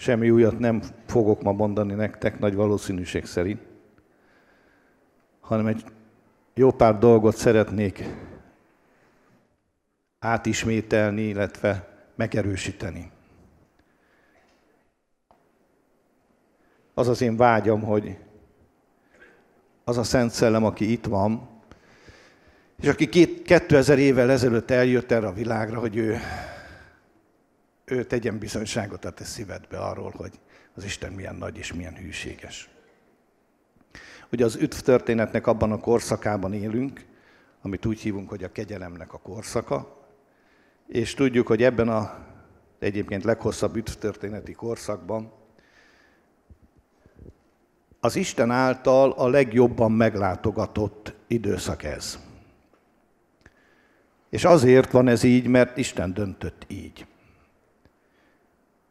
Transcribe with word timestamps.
Semmi 0.00 0.30
újat 0.30 0.58
nem 0.58 0.82
fogok 1.06 1.42
ma 1.42 1.52
mondani 1.52 1.94
nektek, 1.94 2.38
nagy 2.38 2.54
valószínűség 2.54 3.24
szerint, 3.24 3.60
hanem 5.40 5.66
egy 5.66 5.84
jó 6.54 6.70
pár 6.70 6.98
dolgot 6.98 7.36
szeretnék 7.36 8.04
átismételni, 10.18 11.22
illetve 11.22 11.88
megerősíteni. 12.14 13.10
Az 16.94 17.08
az 17.08 17.20
én 17.20 17.36
vágyam, 17.36 17.82
hogy 17.82 18.18
az 19.84 19.98
a 19.98 20.02
Szent 20.02 20.30
Szellem, 20.30 20.64
aki 20.64 20.92
itt 20.92 21.04
van, 21.04 21.48
és 22.80 22.88
aki 22.88 23.08
két, 23.08 23.42
2000 23.42 23.98
évvel 23.98 24.30
ezelőtt 24.30 24.70
eljött 24.70 25.10
erre 25.10 25.26
a 25.26 25.32
világra, 25.32 25.78
hogy 25.78 25.96
ő, 25.96 26.18
ő 27.90 28.04
tegyen 28.04 28.38
bizonyságot 28.38 29.04
a 29.04 29.10
te 29.10 29.24
szívedbe 29.24 29.78
arról, 29.78 30.14
hogy 30.16 30.32
az 30.74 30.84
Isten 30.84 31.12
milyen 31.12 31.34
nagy 31.34 31.56
és 31.56 31.72
milyen 31.72 31.94
hűséges. 31.94 32.68
Ugye 34.32 34.44
az 34.44 34.56
üdv 34.56 34.76
történetnek 34.76 35.46
abban 35.46 35.72
a 35.72 35.78
korszakában 35.78 36.52
élünk, 36.52 37.04
amit 37.62 37.86
úgy 37.86 38.00
hívunk, 38.00 38.28
hogy 38.28 38.44
a 38.44 38.52
kegyelemnek 38.52 39.12
a 39.12 39.18
korszaka, 39.18 39.96
és 40.86 41.14
tudjuk, 41.14 41.46
hogy 41.46 41.62
ebben 41.62 41.88
a 41.88 42.26
egyébként 42.78 43.24
leghosszabb 43.24 43.76
üdv 43.76 43.92
történeti 43.92 44.52
korszakban 44.52 45.32
az 48.00 48.16
Isten 48.16 48.50
által 48.50 49.10
a 49.10 49.28
legjobban 49.28 49.92
meglátogatott 49.92 51.14
időszak 51.26 51.82
ez. 51.82 52.18
És 54.30 54.44
azért 54.44 54.90
van 54.90 55.08
ez 55.08 55.22
így, 55.22 55.46
mert 55.46 55.76
Isten 55.76 56.14
döntött 56.14 56.64
így. 56.68 57.06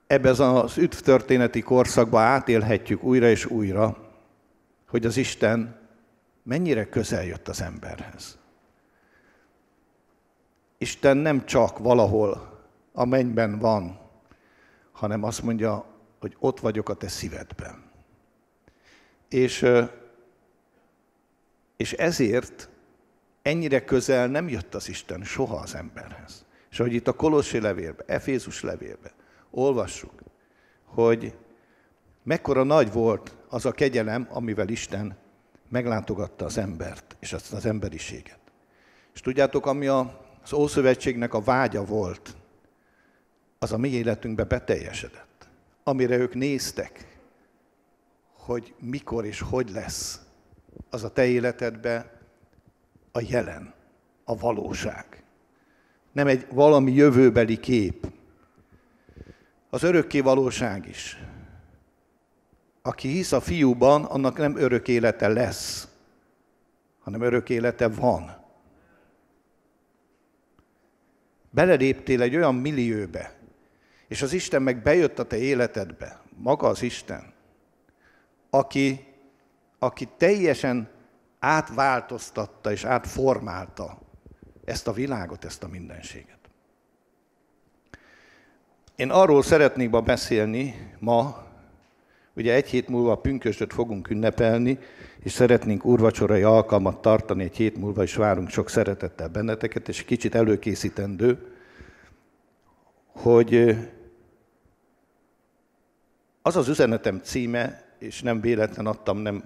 Ebben 0.07 0.39
az 0.39 0.77
üdv 0.77 0.97
történeti 0.97 1.61
korszakban 1.61 2.23
átélhetjük 2.23 3.03
újra 3.03 3.29
és 3.29 3.45
újra, 3.45 3.97
hogy 4.87 5.05
az 5.05 5.17
Isten 5.17 5.79
mennyire 6.43 6.89
közel 6.89 7.23
jött 7.23 7.47
az 7.47 7.61
emberhez. 7.61 8.37
Isten 10.77 11.17
nem 11.17 11.45
csak 11.45 11.77
valahol 11.77 12.59
a 12.93 13.05
mennyben 13.05 13.59
van, 13.59 13.99
hanem 14.91 15.23
azt 15.23 15.41
mondja, 15.41 15.85
hogy 16.19 16.35
ott 16.39 16.59
vagyok 16.59 16.89
a 16.89 16.93
te 16.93 17.07
szívedben. 17.07 17.83
És, 19.29 19.65
és 21.77 21.93
ezért 21.93 22.69
ennyire 23.41 23.85
közel 23.85 24.27
nem 24.27 24.49
jött 24.49 24.75
az 24.75 24.89
Isten 24.89 25.23
soha 25.23 25.55
az 25.55 25.75
emberhez. 25.75 26.45
És 26.69 26.79
ahogy 26.79 26.93
itt 26.93 27.07
a 27.07 27.13
Kolossi 27.13 27.59
levélbe, 27.59 28.03
Efézus 28.07 28.61
levélbe 28.61 29.11
olvassuk, 29.57 30.23
hogy 30.83 31.37
mekkora 32.23 32.63
nagy 32.63 32.91
volt 32.91 33.35
az 33.49 33.65
a 33.65 33.71
kegyelem, 33.71 34.27
amivel 34.29 34.67
Isten 34.67 35.17
meglátogatta 35.69 36.45
az 36.45 36.57
embert, 36.57 37.15
és 37.19 37.33
azt 37.33 37.53
az 37.53 37.65
emberiséget. 37.65 38.39
És 39.13 39.21
tudjátok, 39.21 39.65
ami 39.65 39.87
az 39.87 40.53
Ószövetségnek 40.53 41.33
a 41.33 41.41
vágya 41.41 41.85
volt, 41.85 42.35
az 43.59 43.71
a 43.71 43.77
mi 43.77 43.89
életünkbe 43.89 44.43
beteljesedett. 44.43 45.47
Amire 45.83 46.17
ők 46.17 46.33
néztek, 46.33 47.19
hogy 48.31 48.73
mikor 48.79 49.25
és 49.25 49.39
hogy 49.39 49.69
lesz, 49.69 50.21
az 50.89 51.03
a 51.03 51.09
te 51.09 51.25
életedbe 51.25 52.19
a 53.11 53.21
jelen, 53.27 53.73
a 54.23 54.37
valóság. 54.37 55.23
Nem 56.11 56.27
egy 56.27 56.47
valami 56.51 56.91
jövőbeli 56.91 57.59
kép. 57.59 58.15
Az 59.69 59.83
örökké 59.83 60.19
valóság 60.19 60.87
is. 60.87 61.17
Aki 62.81 63.07
hisz 63.07 63.31
a 63.31 63.41
fiúban, 63.41 64.03
annak 64.03 64.37
nem 64.37 64.57
örök 64.57 64.87
élete 64.87 65.27
lesz, 65.27 65.87
hanem 66.99 67.21
örök 67.21 67.49
élete 67.49 67.87
van. 67.87 68.45
Beleléptél 71.49 72.21
egy 72.21 72.35
olyan 72.35 72.55
millióbe, 72.55 73.33
és 74.07 74.21
az 74.21 74.33
Isten 74.33 74.61
meg 74.61 74.81
bejött 74.81 75.19
a 75.19 75.27
te 75.27 75.37
életedbe, 75.37 76.21
maga 76.35 76.67
az 76.67 76.81
Isten, 76.81 77.33
aki, 78.49 79.13
aki 79.79 80.09
teljesen 80.17 80.89
átváltoztatta 81.39 82.71
és 82.71 82.83
átformálta 82.83 83.99
ezt 84.65 84.87
a 84.87 84.91
világot, 84.93 85.45
ezt 85.45 85.63
a 85.63 85.67
mindenséget. 85.67 86.36
Én 88.97 89.09
arról 89.09 89.43
szeretnék 89.43 89.89
ma 89.89 90.01
beszélni 90.01 90.91
ma, 90.99 91.45
ugye 92.33 92.53
egy 92.53 92.67
hét 92.69 92.87
múlva 92.87 93.11
a 93.11 93.17
pünkösdöt 93.17 93.73
fogunk 93.73 94.09
ünnepelni, 94.09 94.79
és 95.19 95.31
szeretnénk 95.31 95.85
úrvacsorai 95.85 96.41
alkalmat 96.41 97.01
tartani, 97.01 97.43
egy 97.43 97.55
hét 97.55 97.77
múlva 97.77 98.03
is 98.03 98.15
várunk 98.15 98.49
sok 98.49 98.69
szeretettel 98.69 99.27
benneteket, 99.27 99.87
és 99.87 100.03
kicsit 100.03 100.35
előkészítendő, 100.35 101.51
hogy 103.07 103.77
az 106.41 106.55
az 106.55 106.67
üzenetem 106.67 107.19
címe, 107.23 107.83
és 107.99 108.21
nem 108.21 108.41
véletlen 108.41 108.85
adtam 108.85 109.17
nem 109.17 109.43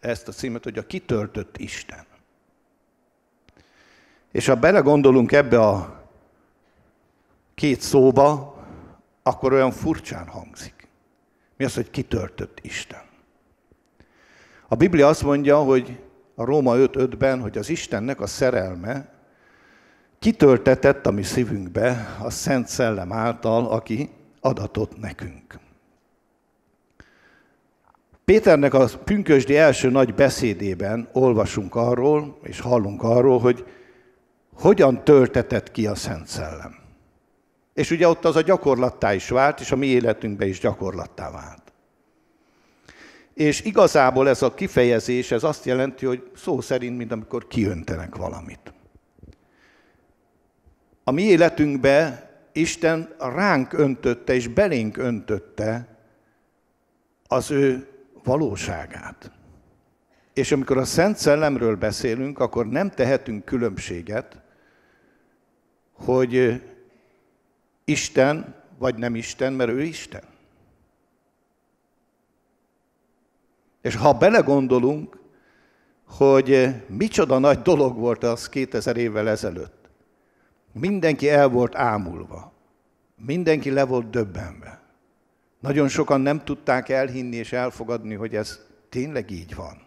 ezt 0.00 0.28
a 0.28 0.32
címet, 0.32 0.64
hogy 0.64 0.78
a 0.78 0.86
kitöltött 0.86 1.56
Isten. 1.56 2.04
És 4.32 4.46
ha 4.46 4.54
belegondolunk 4.54 5.32
ebbe 5.32 5.60
a 5.60 6.02
két 7.54 7.80
szóba, 7.80 8.56
akkor 9.28 9.52
olyan 9.52 9.70
furcsán 9.70 10.26
hangzik. 10.26 10.88
Mi 11.56 11.64
az, 11.64 11.74
hogy 11.74 11.90
kitöltött 11.90 12.58
Isten? 12.62 13.02
A 14.68 14.74
Biblia 14.74 15.08
azt 15.08 15.22
mondja, 15.22 15.58
hogy 15.58 16.00
a 16.34 16.44
Róma 16.44 16.74
5.5-ben, 16.76 17.40
hogy 17.40 17.58
az 17.58 17.68
Istennek 17.68 18.20
a 18.20 18.26
szerelme 18.26 19.12
kitöltetett 20.18 21.06
a 21.06 21.10
mi 21.10 21.22
szívünkbe 21.22 22.16
a 22.22 22.30
Szent 22.30 22.68
Szellem 22.68 23.12
által, 23.12 23.66
aki 23.66 24.10
adatott 24.40 24.98
nekünk. 25.00 25.58
Péternek 28.24 28.74
a 28.74 28.88
pünkösdi 29.04 29.56
első 29.56 29.90
nagy 29.90 30.14
beszédében 30.14 31.08
olvasunk 31.12 31.74
arról, 31.74 32.38
és 32.42 32.60
hallunk 32.60 33.02
arról, 33.02 33.38
hogy 33.38 33.66
hogyan 34.54 35.04
töltetett 35.04 35.70
ki 35.70 35.86
a 35.86 35.94
Szent 35.94 36.26
Szellem. 36.26 36.87
És 37.78 37.90
ugye 37.90 38.08
ott 38.08 38.24
az 38.24 38.36
a 38.36 38.40
gyakorlattá 38.40 39.14
is 39.14 39.28
vált, 39.28 39.60
és 39.60 39.72
a 39.72 39.76
mi 39.76 39.86
életünkben 39.86 40.48
is 40.48 40.58
gyakorlattá 40.58 41.30
vált. 41.30 41.72
És 43.34 43.60
igazából 43.60 44.28
ez 44.28 44.42
a 44.42 44.54
kifejezés, 44.54 45.30
ez 45.30 45.42
azt 45.42 45.64
jelenti, 45.64 46.06
hogy 46.06 46.30
szó 46.36 46.60
szerint, 46.60 46.96
mint 46.96 47.12
amikor 47.12 47.46
kiöntenek 47.46 48.16
valamit. 48.16 48.72
A 51.04 51.10
mi 51.10 51.22
életünkbe 51.22 52.30
Isten 52.52 53.14
ránk 53.18 53.72
öntötte 53.72 54.34
és 54.34 54.48
belénk 54.48 54.96
öntötte 54.96 55.96
az 57.26 57.50
ő 57.50 57.88
valóságát. 58.24 59.30
És 60.34 60.52
amikor 60.52 60.76
a 60.78 60.84
Szent 60.84 61.16
Szellemről 61.16 61.76
beszélünk, 61.76 62.38
akkor 62.38 62.66
nem 62.66 62.90
tehetünk 62.90 63.44
különbséget, 63.44 64.40
hogy 65.92 66.62
Isten 67.88 68.54
vagy 68.78 68.94
nem 68.94 69.14
Isten, 69.14 69.52
mert 69.52 69.70
ő 69.70 69.82
Isten. 69.82 70.22
És 73.80 73.94
ha 73.94 74.12
belegondolunk, 74.12 75.18
hogy 76.06 76.74
micsoda 76.86 77.38
nagy 77.38 77.62
dolog 77.62 77.96
volt 77.96 78.24
az 78.24 78.48
2000 78.48 78.96
évvel 78.96 79.28
ezelőtt. 79.28 79.88
Mindenki 80.72 81.28
el 81.28 81.48
volt 81.48 81.74
ámulva. 81.74 82.52
Mindenki 83.16 83.70
le 83.70 83.84
volt 83.84 84.10
döbbenve. 84.10 84.80
Nagyon 85.60 85.88
sokan 85.88 86.20
nem 86.20 86.44
tudták 86.44 86.88
elhinni 86.88 87.36
és 87.36 87.52
elfogadni, 87.52 88.14
hogy 88.14 88.34
ez 88.34 88.60
tényleg 88.88 89.30
így 89.30 89.54
van. 89.54 89.86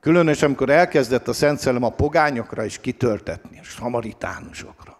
Különösen, 0.00 0.46
amikor 0.48 0.70
elkezdett 0.70 1.28
a 1.28 1.32
Szent 1.32 1.58
Szellem 1.58 1.82
a 1.82 1.90
pogányokra 1.90 2.64
is 2.64 2.80
kitöltetni, 2.80 3.58
a 3.58 3.62
samaritánusokra, 3.62 4.99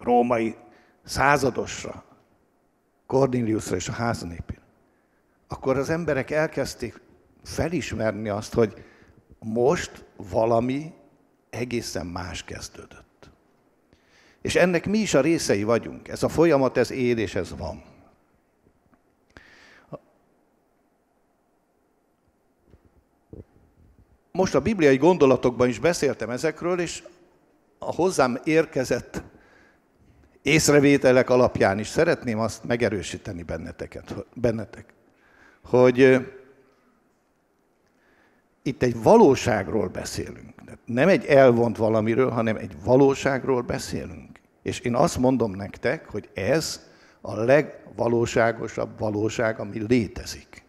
római 0.00 0.56
századosra, 1.04 2.04
Corneliusra 3.06 3.76
és 3.76 3.88
a 3.88 3.92
háznépére, 3.92 4.62
akkor 5.48 5.76
az 5.76 5.90
emberek 5.90 6.30
elkezdték 6.30 7.00
felismerni 7.42 8.28
azt, 8.28 8.54
hogy 8.54 8.84
most 9.38 10.04
valami 10.16 10.92
egészen 11.50 12.06
más 12.06 12.44
kezdődött. 12.44 13.30
És 14.42 14.56
ennek 14.56 14.86
mi 14.86 14.98
is 14.98 15.14
a 15.14 15.20
részei 15.20 15.62
vagyunk. 15.62 16.08
Ez 16.08 16.22
a 16.22 16.28
folyamat, 16.28 16.76
ez 16.76 16.90
él 16.90 17.18
és 17.18 17.34
ez 17.34 17.56
van. 17.56 17.82
Most 24.32 24.54
a 24.54 24.60
bibliai 24.60 24.96
gondolatokban 24.96 25.68
is 25.68 25.78
beszéltem 25.78 26.30
ezekről, 26.30 26.80
és 26.80 27.02
a 27.78 27.94
hozzám 27.94 28.40
érkezett 28.44 29.22
észrevételek 30.48 31.30
alapján 31.30 31.78
is 31.78 31.88
szeretném 31.88 32.38
azt 32.38 32.64
megerősíteni 32.64 33.42
benneteket, 33.42 34.14
bennetek, 34.34 34.94
hogy 35.64 36.26
itt 38.62 38.82
egy 38.82 39.02
valóságról 39.02 39.88
beszélünk. 39.88 40.54
Nem 40.84 41.08
egy 41.08 41.24
elvont 41.24 41.76
valamiről, 41.76 42.30
hanem 42.30 42.56
egy 42.56 42.76
valóságról 42.84 43.62
beszélünk. 43.62 44.40
És 44.62 44.80
én 44.80 44.94
azt 44.94 45.18
mondom 45.18 45.50
nektek, 45.50 46.08
hogy 46.08 46.28
ez 46.34 46.86
a 47.20 47.34
legvalóságosabb 47.34 48.98
valóság, 48.98 49.60
ami 49.60 49.86
létezik. 49.88 50.64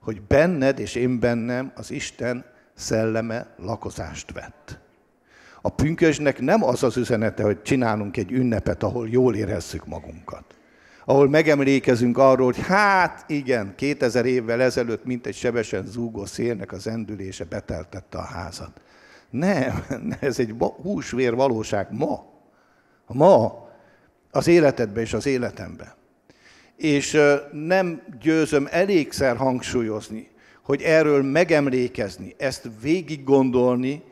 Hogy 0.00 0.22
benned 0.22 0.78
és 0.78 0.94
én 0.94 1.20
bennem 1.20 1.72
az 1.74 1.90
Isten 1.90 2.44
szelleme 2.74 3.54
lakozást 3.56 4.32
vett. 4.32 4.78
A 5.62 5.68
pünkösnek 5.68 6.40
nem 6.40 6.64
az 6.64 6.82
az 6.82 6.96
üzenete, 6.96 7.42
hogy 7.42 7.62
csinálunk 7.62 8.16
egy 8.16 8.32
ünnepet, 8.32 8.82
ahol 8.82 9.08
jól 9.08 9.34
érezzük 9.34 9.86
magunkat. 9.86 10.44
Ahol 11.04 11.28
megemlékezünk 11.28 12.18
arról, 12.18 12.44
hogy 12.44 12.66
hát 12.66 13.24
igen, 13.26 13.74
2000 13.76 14.26
évvel 14.26 14.60
ezelőtt, 14.60 15.04
mint 15.04 15.26
egy 15.26 15.34
sebesen 15.34 15.86
zúgó 15.86 16.24
szélnek 16.24 16.72
az 16.72 16.86
endülése 16.86 17.44
beteltette 17.44 18.18
a 18.18 18.22
házat. 18.22 18.80
Nem, 19.30 19.84
ez 20.20 20.38
egy 20.38 20.54
húsvér 20.82 21.34
valóság 21.34 21.86
ma. 21.90 22.24
Ma 23.06 23.68
az 24.30 24.46
életedbe 24.46 25.00
és 25.00 25.12
az 25.12 25.26
életembe. 25.26 25.96
És 26.76 27.20
nem 27.52 28.02
győzöm 28.20 28.68
elégszer 28.70 29.36
hangsúlyozni, 29.36 30.30
hogy 30.62 30.82
erről 30.82 31.22
megemlékezni, 31.22 32.34
ezt 32.38 32.68
végig 32.80 33.24
gondolni, 33.24 34.02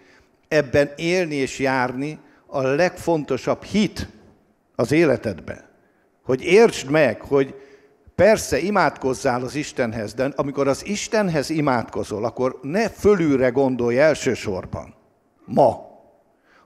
ebben 0.49 0.91
élni 0.97 1.35
és 1.35 1.59
járni 1.59 2.19
a 2.47 2.61
legfontosabb 2.61 3.63
hit 3.63 4.09
az 4.75 4.93
életedben. 4.93 5.65
Hogy 6.23 6.43
értsd 6.43 6.91
meg, 6.91 7.21
hogy 7.21 7.55
persze 8.15 8.59
imádkozzál 8.59 9.43
az 9.43 9.55
Istenhez, 9.55 10.15
de 10.15 10.33
amikor 10.37 10.69
az 10.69 10.87
Istenhez 10.87 11.51
imádkozol, 11.51 12.25
akkor 12.25 12.59
ne 12.63 12.89
fölülre 12.89 13.49
gondolj 13.49 13.99
elsősorban, 13.99 14.95
ma, 15.45 15.87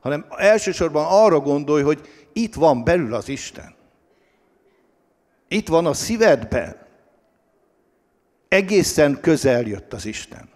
hanem 0.01 0.27
elsősorban 0.37 1.07
arra 1.09 1.41
gondolj, 1.41 1.83
hogy 1.83 2.09
itt 2.33 2.55
van 2.55 2.85
belül 2.85 3.15
az 3.15 3.29
Isten. 3.29 3.75
Itt 5.49 5.69
van 5.69 5.87
a 5.87 5.95
szívedben. 5.95 6.77
Egészen 8.49 9.21
közel 9.21 9.63
jött 9.63 9.93
az 9.93 10.07
Isten. 10.07 10.49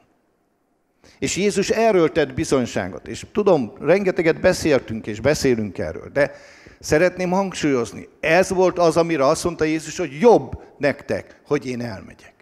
És 1.19 1.37
Jézus 1.37 1.71
erről 1.71 2.13
tett 2.13 2.35
bizonyságot. 2.35 3.09
És 3.09 3.27
tudom, 3.33 3.73
rengeteget 3.81 4.41
beszéltünk 4.41 5.07
és 5.07 5.21
beszélünk 5.21 5.79
erről, 5.79 6.11
de 6.13 6.35
szeretném 6.81 7.31
hangsúlyozni, 7.31 8.09
ez 8.21 8.49
volt 8.49 8.79
az, 8.79 8.97
amire 8.97 9.27
azt 9.27 9.45
mondta 9.45 9.65
Jézus, 9.65 9.99
hogy 9.99 10.19
jobb 10.21 10.63
nektek, 10.79 11.41
hogy 11.47 11.67
én 11.67 11.81
elmegyek. 11.81 12.33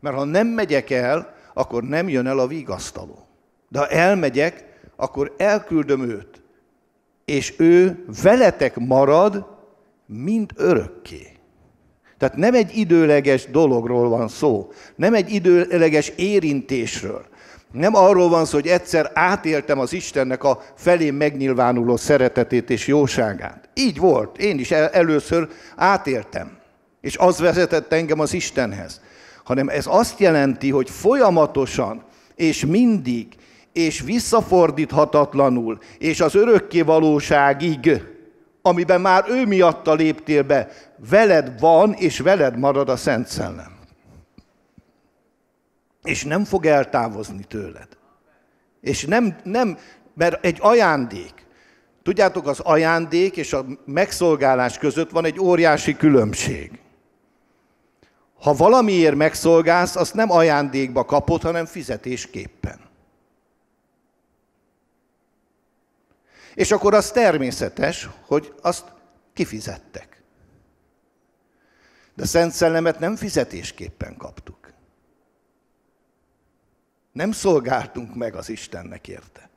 Mert 0.00 0.16
ha 0.16 0.24
nem 0.24 0.46
megyek 0.46 0.90
el, 0.90 1.34
akkor 1.54 1.82
nem 1.82 2.08
jön 2.08 2.26
el 2.26 2.38
a 2.38 2.46
vigasztaló. 2.46 3.26
De 3.68 3.78
ha 3.78 3.88
elmegyek, 3.88 4.64
akkor 4.96 5.34
elküldöm 5.38 6.10
őt, 6.10 6.42
és 7.24 7.54
ő 7.58 8.04
veletek 8.22 8.76
marad, 8.76 9.46
mint 10.06 10.52
örökké. 10.56 11.26
Tehát 12.18 12.36
nem 12.36 12.54
egy 12.54 12.76
időleges 12.76 13.46
dologról 13.50 14.08
van 14.08 14.28
szó, 14.28 14.72
nem 14.96 15.14
egy 15.14 15.30
időleges 15.30 16.08
érintésről, 16.08 17.26
nem 17.72 17.94
arról 17.94 18.28
van 18.28 18.44
szó, 18.44 18.54
hogy 18.54 18.66
egyszer 18.66 19.10
átéltem 19.14 19.78
az 19.78 19.92
Istennek 19.92 20.44
a 20.44 20.62
felém 20.74 21.14
megnyilvánuló 21.14 21.96
szeretetét 21.96 22.70
és 22.70 22.86
jóságát. 22.86 23.68
Így 23.74 23.98
volt, 23.98 24.38
én 24.38 24.58
is 24.58 24.70
először 24.70 25.48
átéltem. 25.76 26.50
És 27.00 27.16
az 27.16 27.38
vezetett 27.38 27.92
engem 27.92 28.20
az 28.20 28.32
Istenhez. 28.32 29.00
Hanem 29.44 29.68
ez 29.68 29.84
azt 29.88 30.18
jelenti, 30.18 30.70
hogy 30.70 30.90
folyamatosan 30.90 32.02
és 32.34 32.64
mindig 32.66 33.26
és 33.72 34.00
visszafordíthatatlanul, 34.00 35.78
és 35.98 36.20
az 36.20 36.34
örökké 36.34 36.80
valóságig, 36.80 38.02
amiben 38.62 39.00
már 39.00 39.24
ő 39.28 39.46
miatta 39.46 39.94
léptél 39.94 40.42
be, 40.42 40.68
veled 41.10 41.60
van, 41.60 41.92
és 41.92 42.18
veled 42.18 42.58
marad 42.58 42.88
a 42.88 42.96
Szent 42.96 43.26
Szellem. 43.26 43.71
És 46.02 46.24
nem 46.24 46.44
fog 46.44 46.66
eltávozni 46.66 47.44
tőled. 47.44 47.88
És 48.80 49.04
nem, 49.04 49.36
nem, 49.44 49.78
mert 50.14 50.44
egy 50.44 50.58
ajándék. 50.60 51.46
Tudjátok, 52.02 52.46
az 52.46 52.60
ajándék 52.60 53.36
és 53.36 53.52
a 53.52 53.66
megszolgálás 53.84 54.78
között 54.78 55.10
van 55.10 55.24
egy 55.24 55.38
óriási 55.38 55.96
különbség. 55.96 56.80
Ha 58.38 58.54
valamiért 58.54 59.14
megszolgálsz, 59.14 59.96
azt 59.96 60.14
nem 60.14 60.30
ajándékba 60.30 61.04
kapod, 61.04 61.42
hanem 61.42 61.66
fizetésképpen. 61.66 62.80
És 66.54 66.70
akkor 66.70 66.94
az 66.94 67.10
természetes, 67.10 68.08
hogy 68.26 68.54
azt 68.62 68.84
kifizettek. 69.32 70.22
De 72.14 72.24
Szent 72.26 72.52
Szellemet 72.52 72.98
nem 72.98 73.16
fizetésképpen 73.16 74.16
kaptuk. 74.16 74.61
Nem 77.12 77.32
szolgáltunk 77.32 78.14
meg 78.14 78.34
az 78.34 78.48
Istennek 78.48 79.08
érte. 79.08 79.50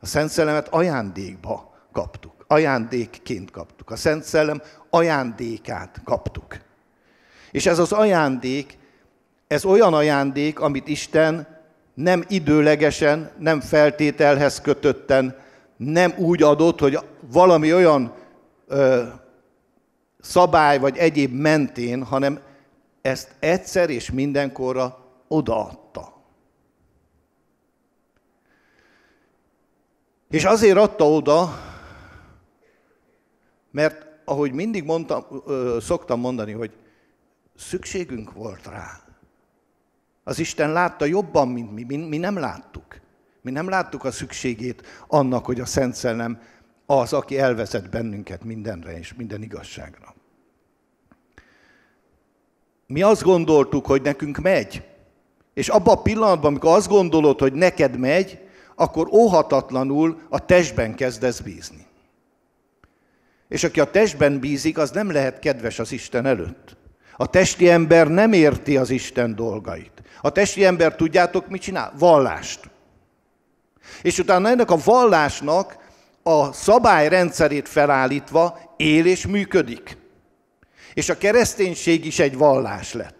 A 0.00 0.06
Szent 0.06 0.30
Szellemet 0.30 0.68
ajándékba 0.68 1.74
kaptuk. 1.92 2.44
Ajándékként 2.46 3.50
kaptuk. 3.50 3.90
A 3.90 3.96
Szent 3.96 4.24
Szellem 4.24 4.62
ajándékát 4.90 6.00
kaptuk. 6.04 6.58
És 7.50 7.66
ez 7.66 7.78
az 7.78 7.92
ajándék, 7.92 8.78
ez 9.46 9.64
olyan 9.64 9.94
ajándék, 9.94 10.60
amit 10.60 10.88
Isten 10.88 11.58
nem 11.94 12.24
időlegesen, 12.28 13.30
nem 13.38 13.60
feltételhez 13.60 14.60
kötötten, 14.60 15.38
nem 15.76 16.14
úgy 16.16 16.42
adott, 16.42 16.80
hogy 16.80 16.98
valami 17.20 17.74
olyan 17.74 18.14
ö, 18.66 19.02
szabály 20.20 20.78
vagy 20.78 20.96
egyéb 20.96 21.32
mentén, 21.32 22.04
hanem 22.04 22.40
ezt 23.02 23.34
egyszer 23.38 23.90
és 23.90 24.10
mindenkorra 24.10 24.98
odaadta. 25.28 26.19
És 30.30 30.44
azért 30.44 30.76
adta 30.76 31.10
oda, 31.10 31.60
mert 33.70 34.06
ahogy 34.24 34.52
mindig 34.52 34.84
mondtam, 34.84 35.24
szoktam 35.80 36.20
mondani, 36.20 36.52
hogy 36.52 36.72
szükségünk 37.56 38.32
volt 38.32 38.66
rá. 38.66 39.00
Az 40.24 40.38
Isten 40.38 40.72
látta 40.72 41.04
jobban, 41.04 41.48
mint 41.48 41.72
mi. 41.72 41.84
mi. 41.84 41.96
Mi 41.96 42.16
nem 42.16 42.38
láttuk. 42.38 43.00
Mi 43.40 43.50
nem 43.50 43.68
láttuk 43.68 44.04
a 44.04 44.10
szükségét 44.10 44.86
annak, 45.06 45.44
hogy 45.44 45.60
a 45.60 45.66
Szent 45.66 45.94
Szellem 45.94 46.40
az, 46.86 47.12
aki 47.12 47.38
elvezet 47.38 47.90
bennünket 47.90 48.44
mindenre 48.44 48.98
és 48.98 49.14
minden 49.14 49.42
igazságra. 49.42 50.14
Mi 52.86 53.02
azt 53.02 53.22
gondoltuk, 53.22 53.86
hogy 53.86 54.02
nekünk 54.02 54.38
megy. 54.38 54.88
És 55.54 55.68
abban 55.68 55.96
a 55.96 56.02
pillanatban, 56.02 56.50
amikor 56.50 56.76
azt 56.76 56.88
gondolod, 56.88 57.38
hogy 57.38 57.52
neked 57.52 57.96
megy, 57.98 58.48
akkor 58.80 59.08
óhatatlanul 59.12 60.20
a 60.28 60.44
testben 60.44 60.94
kezdesz 60.94 61.40
bízni. 61.40 61.86
És 63.48 63.64
aki 63.64 63.80
a 63.80 63.90
testben 63.90 64.38
bízik, 64.38 64.78
az 64.78 64.90
nem 64.90 65.10
lehet 65.10 65.38
kedves 65.38 65.78
az 65.78 65.92
Isten 65.92 66.26
előtt. 66.26 66.76
A 67.16 67.26
testi 67.26 67.68
ember 67.68 68.08
nem 68.08 68.32
érti 68.32 68.76
az 68.76 68.90
Isten 68.90 69.34
dolgait. 69.34 70.02
A 70.20 70.30
testi 70.30 70.64
ember, 70.64 70.94
tudjátok, 70.94 71.48
mit 71.48 71.62
csinál? 71.62 71.92
Vallást. 71.98 72.70
És 74.02 74.18
utána 74.18 74.48
ennek 74.48 74.70
a 74.70 74.78
vallásnak 74.84 75.76
a 76.22 76.52
szabályrendszerét 76.52 77.68
felállítva 77.68 78.58
él 78.76 79.06
és 79.06 79.26
működik. 79.26 79.96
És 80.94 81.08
a 81.08 81.18
kereszténység 81.18 82.04
is 82.06 82.18
egy 82.18 82.36
vallás 82.36 82.92
lett. 82.92 83.19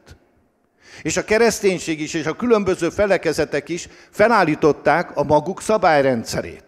És 1.02 1.16
a 1.16 1.24
kereszténység 1.24 2.00
is, 2.00 2.14
és 2.14 2.26
a 2.26 2.36
különböző 2.36 2.88
felekezetek 2.88 3.68
is 3.68 3.88
felállították 4.10 5.16
a 5.16 5.22
maguk 5.22 5.62
szabályrendszerét. 5.62 6.64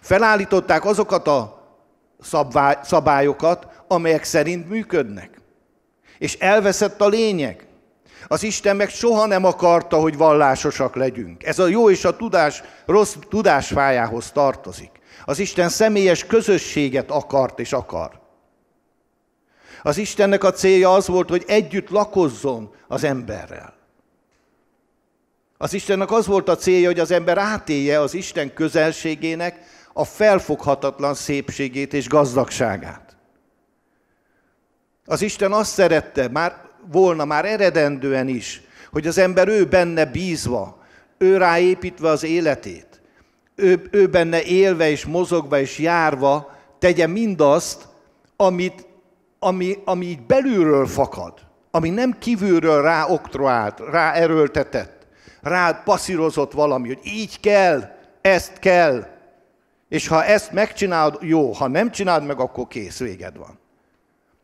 Felállították 0.00 0.84
azokat 0.84 1.26
a 1.26 1.62
szabályokat, 2.82 3.66
amelyek 3.88 4.24
szerint 4.24 4.68
működnek. 4.68 5.30
És 6.18 6.34
elveszett 6.34 7.00
a 7.00 7.08
lényeg. 7.08 7.66
Az 8.26 8.42
Isten 8.42 8.76
meg 8.76 8.88
soha 8.88 9.26
nem 9.26 9.44
akarta, 9.44 9.96
hogy 9.96 10.16
vallásosak 10.16 10.96
legyünk. 10.96 11.44
Ez 11.44 11.58
a 11.58 11.66
jó 11.66 11.90
és 11.90 12.04
a 12.04 12.16
tudás, 12.16 12.62
rossz 12.86 13.14
tudásfájához 13.28 14.30
tartozik. 14.30 14.90
Az 15.24 15.38
Isten 15.38 15.68
személyes 15.68 16.26
közösséget 16.26 17.10
akart 17.10 17.58
és 17.58 17.72
akar. 17.72 18.22
Az 19.86 19.98
Istennek 19.98 20.44
a 20.44 20.52
célja 20.52 20.94
az 20.94 21.06
volt, 21.06 21.28
hogy 21.28 21.44
együtt 21.46 21.88
lakozzon 21.88 22.74
az 22.88 23.04
emberrel. 23.04 23.74
Az 25.58 25.72
Istennek 25.72 26.10
az 26.10 26.26
volt 26.26 26.48
a 26.48 26.56
célja, 26.56 26.86
hogy 26.86 26.98
az 26.98 27.10
ember 27.10 27.38
átélje 27.38 28.00
az 28.00 28.14
Isten 28.14 28.54
közelségének 28.54 29.58
a 29.92 30.04
felfoghatatlan 30.04 31.14
szépségét 31.14 31.92
és 31.92 32.08
gazdagságát. 32.08 33.16
Az 35.04 35.22
Isten 35.22 35.52
azt 35.52 35.72
szerette, 35.72 36.28
már 36.28 36.68
volna 36.92 37.24
már 37.24 37.44
eredendően 37.44 38.28
is, 38.28 38.62
hogy 38.92 39.06
az 39.06 39.18
ember 39.18 39.48
ő 39.48 39.64
benne 39.64 40.06
bízva, 40.06 40.82
ő 41.18 41.36
ráépítve 41.36 42.08
az 42.08 42.22
életét, 42.22 43.00
ő, 43.54 43.88
ő 43.90 44.06
benne 44.06 44.42
élve 44.42 44.90
és 44.90 45.04
mozogva 45.04 45.58
és 45.58 45.78
járva 45.78 46.56
tegye 46.78 47.06
mindazt, 47.06 47.88
amit, 48.36 48.92
ami, 49.44 49.78
ami 49.84 50.06
így 50.06 50.22
belülről 50.22 50.86
fakad, 50.86 51.32
ami 51.70 51.90
nem 51.90 52.18
kívülről 52.18 52.82
rá 52.82 53.06
oktroált, 53.08 53.80
rá 53.90 54.12
erőltetett, 54.12 55.06
rá 55.42 55.72
passzírozott 55.72 56.52
valami, 56.52 56.86
hogy 56.86 57.00
így 57.04 57.40
kell, 57.40 57.90
ezt 58.20 58.58
kell, 58.58 59.06
és 59.88 60.08
ha 60.08 60.24
ezt 60.24 60.52
megcsinálod, 60.52 61.18
jó, 61.20 61.52
ha 61.52 61.68
nem 61.68 61.90
csinálod 61.90 62.26
meg, 62.26 62.40
akkor 62.40 62.68
kész, 62.68 62.98
véged 62.98 63.36
van. 63.36 63.58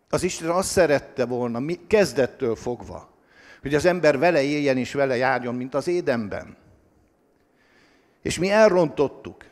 Az 0.08 0.22
Isten 0.22 0.50
azt 0.50 0.70
szerette 0.70 1.24
volna, 1.24 1.58
mi, 1.58 1.80
kezdettől 1.86 2.56
fogva, 2.56 3.08
hogy 3.62 3.74
az 3.74 3.84
ember 3.84 4.18
vele 4.18 4.42
éljen 4.42 4.76
és 4.76 4.92
vele 4.92 5.16
járjon, 5.16 5.54
mint 5.54 5.74
az 5.74 5.88
édenben. 5.88 6.56
És 8.22 8.38
mi 8.38 8.50
elrontottuk. 8.50 9.44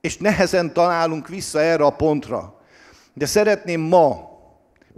És 0.00 0.16
nehezen 0.16 0.72
találunk 0.72 1.28
vissza 1.28 1.60
erre 1.60 1.84
a 1.84 1.90
pontra. 1.90 2.60
De 3.12 3.26
szeretném 3.26 3.80
ma, 3.80 4.29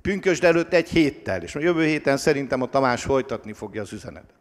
pünkösd 0.03 0.45
előtt 0.45 0.73
egy 0.73 0.89
héttel, 0.89 1.43
és 1.43 1.55
a 1.55 1.61
jövő 1.61 1.85
héten 1.85 2.17
szerintem 2.17 2.63
a 2.63 2.67
Tamás 2.69 3.03
folytatni 3.03 3.53
fogja 3.53 3.83
az 3.83 3.93
üzenetet. 3.93 4.37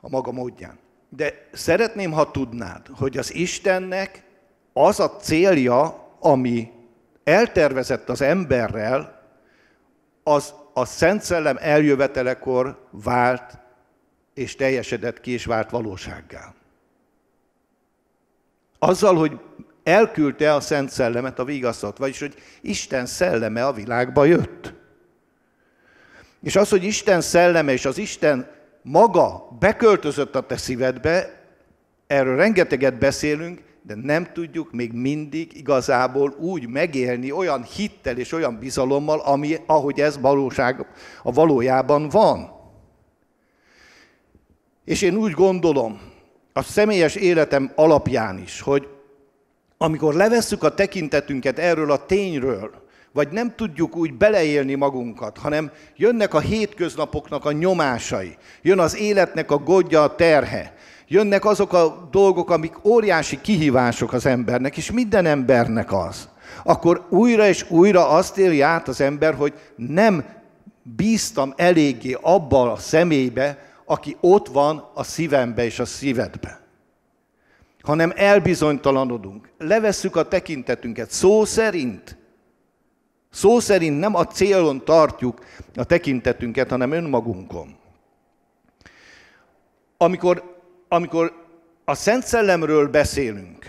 A 0.00 0.08
maga 0.08 0.32
módján. 0.32 0.78
De 1.08 1.48
szeretném, 1.52 2.12
ha 2.12 2.30
tudnád, 2.30 2.86
hogy 2.96 3.18
az 3.18 3.34
Istennek 3.34 4.22
az 4.72 5.00
a 5.00 5.16
célja, 5.16 6.08
ami 6.20 6.70
eltervezett 7.24 8.08
az 8.08 8.20
emberrel, 8.20 9.22
az 10.22 10.54
a 10.72 10.84
Szent 10.84 11.22
Szellem 11.22 11.56
eljövetelekor 11.60 12.88
vált 12.90 13.58
és 14.34 14.56
teljesedett 14.56 15.20
ki 15.20 15.30
és 15.30 15.44
vált 15.44 15.70
valósággá. 15.70 16.54
Azzal, 18.78 19.16
hogy 19.16 19.40
elküldte 19.88 20.54
a 20.54 20.60
Szent 20.60 20.90
Szellemet, 20.90 21.38
a 21.38 21.44
vigasztat, 21.44 21.98
vagyis 21.98 22.20
hogy 22.20 22.34
Isten 22.60 23.06
szelleme 23.06 23.66
a 23.66 23.72
világba 23.72 24.24
jött. 24.24 24.74
És 26.42 26.56
az, 26.56 26.68
hogy 26.68 26.84
Isten 26.84 27.20
szelleme 27.20 27.72
és 27.72 27.84
az 27.84 27.98
Isten 27.98 28.50
maga 28.82 29.56
beköltözött 29.58 30.34
a 30.34 30.46
te 30.46 30.56
szívedbe, 30.56 31.42
erről 32.06 32.36
rengeteget 32.36 32.98
beszélünk, 32.98 33.60
de 33.82 33.94
nem 33.94 34.32
tudjuk 34.32 34.72
még 34.72 34.92
mindig 34.92 35.56
igazából 35.56 36.34
úgy 36.38 36.68
megélni 36.68 37.32
olyan 37.32 37.62
hittel 37.62 38.16
és 38.16 38.32
olyan 38.32 38.58
bizalommal, 38.58 39.18
ami, 39.20 39.56
ahogy 39.66 40.00
ez 40.00 40.20
valóság, 40.20 40.86
a 41.22 41.32
valójában 41.32 42.08
van. 42.08 42.50
És 44.84 45.02
én 45.02 45.16
úgy 45.16 45.32
gondolom, 45.32 46.00
a 46.52 46.62
személyes 46.62 47.14
életem 47.14 47.72
alapján 47.74 48.38
is, 48.38 48.60
hogy 48.60 48.88
amikor 49.78 50.14
levesszük 50.14 50.62
a 50.62 50.74
tekintetünket 50.74 51.58
erről 51.58 51.90
a 51.90 52.06
tényről, 52.06 52.86
vagy 53.12 53.28
nem 53.28 53.54
tudjuk 53.56 53.96
úgy 53.96 54.14
beleélni 54.14 54.74
magunkat, 54.74 55.38
hanem 55.38 55.70
jönnek 55.96 56.34
a 56.34 56.40
hétköznapoknak 56.40 57.44
a 57.44 57.52
nyomásai, 57.52 58.36
jön 58.62 58.78
az 58.78 58.96
életnek 58.96 59.50
a 59.50 59.58
godja, 59.58 60.02
a 60.02 60.14
terhe, 60.14 60.74
jönnek 61.08 61.44
azok 61.44 61.72
a 61.72 62.08
dolgok, 62.10 62.50
amik 62.50 62.84
óriási 62.84 63.40
kihívások 63.40 64.12
az 64.12 64.26
embernek, 64.26 64.76
és 64.76 64.90
minden 64.90 65.26
embernek 65.26 65.92
az, 65.92 66.28
akkor 66.64 67.06
újra 67.10 67.46
és 67.46 67.70
újra 67.70 68.08
azt 68.08 68.38
éli 68.38 68.60
át 68.60 68.88
az 68.88 69.00
ember, 69.00 69.34
hogy 69.34 69.52
nem 69.76 70.24
bíztam 70.82 71.52
eléggé 71.56 72.16
abba 72.20 72.72
a 72.72 72.76
személybe, 72.76 73.58
aki 73.84 74.16
ott 74.20 74.48
van 74.48 74.90
a 74.94 75.02
szívembe 75.02 75.64
és 75.64 75.78
a 75.78 75.84
szívedbe. 75.84 76.67
Hanem 77.82 78.12
elbizonytalanodunk. 78.16 79.50
Levesszük 79.58 80.16
a 80.16 80.28
tekintetünket 80.28 81.10
szó 81.10 81.44
szerint. 81.44 82.16
Szó 83.30 83.58
szerint 83.58 83.98
nem 83.98 84.14
a 84.14 84.26
célon 84.26 84.84
tartjuk 84.84 85.44
a 85.74 85.84
tekintetünket, 85.84 86.70
hanem 86.70 86.92
önmagunkon. 86.92 87.76
Amikor 89.96 90.56
amikor 90.88 91.46
a 91.84 91.94
Szent 91.94 92.24
Szellemről 92.24 92.88
beszélünk, 92.88 93.66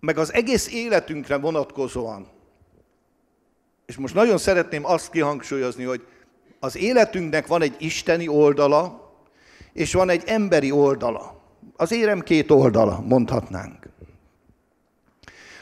meg 0.00 0.18
az 0.18 0.32
egész 0.32 0.72
életünkre 0.72 1.36
vonatkozóan, 1.36 2.26
és 3.86 3.96
most 3.96 4.14
nagyon 4.14 4.38
szeretném 4.38 4.84
azt 4.84 5.10
kihangsúlyozni, 5.10 5.84
hogy 5.84 6.06
az 6.60 6.76
életünknek 6.76 7.46
van 7.46 7.62
egy 7.62 7.76
isteni 7.78 8.28
oldala, 8.28 9.12
és 9.72 9.92
van 9.92 10.08
egy 10.08 10.22
emberi 10.26 10.70
oldala. 10.70 11.39
Az 11.80 11.92
érem 11.92 12.20
két 12.20 12.50
oldala, 12.50 13.00
mondhatnánk. 13.00 13.88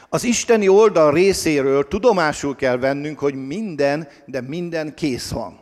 Az 0.09 0.23
isteni 0.23 0.67
oldal 0.67 1.13
részéről 1.13 1.87
tudomásul 1.87 2.55
kell 2.55 2.77
vennünk, 2.77 3.19
hogy 3.19 3.35
minden, 3.47 4.07
de 4.25 4.41
minden 4.41 4.93
kész 4.93 5.29
van. 5.29 5.59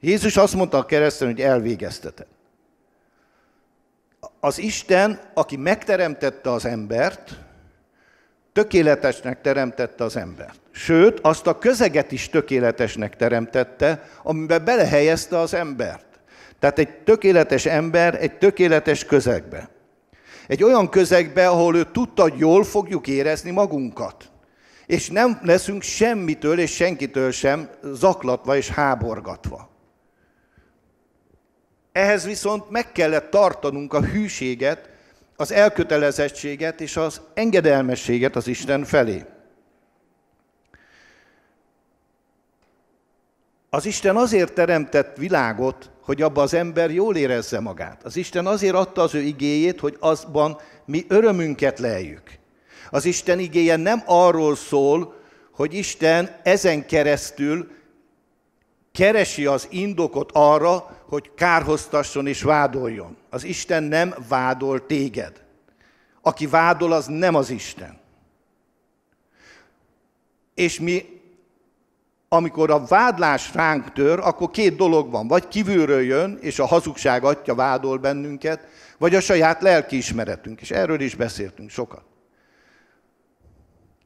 Jézus 0.00 0.36
azt 0.36 0.54
mondta 0.54 0.78
a 0.78 0.86
kereszten, 0.86 1.28
hogy 1.28 1.40
elvégeztetett 1.40 2.28
az 4.40 4.58
Isten, 4.58 5.20
aki 5.34 5.56
megteremtette 5.56 6.52
az 6.52 6.64
embert, 6.64 7.38
tökéletesnek 8.52 9.40
teremtette 9.40 10.04
az 10.04 10.16
embert. 10.16 10.60
Sőt, 10.70 11.20
azt 11.20 11.46
a 11.46 11.58
közeget 11.58 12.12
is 12.12 12.28
tökéletesnek 12.28 13.16
teremtette, 13.16 14.08
amiben 14.22 14.64
belehelyezte 14.64 15.38
az 15.38 15.54
embert. 15.54 16.06
Tehát 16.58 16.78
egy 16.78 16.98
tökéletes 16.98 17.66
ember 17.66 18.22
egy 18.22 18.38
tökéletes 18.38 19.04
közegbe. 19.04 19.68
Egy 20.48 20.62
olyan 20.62 20.88
közegbe, 20.88 21.48
ahol 21.48 21.76
ő 21.76 21.84
tudta, 21.92 22.22
hogy 22.22 22.38
jól 22.38 22.64
fogjuk 22.64 23.06
érezni 23.06 23.50
magunkat. 23.50 24.30
És 24.86 25.10
nem 25.10 25.38
leszünk 25.42 25.82
semmitől 25.82 26.58
és 26.58 26.74
senkitől 26.74 27.30
sem 27.30 27.70
zaklatva 27.82 28.56
és 28.56 28.68
háborgatva. 28.68 29.68
Ehhez 31.92 32.24
viszont 32.24 32.70
meg 32.70 32.92
kellett 32.92 33.30
tartanunk 33.30 33.92
a 33.92 34.02
hűséget, 34.02 34.88
az 35.36 35.52
elkötelezettséget 35.52 36.80
és 36.80 36.96
az 36.96 37.20
engedelmességet 37.34 38.36
az 38.36 38.46
Isten 38.46 38.84
felé. 38.84 39.24
Az 43.70 43.86
Isten 43.86 44.16
azért 44.16 44.52
teremtett 44.52 45.16
világot, 45.16 45.90
hogy 46.08 46.22
abban 46.22 46.44
az 46.44 46.54
ember 46.54 46.90
jól 46.90 47.16
érezze 47.16 47.60
magát. 47.60 48.04
Az 48.04 48.16
Isten 48.16 48.46
azért 48.46 48.74
adta 48.74 49.02
az 49.02 49.14
ő 49.14 49.20
igéjét, 49.20 49.80
hogy 49.80 49.96
azban 50.00 50.60
mi 50.84 51.04
örömünket 51.08 51.78
leljük. 51.78 52.22
Az 52.90 53.04
Isten 53.04 53.38
igéje 53.38 53.76
nem 53.76 54.02
arról 54.06 54.56
szól, 54.56 55.14
hogy 55.52 55.74
Isten 55.74 56.36
ezen 56.42 56.86
keresztül 56.86 57.70
keresi 58.92 59.46
az 59.46 59.66
indokot 59.70 60.30
arra, 60.32 61.02
hogy 61.08 61.30
kárhoztasson 61.34 62.26
és 62.26 62.42
vádoljon. 62.42 63.16
Az 63.30 63.44
Isten 63.44 63.82
nem 63.82 64.14
vádol 64.28 64.86
téged. 64.86 65.42
Aki 66.22 66.46
vádol, 66.46 66.92
az 66.92 67.06
nem 67.06 67.34
az 67.34 67.50
Isten. 67.50 68.00
És 70.54 70.80
mi, 70.80 71.17
amikor 72.28 72.70
a 72.70 72.84
vádlás 72.84 73.54
ránk 73.54 73.92
tör, 73.92 74.18
akkor 74.18 74.50
két 74.50 74.76
dolog 74.76 75.10
van. 75.10 75.28
Vagy 75.28 75.48
kívülről 75.48 76.02
jön, 76.02 76.38
és 76.40 76.58
a 76.58 76.66
hazugság 76.66 77.24
atya 77.24 77.54
vádol 77.54 77.98
bennünket, 77.98 78.66
vagy 78.98 79.14
a 79.14 79.20
saját 79.20 79.62
lelkiismeretünk. 79.62 80.60
És 80.60 80.70
erről 80.70 81.00
is 81.00 81.14
beszéltünk 81.14 81.70
sokat. 81.70 82.02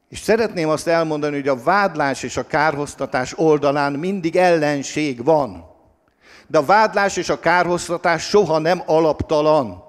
És 0.09 0.19
szeretném 0.19 0.69
azt 0.69 0.87
elmondani, 0.87 1.35
hogy 1.35 1.47
a 1.47 1.63
vádlás 1.63 2.23
és 2.23 2.37
a 2.37 2.47
kárhoztatás 2.47 3.37
oldalán 3.37 3.93
mindig 3.93 4.35
ellenség 4.35 5.23
van. 5.23 5.65
De 6.47 6.57
a 6.57 6.65
vádlás 6.65 7.17
és 7.17 7.29
a 7.29 7.39
kárhoztatás 7.39 8.23
soha 8.23 8.57
nem 8.57 8.83
alaptalan. 8.85 9.83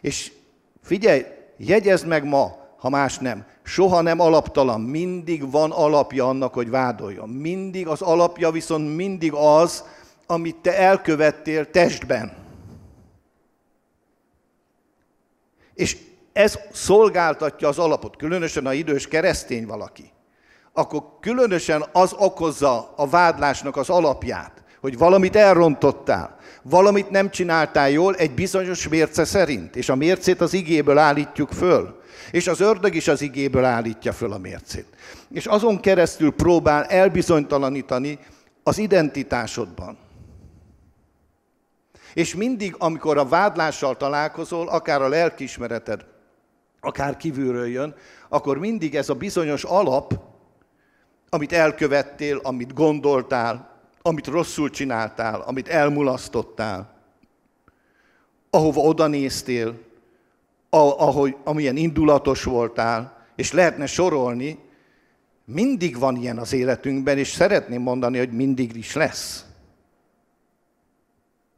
És 0.00 0.32
figyelj, 0.82 1.24
jegyezd 1.56 2.06
meg 2.06 2.24
ma, 2.24 2.56
ha 2.78 2.88
más 2.88 3.18
nem, 3.18 3.44
soha 3.62 4.00
nem 4.00 4.20
alaptalan, 4.20 4.80
mindig 4.80 5.50
van 5.50 5.70
alapja 5.70 6.28
annak, 6.28 6.54
hogy 6.54 6.70
vádoljon. 6.70 7.28
Mindig 7.28 7.86
az 7.86 8.02
alapja 8.02 8.50
viszont 8.50 8.96
mindig 8.96 9.32
az, 9.32 9.84
amit 10.26 10.56
te 10.56 10.78
elkövettél 10.78 11.70
testben. 11.70 12.32
És 15.74 15.96
ez 16.32 16.58
szolgáltatja 16.72 17.68
az 17.68 17.78
alapot, 17.78 18.16
különösen 18.16 18.66
a 18.66 18.72
idős 18.72 19.08
keresztény 19.08 19.66
valaki, 19.66 20.12
akkor 20.72 21.02
különösen 21.20 21.84
az 21.92 22.12
okozza 22.12 22.92
a 22.96 23.08
vádlásnak 23.08 23.76
az 23.76 23.90
alapját, 23.90 24.62
hogy 24.80 24.98
valamit 24.98 25.36
elrontottál, 25.36 26.36
valamit 26.62 27.10
nem 27.10 27.30
csináltál 27.30 27.90
jól 27.90 28.14
egy 28.14 28.34
bizonyos 28.34 28.88
mérce 28.88 29.24
szerint, 29.24 29.76
és 29.76 29.88
a 29.88 29.94
mércét 29.94 30.40
az 30.40 30.52
igéből 30.52 30.98
állítjuk 30.98 31.52
föl. 31.52 31.99
És 32.30 32.46
az 32.46 32.60
ördög 32.60 32.94
is 32.94 33.08
az 33.08 33.22
igéből 33.22 33.64
állítja 33.64 34.12
föl 34.12 34.32
a 34.32 34.38
mércét. 34.38 34.86
És 35.30 35.46
azon 35.46 35.80
keresztül 35.80 36.32
próbál 36.32 36.84
elbizonytalanítani 36.84 38.18
az 38.62 38.78
identitásodban. 38.78 39.98
És 42.14 42.34
mindig, 42.34 42.74
amikor 42.78 43.18
a 43.18 43.28
vádlással 43.28 43.96
találkozol, 43.96 44.68
akár 44.68 45.02
a 45.02 45.08
lelkismereted, 45.08 46.04
akár 46.80 47.16
kívülről 47.16 47.66
jön, 47.66 47.94
akkor 48.28 48.58
mindig 48.58 48.94
ez 48.94 49.08
a 49.08 49.14
bizonyos 49.14 49.64
alap, 49.64 50.20
amit 51.28 51.52
elkövettél, 51.52 52.40
amit 52.42 52.74
gondoltál, 52.74 53.80
amit 54.02 54.26
rosszul 54.26 54.70
csináltál, 54.70 55.40
amit 55.40 55.68
elmulasztottál, 55.68 56.98
ahova 58.50 58.80
oda 58.80 59.06
néztél, 59.06 59.78
ahogy, 60.70 61.36
amilyen 61.44 61.76
indulatos 61.76 62.44
voltál, 62.44 63.26
és 63.36 63.52
lehetne 63.52 63.86
sorolni, 63.86 64.58
mindig 65.44 65.98
van 65.98 66.16
ilyen 66.16 66.38
az 66.38 66.52
életünkben, 66.52 67.18
és 67.18 67.28
szeretném 67.28 67.82
mondani, 67.82 68.18
hogy 68.18 68.32
mindig 68.32 68.76
is 68.76 68.94
lesz. 68.94 69.44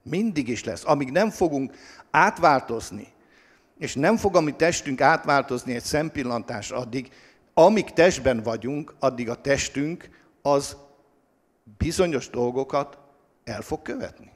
Mindig 0.02 0.48
is 0.48 0.64
lesz. 0.64 0.82
Amíg 0.86 1.10
nem 1.10 1.30
fogunk 1.30 1.74
átváltozni, 2.10 3.06
és 3.78 3.94
nem 3.94 4.16
fog 4.16 4.36
a 4.36 4.40
mi 4.40 4.52
testünk 4.52 5.00
átváltozni 5.00 5.74
egy 5.74 5.82
szempillantás 5.82 6.70
addig, 6.70 7.12
amíg 7.54 7.90
testben 7.90 8.42
vagyunk, 8.42 8.94
addig 8.98 9.28
a 9.28 9.40
testünk 9.40 10.08
az 10.42 10.76
bizonyos 11.78 12.30
dolgokat 12.30 12.98
el 13.44 13.62
fog 13.62 13.82
követni. 13.82 14.31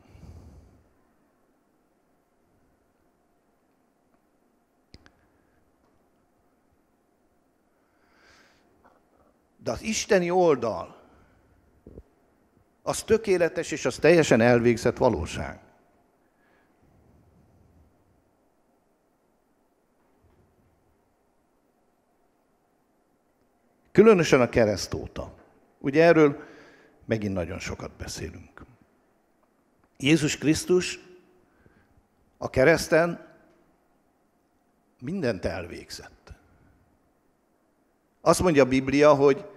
De 9.66 9.73
az 9.73 9.82
isteni 9.82 10.30
oldal, 10.30 10.96
az 12.82 13.02
tökéletes 13.02 13.70
és 13.70 13.85
az 13.85 13.96
teljesen 13.96 14.40
elvégzett 14.40 14.96
valóság. 14.96 15.61
Különösen 23.92 24.40
a 24.40 24.49
kereszt 24.49 24.94
óta. 24.94 25.35
Ugye 25.78 26.04
erről 26.04 26.42
megint 27.04 27.35
nagyon 27.35 27.58
sokat 27.58 27.90
beszélünk. 27.90 28.64
Jézus 29.99 30.38
Krisztus 30.38 30.99
a 32.38 32.50
kereszten 32.50 33.35
mindent 35.00 35.44
elvégzett. 35.44 36.32
Azt 38.20 38.40
mondja 38.40 38.62
a 38.62 38.68
Biblia, 38.68 39.14
hogy 39.14 39.54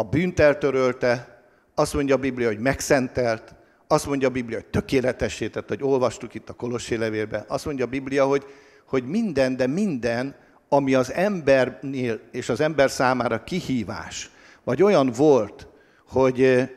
a 0.00 0.02
bűnt 0.02 0.40
eltörölte, 0.40 1.42
azt 1.74 1.94
mondja 1.94 2.14
a 2.14 2.18
Biblia, 2.18 2.46
hogy 2.46 2.58
megszentelt, 2.58 3.54
azt 3.86 4.06
mondja 4.06 4.28
a 4.28 4.30
Biblia, 4.30 4.56
hogy 4.56 4.66
tökéletesített, 4.66 5.68
hogy 5.68 5.82
olvastuk 5.82 6.34
itt 6.34 6.48
a 6.48 6.52
Kolossé 6.52 6.94
levélben, 6.94 7.44
azt 7.48 7.64
mondja 7.64 7.84
a 7.84 7.88
Biblia, 7.88 8.24
hogy, 8.24 8.44
hogy 8.86 9.04
minden, 9.04 9.56
de 9.56 9.66
minden, 9.66 10.34
ami 10.68 10.94
az 10.94 11.12
embernél 11.12 12.20
és 12.32 12.48
az 12.48 12.60
ember 12.60 12.90
számára 12.90 13.44
kihívás, 13.44 14.30
vagy 14.64 14.82
olyan 14.82 15.10
volt, 15.16 15.66
hogy 16.08 16.68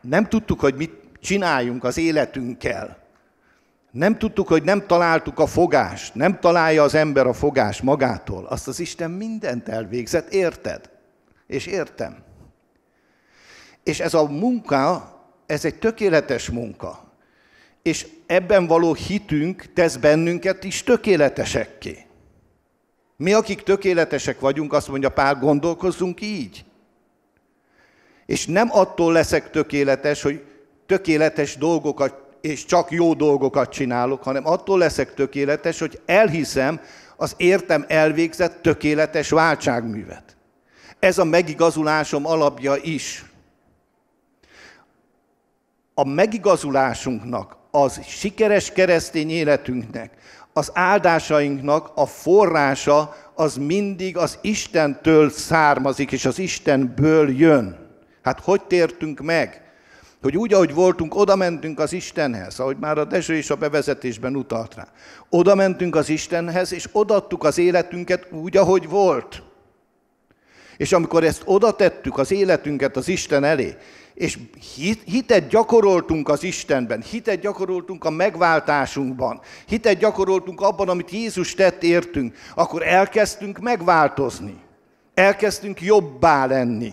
nem 0.00 0.28
tudtuk, 0.28 0.60
hogy 0.60 0.74
mit 0.74 0.92
csináljunk 1.20 1.84
az 1.84 1.98
életünkkel. 1.98 2.98
Nem 3.90 4.18
tudtuk, 4.18 4.48
hogy 4.48 4.62
nem 4.62 4.86
találtuk 4.86 5.38
a 5.38 5.46
fogást, 5.46 6.14
nem 6.14 6.40
találja 6.40 6.82
az 6.82 6.94
ember 6.94 7.26
a 7.26 7.32
fogás 7.32 7.82
magától. 7.82 8.44
Azt 8.44 8.68
az 8.68 8.80
Isten 8.80 9.10
mindent 9.10 9.68
elvégzett, 9.68 10.32
érted? 10.32 10.90
És 11.46 11.66
értem. 11.66 12.30
És 13.84 14.00
ez 14.00 14.14
a 14.14 14.28
munka, 14.28 15.12
ez 15.46 15.64
egy 15.64 15.78
tökéletes 15.78 16.50
munka. 16.50 17.12
És 17.82 18.06
ebben 18.26 18.66
való 18.66 18.94
hitünk 18.94 19.72
tesz 19.74 19.96
bennünket 19.96 20.64
is 20.64 20.82
tökéletesekké. 20.82 22.06
Mi, 23.16 23.32
akik 23.32 23.62
tökéletesek 23.62 24.40
vagyunk, 24.40 24.72
azt 24.72 24.88
mondja 24.88 25.08
Pál, 25.08 25.34
gondolkozzunk 25.34 26.20
így. 26.20 26.64
És 28.26 28.46
nem 28.46 28.68
attól 28.70 29.12
leszek 29.12 29.50
tökéletes, 29.50 30.22
hogy 30.22 30.44
tökéletes 30.86 31.56
dolgokat 31.56 32.22
és 32.42 32.64
csak 32.64 32.90
jó 32.90 33.14
dolgokat 33.14 33.72
csinálok, 33.72 34.22
hanem 34.22 34.46
attól 34.46 34.78
leszek 34.78 35.14
tökéletes, 35.14 35.78
hogy 35.78 36.00
elhiszem 36.06 36.80
az 37.16 37.34
értem 37.36 37.84
elvégzett 37.88 38.62
tökéletes 38.62 39.30
váltságművet. 39.30 40.36
Ez 40.98 41.18
a 41.18 41.24
megigazulásom 41.24 42.26
alapja 42.26 42.74
is. 42.82 43.24
A 46.02 46.08
megigazulásunknak, 46.08 47.56
az 47.70 48.00
sikeres 48.06 48.72
keresztény 48.72 49.30
életünknek, 49.30 50.10
az 50.52 50.70
áldásainknak 50.74 51.90
a 51.94 52.06
forrása 52.06 53.16
az 53.34 53.56
mindig 53.56 54.16
az 54.16 54.38
Istentől 54.40 55.30
származik, 55.30 56.12
és 56.12 56.24
az 56.24 56.38
Istenből 56.38 57.38
jön. 57.38 57.76
Hát 58.22 58.40
hogy 58.40 58.62
tértünk 58.62 59.20
meg? 59.20 59.62
Hogy 60.22 60.36
úgy, 60.36 60.52
ahogy 60.52 60.74
voltunk, 60.74 61.14
oda 61.14 61.36
mentünk 61.36 61.78
az 61.78 61.92
Istenhez, 61.92 62.58
ahogy 62.58 62.76
már 62.80 62.98
a 62.98 63.04
Dezső 63.04 63.36
és 63.36 63.50
a 63.50 63.56
bevezetésben 63.56 64.36
utalt 64.36 64.74
rá. 64.74 64.88
Oda 65.28 65.54
mentünk 65.54 65.96
az 65.96 66.08
Istenhez, 66.08 66.72
és 66.72 66.88
odaadtuk 66.92 67.44
az 67.44 67.58
életünket 67.58 68.26
úgy, 68.30 68.56
ahogy 68.56 68.88
volt. 68.88 69.42
És 70.76 70.92
amikor 70.92 71.24
ezt 71.24 71.42
oda 71.44 71.72
tettük 71.72 72.18
az 72.18 72.30
életünket 72.30 72.96
az 72.96 73.08
Isten 73.08 73.44
elé, 73.44 73.76
és 74.14 74.38
hit, 74.74 75.02
hitet 75.04 75.48
gyakoroltunk 75.48 76.28
az 76.28 76.42
Istenben, 76.42 77.02
hitet 77.02 77.40
gyakoroltunk 77.40 78.04
a 78.04 78.10
megváltásunkban, 78.10 79.40
hitet 79.66 79.98
gyakoroltunk 79.98 80.60
abban, 80.60 80.88
amit 80.88 81.10
Jézus 81.10 81.54
tett 81.54 81.82
értünk, 81.82 82.36
akkor 82.54 82.86
elkezdtünk 82.86 83.58
megváltozni. 83.58 84.60
Elkezdtünk 85.14 85.82
jobbá 85.82 86.46
lenni. 86.46 86.92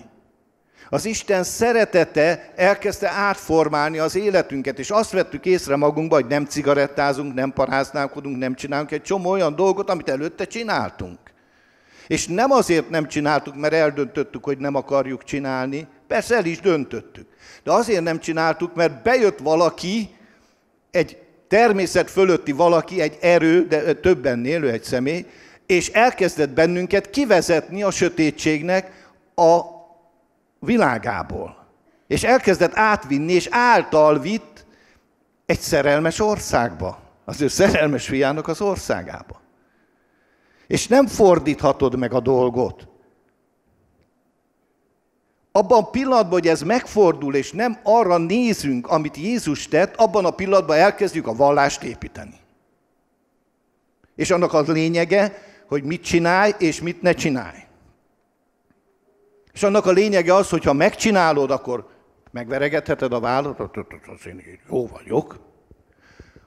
Az 0.90 1.06
Isten 1.06 1.44
szeretete 1.44 2.54
elkezdte 2.56 3.10
átformálni 3.10 3.98
az 3.98 4.16
életünket, 4.16 4.80
és 4.80 4.90
azt 4.90 5.12
vettük 5.12 5.46
észre 5.46 5.76
magunkba, 5.76 6.16
hogy 6.16 6.28
nem 6.28 6.46
cigarettázunk, 6.46 7.34
nem 7.34 7.54
paráználkodunk, 7.54 8.38
nem 8.38 8.56
csinálunk 8.56 8.92
egy 8.92 9.02
csomó 9.02 9.30
olyan 9.30 9.56
dolgot, 9.56 9.90
amit 9.90 10.10
előtte 10.10 10.46
csináltunk. 10.46 11.20
És 12.10 12.28
nem 12.28 12.52
azért 12.52 12.90
nem 12.90 13.08
csináltuk, 13.08 13.56
mert 13.56 13.74
eldöntöttük, 13.74 14.44
hogy 14.44 14.58
nem 14.58 14.76
akarjuk 14.76 15.24
csinálni, 15.24 15.88
persze 16.08 16.36
el 16.36 16.46
is 16.46 16.60
döntöttük. 16.60 17.28
De 17.64 17.72
azért 17.72 18.04
nem 18.04 18.20
csináltuk, 18.20 18.76
mert 18.76 19.04
bejött 19.04 19.40
valaki, 19.40 20.10
egy 20.92 21.18
természet 21.48 22.12
fölötti 22.12 22.52
valaki, 22.52 23.02
egy 23.02 23.18
erő, 23.22 23.68
de 23.68 23.94
többen 23.94 24.46
élő 24.46 24.70
egy 24.70 24.84
személy, 24.84 25.26
és 25.66 25.90
elkezdett 25.90 26.50
bennünket 26.50 27.10
kivezetni 27.10 27.84
a 27.84 27.92
sötétségnek 27.92 29.12
a 29.36 29.62
világából. 30.60 31.68
És 32.08 32.24
elkezdett 32.24 32.76
átvinni, 32.76 33.34
és 33.34 33.48
által 33.52 34.20
vitt 34.20 34.66
egy 35.46 35.60
szerelmes 35.60 36.20
országba. 36.20 37.00
Az 37.26 37.42
ő 37.42 37.48
szerelmes 37.48 38.08
fiának 38.08 38.48
az 38.48 38.62
országába. 38.62 39.42
És 40.70 40.88
nem 40.88 41.08
fordíthatod 41.08 41.98
meg 41.98 42.14
a 42.14 42.20
dolgot. 42.20 42.88
Abban 45.52 45.84
a 45.84 45.90
pillanatban, 45.90 46.32
hogy 46.32 46.48
ez 46.48 46.62
megfordul, 46.62 47.36
és 47.36 47.52
nem 47.52 47.80
arra 47.84 48.18
nézünk, 48.18 48.88
amit 48.88 49.18
Jézus 49.18 49.68
tett, 49.68 49.96
abban 49.96 50.26
a 50.26 50.32
pillanatban 50.32 50.78
elkezdjük 50.78 51.28
a 51.28 51.36
vallást 51.36 51.84
építeni. 51.84 52.40
És 54.16 54.32
annak 54.32 54.54
az 54.54 54.68
lényege, 54.68 55.42
hogy 55.68 55.84
mit 55.84 56.04
csinálj, 56.04 56.54
és 56.58 56.82
mit 56.82 57.02
ne 57.02 57.14
csinálj. 57.14 57.60
És 59.54 59.64
annak 59.64 59.86
a 59.86 59.92
lényege 59.92 60.34
az, 60.34 60.50
hogy 60.50 60.64
ha 60.64 60.74
megcsinálod, 60.74 61.52
akkor 61.52 61.90
megveregetheted 62.32 63.14
a 63.14 63.20
vállalat, 63.20 63.60
az 63.60 64.28
én 64.28 64.44
jó 64.70 64.88
vagyok. 64.88 65.40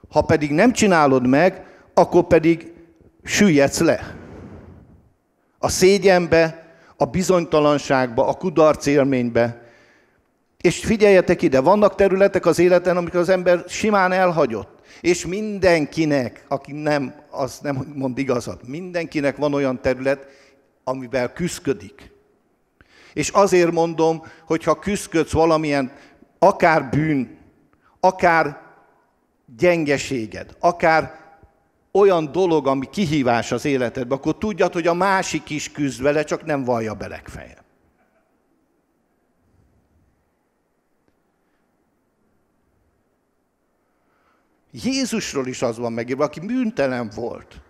Ha 0.09 0.21
pedig 0.21 0.51
nem 0.51 0.71
csinálod 0.71 1.27
meg, 1.27 1.65
akkor 1.93 2.23
pedig 2.23 2.72
süllyedsz 3.23 3.79
le. 3.79 4.15
A 5.57 5.69
szégyenbe, 5.69 6.67
a 6.97 7.05
bizonytalanságba, 7.05 8.27
a 8.27 8.33
kudarc 8.33 8.85
élménybe. 8.85 9.61
És 10.61 10.85
figyeljetek 10.85 11.41
ide, 11.41 11.59
vannak 11.59 11.95
területek 11.95 12.45
az 12.45 12.59
életen, 12.59 12.97
amikor 12.97 13.19
az 13.19 13.29
ember 13.29 13.63
simán 13.67 14.11
elhagyott. 14.11 14.81
És 15.01 15.25
mindenkinek, 15.25 16.45
aki 16.47 16.71
nem, 16.71 17.15
az 17.29 17.59
nem 17.59 17.93
mond 17.95 18.17
igazat, 18.17 18.67
mindenkinek 18.67 19.37
van 19.37 19.53
olyan 19.53 19.81
terület, 19.81 20.27
amivel 20.83 21.33
küzdik. 21.33 22.11
És 23.13 23.29
azért 23.29 23.71
mondom, 23.71 24.23
hogy 24.45 24.63
ha 24.63 24.79
küzdködsz 24.79 25.31
valamilyen, 25.31 25.91
akár 26.39 26.89
bűn, 26.89 27.37
akár 27.99 28.61
gyengeséged, 29.57 30.55
akár 30.59 31.22
olyan 31.93 32.31
dolog, 32.31 32.67
ami 32.67 32.89
kihívás 32.89 33.51
az 33.51 33.65
életedbe, 33.65 34.15
akkor 34.15 34.37
tudjad, 34.37 34.73
hogy 34.73 34.87
a 34.87 34.93
másik 34.93 35.49
is 35.49 35.71
küzd 35.71 36.01
vele, 36.01 36.23
csak 36.23 36.45
nem 36.45 36.63
vallja 36.63 36.93
be 36.93 37.07
legfeljebb. 37.07 37.63
Jézusról 44.71 45.47
is 45.47 45.61
az 45.61 45.77
van 45.77 45.93
megírva, 45.93 46.23
aki 46.23 46.39
bűntelen 46.39 47.09
volt, 47.15 47.61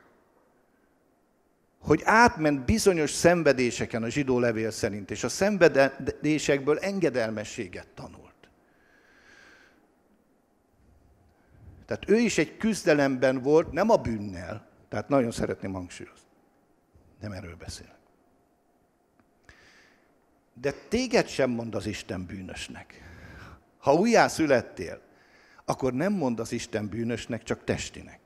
hogy 1.79 2.01
átment 2.03 2.65
bizonyos 2.65 3.11
szenvedéseken 3.11 4.03
a 4.03 4.09
zsidó 4.09 4.39
levél 4.39 4.71
szerint, 4.71 5.11
és 5.11 5.23
a 5.23 5.29
szenvedésekből 5.29 6.77
engedelmességet 6.77 7.87
tanult. 7.87 8.22
Tehát 11.85 12.09
ő 12.09 12.17
is 12.17 12.37
egy 12.37 12.57
küzdelemben 12.57 13.41
volt, 13.41 13.71
nem 13.71 13.89
a 13.89 13.97
bűnnel. 13.97 14.67
Tehát 14.89 15.09
nagyon 15.09 15.31
szeretném 15.31 15.73
hangsúlyozni. 15.73 16.27
Nem 17.19 17.31
erről 17.31 17.55
beszél. 17.55 17.95
De 20.53 20.71
téged 20.71 21.27
sem 21.27 21.49
mond 21.49 21.75
az 21.75 21.85
Isten 21.85 22.25
bűnösnek. 22.25 23.01
Ha 23.77 23.93
újjá 23.93 24.27
születtél, 24.27 25.01
akkor 25.65 25.93
nem 25.93 26.13
mond 26.13 26.39
az 26.39 26.51
Isten 26.51 26.87
bűnösnek, 26.87 27.43
csak 27.43 27.63
testinek. 27.63 28.19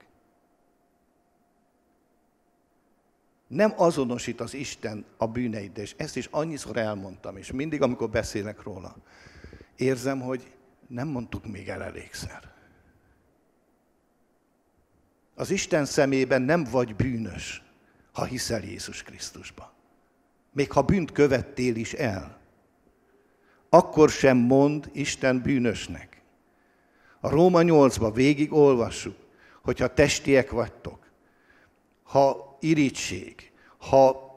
Nem 3.48 3.74
azonosít 3.76 4.41
az 4.41 4.54
Isten 4.54 5.06
a 5.17 5.28
bűneiddel, 5.28 5.84
és 5.84 5.93
ezt 5.98 6.15
is 6.15 6.28
annyiszor 6.32 6.78
elmondtam, 6.78 7.38
és 7.38 7.52
mindig, 7.52 7.82
amikor 7.82 8.10
beszélek 8.10 8.63
róla, 8.63 8.96
érzem, 9.76 10.22
hogy 10.22 10.52
nem 10.88 11.08
mondtuk 11.08 11.46
még 11.46 11.70
el 11.70 11.84
elégszer. 11.84 12.56
Az 15.39 15.50
Isten 15.50 15.86
szemében 15.86 16.41
nem 16.41 16.63
vagy 16.71 16.95
bűnös, 16.95 17.63
ha 18.13 18.23
hiszel 18.23 18.62
Jézus 18.62 19.04
Krisztusba. 19.04 19.73
Még 20.52 20.71
ha 20.71 20.82
bűnt 20.82 21.12
követtél 21.12 21.76
is 21.76 21.93
el, 21.93 22.38
akkor 23.69 24.10
sem 24.10 24.38
mond 24.38 24.89
Isten 24.93 25.41
bűnösnek. 25.41 26.21
A 27.19 27.30
Róma 27.30 27.60
8-ba 27.63 28.12
végig 28.13 28.54
olvassuk, 28.54 29.15
hogyha 29.63 29.93
testiek 29.93 30.52
vagytok, 30.52 31.00
ha 32.04 32.58
irítség, 32.60 33.52
ha 33.78 34.36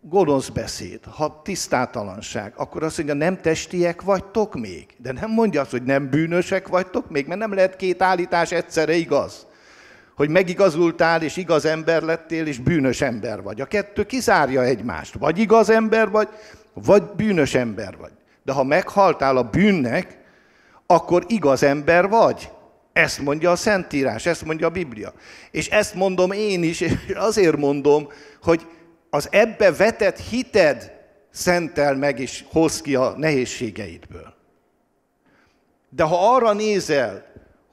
gonosz 0.00 0.48
beszéd, 0.48 1.04
ha 1.04 1.42
tisztátalanság, 1.42 2.52
akkor 2.56 2.82
azt 2.82 2.96
mondja, 2.96 3.14
nem 3.14 3.40
testiek 3.40 4.02
vagytok 4.02 4.54
még. 4.54 4.86
De 4.96 5.12
nem 5.12 5.30
mondja 5.30 5.60
azt, 5.60 5.70
hogy 5.70 5.82
nem 5.82 6.10
bűnösek 6.10 6.68
vagytok 6.68 7.10
még, 7.10 7.26
mert 7.26 7.40
nem 7.40 7.54
lehet 7.54 7.76
két 7.76 8.02
állítás 8.02 8.52
egyszerre 8.52 8.94
igaz 8.94 9.45
hogy 10.16 10.28
megigazultál, 10.28 11.22
és 11.22 11.36
igaz 11.36 11.64
ember 11.64 12.02
lettél, 12.02 12.46
és 12.46 12.58
bűnös 12.58 13.00
ember 13.00 13.42
vagy. 13.42 13.60
A 13.60 13.66
kettő 13.66 14.04
kizárja 14.04 14.62
egymást. 14.62 15.14
Vagy 15.14 15.38
igaz 15.38 15.70
ember 15.70 16.10
vagy, 16.10 16.28
vagy 16.72 17.02
bűnös 17.02 17.54
ember 17.54 17.96
vagy. 17.96 18.12
De 18.42 18.52
ha 18.52 18.64
meghaltál 18.64 19.36
a 19.36 19.42
bűnnek, 19.42 20.18
akkor 20.86 21.24
igaz 21.26 21.62
ember 21.62 22.08
vagy. 22.08 22.50
Ezt 22.92 23.18
mondja 23.18 23.50
a 23.50 23.56
Szentírás, 23.56 24.26
ezt 24.26 24.44
mondja 24.44 24.66
a 24.66 24.70
Biblia. 24.70 25.12
És 25.50 25.68
ezt 25.68 25.94
mondom 25.94 26.32
én 26.32 26.62
is, 26.62 26.80
és 26.80 26.92
azért 27.14 27.56
mondom, 27.56 28.08
hogy 28.42 28.66
az 29.10 29.28
ebbe 29.30 29.72
vetett 29.72 30.18
hited 30.18 30.92
szentel 31.30 31.94
meg 31.94 32.20
és 32.20 32.44
hoz 32.48 32.80
ki 32.80 32.94
a 32.94 33.14
nehézségeidből. 33.16 34.34
De 35.88 36.02
ha 36.02 36.34
arra 36.34 36.52
nézel, 36.52 37.26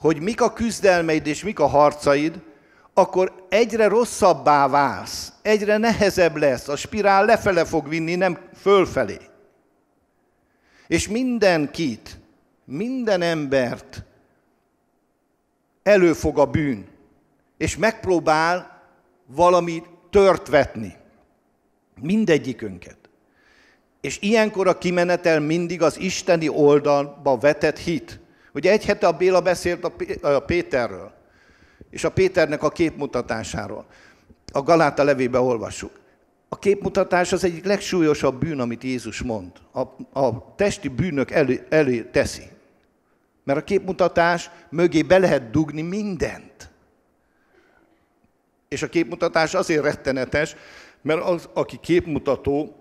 hogy 0.04 0.22
mik 0.22 0.42
a 0.42 0.54
küzdelmeid 0.54 1.28
és 1.28 1.44
mik 1.44 1.60
a 1.60 1.68
harcaid, 1.68 2.42
akkor 2.94 3.46
egyre 3.50 3.88
rosszabbá 3.88 4.68
válsz, 4.68 5.34
egyre 5.42 5.78
nehezebb 5.78 6.36
lesz, 6.36 6.68
a 6.68 6.76
spirál 6.76 7.26
lefele 7.26 7.66
fog 7.66 7.88
vinni, 7.88 8.16
nem 8.16 8.40
fölfelé. 8.56 9.18
És 10.88 11.08
mindenkit, 11.08 12.20
minden 12.66 13.22
embert 13.22 14.04
előfog 15.84 16.38
a 16.38 16.46
bűn, 16.46 16.88
és 17.58 17.78
megpróbál 17.78 18.82
valami 19.26 19.84
tört 20.10 20.48
vetni. 20.48 20.96
Mindegyikünket. 22.02 22.98
És 24.02 24.18
ilyenkor 24.22 24.68
a 24.68 24.78
kimenetel 24.78 25.40
mindig 25.40 25.82
az 25.82 26.00
isteni 26.00 26.50
oldalba 26.50 27.38
vetett 27.38 27.78
hit. 27.78 28.22
Ugye 28.54 28.72
egy 28.72 28.86
hete 28.86 29.08
a 29.08 29.12
Béla 29.12 29.42
beszélt 29.42 29.92
a 30.22 30.40
Péterről, 30.40 31.12
és 31.90 32.04
a 32.04 32.12
Péternek 32.12 32.64
a 32.64 32.70
képmutatásáról. 32.70 33.86
A 34.52 34.62
Galáta 34.62 35.04
levébe 35.04 35.40
olvassuk. 35.40 36.02
A 36.50 36.60
képmutatás 36.60 37.32
az 37.32 37.44
egyik 37.44 37.66
legsúlyosabb 37.66 38.40
bűn, 38.40 38.60
amit 38.60 38.84
Jézus 38.84 39.22
mond. 39.22 39.52
A, 39.72 39.80
a 40.20 40.56
testi 40.56 40.88
bűnök 40.88 41.32
elő, 41.32 41.66
elő 41.70 42.10
teszi. 42.12 42.44
Mert 43.44 43.60
a 43.60 43.64
képmutatás 43.64 44.50
mögé 44.70 45.02
be 45.02 45.18
lehet 45.18 45.50
dugni 45.50 45.82
mindent. 45.82 46.70
És 48.68 48.82
a 48.82 48.90
képmutatás 48.90 49.54
azért 49.54 49.84
rettenetes, 49.84 50.56
mert 51.02 51.24
az, 51.24 51.50
aki 51.54 51.80
képmutató 51.82 52.76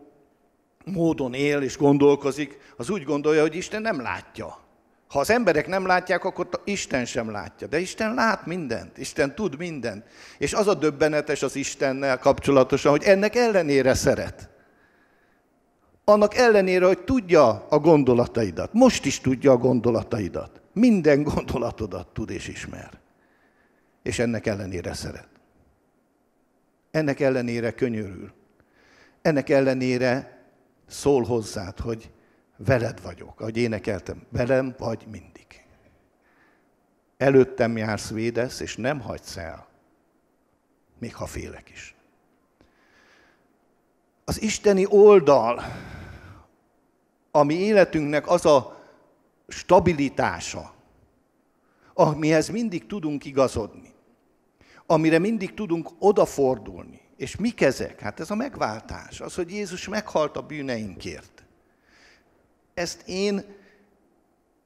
módon 0.84 1.34
él 1.34 1.62
és 1.62 1.76
gondolkozik, 1.76 2.58
az 2.76 2.90
úgy 2.90 3.04
gondolja, 3.04 3.40
hogy 3.40 3.54
Isten 3.54 3.82
nem 3.82 4.00
látja. 4.00 4.61
Ha 5.12 5.18
az 5.18 5.30
emberek 5.30 5.66
nem 5.66 5.86
látják, 5.86 6.24
akkor 6.24 6.48
Isten 6.64 7.04
sem 7.04 7.30
látja. 7.30 7.66
De 7.66 7.78
Isten 7.78 8.14
lát 8.14 8.46
mindent, 8.46 8.98
Isten 8.98 9.34
tud 9.34 9.58
mindent. 9.58 10.04
És 10.38 10.52
az 10.52 10.66
a 10.66 10.74
döbbenetes 10.74 11.42
az 11.42 11.56
Istennel 11.56 12.18
kapcsolatosan, 12.18 12.90
hogy 12.90 13.02
ennek 13.02 13.34
ellenére 13.34 13.94
szeret. 13.94 14.48
Annak 16.04 16.34
ellenére, 16.34 16.86
hogy 16.86 16.98
tudja 16.98 17.66
a 17.68 17.78
gondolataidat. 17.78 18.72
Most 18.72 19.04
is 19.04 19.20
tudja 19.20 19.52
a 19.52 19.56
gondolataidat. 19.56 20.60
Minden 20.72 21.22
gondolatodat 21.34 22.08
tud 22.12 22.30
és 22.30 22.48
ismer. 22.48 22.90
És 24.02 24.18
ennek 24.18 24.46
ellenére 24.46 24.94
szeret. 24.94 25.28
Ennek 26.90 27.20
ellenére 27.20 27.70
könyörül. 27.70 28.32
Ennek 29.22 29.48
ellenére 29.48 30.42
szól 30.88 31.22
hozzád, 31.22 31.78
hogy 31.78 32.10
veled 32.64 33.02
vagyok, 33.02 33.40
ahogy 33.40 33.56
énekeltem, 33.56 34.26
velem 34.28 34.74
vagy 34.78 35.06
mindig. 35.10 35.46
Előttem 37.16 37.76
jársz, 37.76 38.10
védesz, 38.10 38.60
és 38.60 38.76
nem 38.76 39.00
hagysz 39.00 39.36
el, 39.36 39.66
még 40.98 41.14
ha 41.14 41.26
félek 41.26 41.70
is. 41.70 41.94
Az 44.24 44.42
isteni 44.42 44.86
oldal, 44.88 45.62
ami 47.30 47.54
életünknek 47.54 48.28
az 48.28 48.46
a 48.46 48.80
stabilitása, 49.48 50.74
amihez 51.94 52.48
mindig 52.48 52.86
tudunk 52.86 53.24
igazodni, 53.24 53.92
amire 54.86 55.18
mindig 55.18 55.54
tudunk 55.54 55.90
odafordulni. 55.98 57.00
És 57.16 57.36
mik 57.36 57.60
ezek? 57.60 58.00
Hát 58.00 58.20
ez 58.20 58.30
a 58.30 58.34
megváltás, 58.34 59.20
az, 59.20 59.34
hogy 59.34 59.50
Jézus 59.50 59.88
meghalt 59.88 60.36
a 60.36 60.42
bűneinkért. 60.42 61.41
Ezt 62.74 63.02
én, 63.08 63.44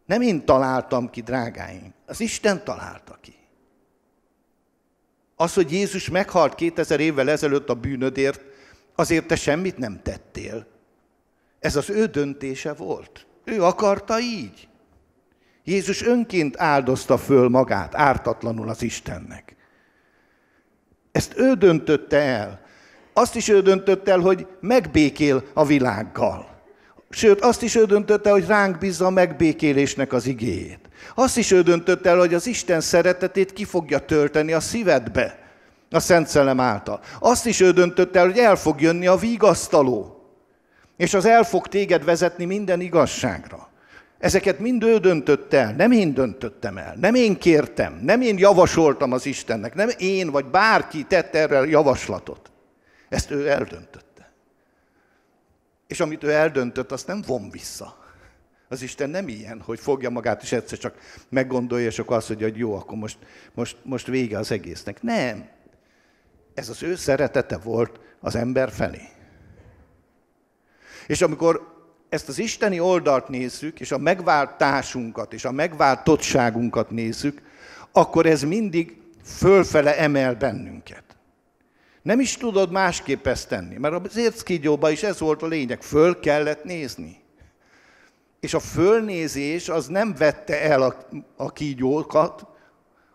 nem 0.04 0.20
én 0.20 0.44
találtam 0.44 1.10
ki, 1.10 1.20
drágáim, 1.20 1.94
az 2.06 2.20
Isten 2.20 2.64
találta 2.64 3.18
ki. 3.20 3.34
Az, 5.36 5.54
hogy 5.54 5.72
Jézus 5.72 6.10
meghalt 6.10 6.54
2000 6.54 7.00
évvel 7.00 7.30
ezelőtt 7.30 7.68
a 7.68 7.74
bűnödért, 7.74 8.40
azért 8.94 9.26
te 9.26 9.36
semmit 9.36 9.76
nem 9.76 10.02
tettél. 10.02 10.66
Ez 11.58 11.76
az 11.76 11.90
ő 11.90 12.06
döntése 12.06 12.72
volt. 12.72 13.26
Ő 13.44 13.62
akarta 13.62 14.20
így. 14.20 14.68
Jézus 15.64 16.02
önként 16.02 16.60
áldozta 16.60 17.18
föl 17.18 17.48
magát 17.48 17.94
ártatlanul 17.94 18.68
az 18.68 18.82
Istennek. 18.82 19.56
Ezt 21.12 21.38
ő 21.38 21.54
döntötte 21.54 22.18
el. 22.18 22.60
Azt 23.12 23.34
is 23.34 23.48
ő 23.48 23.62
döntötte 23.62 24.10
el, 24.10 24.18
hogy 24.18 24.46
megbékél 24.60 25.44
a 25.54 25.64
világgal. 25.64 26.55
Sőt, 27.10 27.40
azt 27.40 27.62
is 27.62 27.74
ő 27.74 27.84
döntötte, 27.84 28.30
hogy 28.30 28.46
ránk 28.46 28.78
bízza 28.78 29.06
a 29.06 29.10
megbékélésnek 29.10 30.12
az 30.12 30.26
igéjét. 30.26 30.80
Azt 31.14 31.36
is 31.36 31.50
ő 31.50 31.62
döntötte 31.62 32.08
el, 32.08 32.18
hogy 32.18 32.34
az 32.34 32.46
Isten 32.46 32.80
szeretetét 32.80 33.52
ki 33.52 33.64
fogja 33.64 33.98
tölteni 33.98 34.52
a 34.52 34.60
szívedbe, 34.60 35.38
a 35.90 36.00
Szent 36.00 36.28
Szellem 36.28 36.60
által. 36.60 37.00
Azt 37.20 37.46
is 37.46 37.60
ő 37.60 37.70
döntötte 37.70 38.18
el, 38.18 38.26
hogy 38.26 38.38
el 38.38 38.56
fog 38.56 38.80
jönni 38.80 39.06
a 39.06 39.16
vígasztaló, 39.16 40.16
és 40.96 41.14
az 41.14 41.24
el 41.24 41.42
fog 41.42 41.68
téged 41.68 42.04
vezetni 42.04 42.44
minden 42.44 42.80
igazságra. 42.80 43.68
Ezeket 44.18 44.58
mind 44.58 44.82
ő 44.82 44.98
döntött 44.98 45.54
el, 45.54 45.72
nem 45.72 45.92
én 45.92 46.14
döntöttem 46.14 46.76
el, 46.78 46.94
nem 47.00 47.14
én 47.14 47.38
kértem, 47.38 48.00
nem 48.02 48.20
én 48.20 48.38
javasoltam 48.38 49.12
az 49.12 49.26
Istennek, 49.26 49.74
nem 49.74 49.88
én 49.98 50.30
vagy 50.30 50.44
bárki 50.44 51.02
tett 51.02 51.34
erre 51.34 51.66
javaslatot. 51.66 52.50
Ezt 53.08 53.30
ő 53.30 53.48
eldöntött. 53.48 54.05
És 55.86 56.00
amit 56.00 56.24
ő 56.24 56.30
eldöntött, 56.30 56.92
azt 56.92 57.06
nem 57.06 57.22
von 57.26 57.50
vissza. 57.50 58.04
Az 58.68 58.82
Isten 58.82 59.10
nem 59.10 59.28
ilyen, 59.28 59.60
hogy 59.60 59.80
fogja 59.80 60.10
magát, 60.10 60.42
és 60.42 60.52
egyszer 60.52 60.78
csak 60.78 60.94
meggondolja, 61.28 61.86
és 61.86 61.98
akkor 61.98 62.16
azt 62.16 62.28
mondja, 62.28 62.46
hogy 62.48 62.58
jó, 62.58 62.74
akkor 62.74 62.98
most, 62.98 63.18
most, 63.54 63.76
most 63.82 64.06
vége 64.06 64.38
az 64.38 64.50
egésznek. 64.50 65.02
Nem. 65.02 65.48
ez 66.54 66.68
az 66.68 66.82
ő 66.82 66.94
szeretete 66.94 67.58
volt 67.58 68.00
az 68.20 68.34
ember 68.34 68.70
felé. 68.70 69.02
És 71.06 71.22
amikor 71.22 71.74
ezt 72.08 72.28
az 72.28 72.38
isteni 72.38 72.80
oldalt 72.80 73.28
nézzük, 73.28 73.80
és 73.80 73.92
a 73.92 73.98
megváltásunkat, 73.98 75.32
és 75.32 75.44
a 75.44 75.52
megváltottságunkat 75.52 76.90
nézzük, 76.90 77.42
akkor 77.92 78.26
ez 78.26 78.42
mindig 78.42 78.96
fölfele 79.24 79.98
emel 79.98 80.34
bennünket. 80.34 81.05
Nem 82.06 82.20
is 82.20 82.36
tudod 82.36 82.70
másképp 82.70 83.26
ezt 83.26 83.48
tenni, 83.48 83.76
mert 83.76 84.06
az 84.06 84.16
érckígyóban 84.16 84.90
is 84.92 85.02
ez 85.02 85.18
volt 85.18 85.42
a 85.42 85.46
lényeg, 85.46 85.82
föl 85.82 86.20
kellett 86.20 86.64
nézni. 86.64 87.20
És 88.40 88.54
a 88.54 88.58
fölnézés 88.60 89.68
az 89.68 89.86
nem 89.86 90.14
vette 90.18 90.62
el 90.62 90.82
a, 90.82 90.96
a 91.36 91.52
kígyókat, 91.52 92.46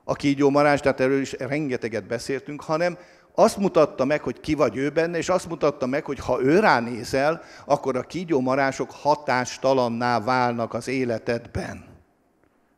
a 0.04 0.14
kígyómarás, 0.14 0.80
tehát 0.80 1.00
erről 1.00 1.22
is 1.22 1.32
rengeteget 1.32 2.08
beszéltünk, 2.08 2.62
hanem 2.62 2.98
azt 3.36 3.58
mutatta 3.58 4.06
meg, 4.06 4.22
hogy 4.22 4.40
ki 4.40 4.54
vagy 4.54 4.78
ő 4.78 4.90
benne, 4.90 5.18
és 5.18 5.30
azt 5.30 5.50
mutatta 5.50 5.86
meg, 5.86 6.06
hogy 6.06 6.20
ha 6.20 6.42
ő 6.42 6.60
ránézel, 6.60 7.42
akkor 7.66 7.96
a 7.96 8.02
kígyómarások 8.02 8.92
hatástalanná 8.92 10.20
válnak 10.20 10.74
az 10.74 10.88
életedben. 10.88 11.86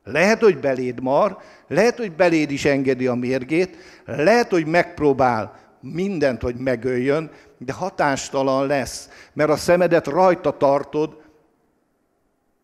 Lehet, 0.04 0.42
hogy 0.42 0.60
beléd 0.60 1.02
mar, 1.02 1.38
lehet, 1.68 1.98
hogy 1.98 2.12
beléd 2.12 2.52
is 2.52 2.66
engedi 2.66 3.08
a 3.08 3.14
mérgét, 3.14 3.78
lehet, 4.06 4.50
hogy 4.50 4.66
megpróbál 4.66 5.62
mindent, 5.84 6.42
hogy 6.42 6.56
megöljön, 6.56 7.32
de 7.58 7.74
hatástalan 7.74 8.68
lesz, 8.68 9.10
mert 9.34 9.50
a 9.50 9.56
szemedet 9.56 10.08
rajta 10.08 10.58
tartod 10.58 11.22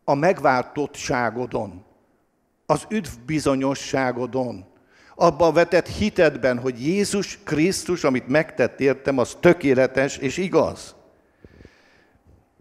a 0.04 0.14
megváltottságodon, 0.14 1.84
az 2.66 2.86
üdv 2.90 3.10
bizonyosságodon, 3.26 4.66
abban 5.16 5.54
vetett 5.54 5.88
hitedben, 5.88 6.60
hogy 6.60 6.86
Jézus 6.86 7.40
Krisztus, 7.44 8.04
amit 8.04 8.28
megtett 8.28 8.80
értem, 8.80 9.18
az 9.18 9.38
tökéletes 9.40 10.18
és 10.18 10.38
igaz. 10.38 10.96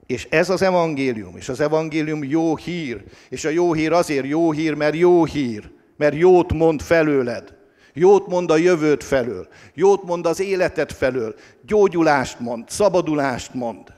És 0.06 0.26
ez 0.30 0.50
az 0.50 0.62
evangélium, 0.62 1.36
és 1.36 1.48
az 1.48 1.60
evangélium 1.60 2.24
jó 2.24 2.56
hír, 2.56 3.04
és 3.28 3.44
a 3.44 3.48
jó 3.48 3.72
hír 3.72 3.92
azért 3.92 4.26
jó 4.26 4.52
hír, 4.52 4.74
mert 4.74 4.94
jó 4.94 5.24
hír, 5.24 5.70
mert 5.96 6.14
jót 6.14 6.52
mond 6.52 6.82
felőled. 6.82 7.57
Jót 7.98 8.26
mond 8.26 8.50
a 8.50 8.56
jövőt 8.56 9.04
felől, 9.04 9.48
jót 9.74 10.02
mond 10.04 10.26
az 10.26 10.40
életet 10.40 10.92
felől, 10.92 11.34
gyógyulást 11.66 12.40
mond, 12.40 12.68
szabadulást 12.68 13.54
mond, 13.54 13.92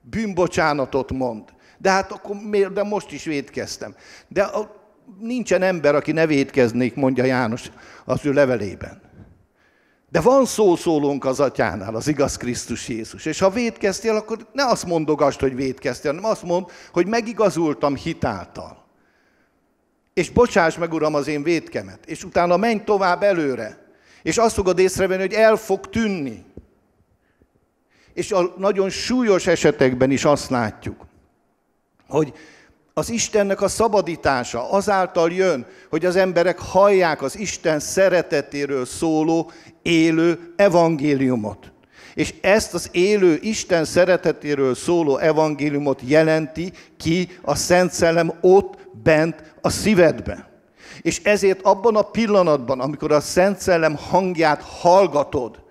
bűnbocsánatot 0.00 1.12
mond. 1.12 1.42
De 1.78 1.90
hát 1.90 2.12
akkor 2.12 2.36
miért, 2.36 2.72
de 2.72 2.82
most 2.82 3.12
is 3.12 3.24
védkeztem. 3.24 3.94
De 4.28 4.50
nincsen 5.20 5.62
ember, 5.62 5.94
aki 5.94 6.12
ne 6.12 6.26
védkeznék, 6.26 6.94
mondja 6.94 7.24
János 7.24 7.70
az 8.04 8.26
ő 8.26 8.32
levelében. 8.32 9.00
De 10.10 10.20
van 10.20 10.44
szószólónk 10.44 11.24
az 11.24 11.40
atyánál, 11.40 11.94
az 11.94 12.08
igaz 12.08 12.36
Krisztus 12.36 12.88
Jézus. 12.88 13.24
És 13.24 13.38
ha 13.38 13.50
védkeztél, 13.50 14.16
akkor 14.16 14.46
ne 14.52 14.64
azt 14.64 14.86
mondogast, 14.86 15.40
hogy 15.40 15.54
védkeztél, 15.54 16.14
hanem 16.14 16.30
azt 16.30 16.42
mond, 16.42 16.66
hogy 16.92 17.06
megigazultam 17.06 17.96
hitáltal. 17.96 18.87
És 20.18 20.30
bocsáss 20.30 20.76
meg, 20.76 20.92
Uram, 20.92 21.14
az 21.14 21.26
én 21.26 21.42
védkemet. 21.42 21.98
És 22.06 22.24
utána 22.24 22.56
menj 22.56 22.80
tovább 22.84 23.22
előre. 23.22 23.78
És 24.22 24.36
azt 24.36 24.54
fogod 24.54 24.78
észrevenni, 24.78 25.20
hogy 25.20 25.32
el 25.32 25.56
fog 25.56 25.88
tűnni. 25.88 26.44
És 28.14 28.32
a 28.32 28.54
nagyon 28.56 28.90
súlyos 28.90 29.46
esetekben 29.46 30.10
is 30.10 30.24
azt 30.24 30.50
látjuk, 30.50 31.06
hogy 32.08 32.32
az 32.94 33.10
Istennek 33.10 33.60
a 33.60 33.68
szabadítása 33.68 34.70
azáltal 34.70 35.32
jön, 35.32 35.66
hogy 35.90 36.04
az 36.04 36.16
emberek 36.16 36.58
hallják 36.58 37.22
az 37.22 37.38
Isten 37.38 37.80
szeretetéről 37.80 38.86
szóló 38.86 39.50
élő 39.82 40.52
evangéliumot. 40.56 41.72
És 42.14 42.34
ezt 42.40 42.74
az 42.74 42.88
élő 42.92 43.38
Isten 43.42 43.84
szeretetéről 43.84 44.74
szóló 44.74 45.18
evangéliumot 45.18 46.00
jelenti 46.04 46.72
ki 46.96 47.28
a 47.42 47.54
Szent 47.54 47.92
Szellem 47.92 48.32
ott 48.40 48.87
bent 49.02 49.54
a 49.60 49.70
szívedbe. 49.70 50.48
És 51.00 51.20
ezért 51.22 51.62
abban 51.62 51.96
a 51.96 52.02
pillanatban, 52.02 52.80
amikor 52.80 53.12
a 53.12 53.20
Szent 53.20 53.58
Szellem 53.58 53.96
hangját 53.96 54.62
hallgatod, 54.62 55.62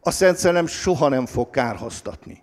a 0.00 0.10
Szent 0.10 0.36
Szellem 0.36 0.66
soha 0.66 1.08
nem 1.08 1.26
fog 1.26 1.50
kárhoztatni. 1.50 2.42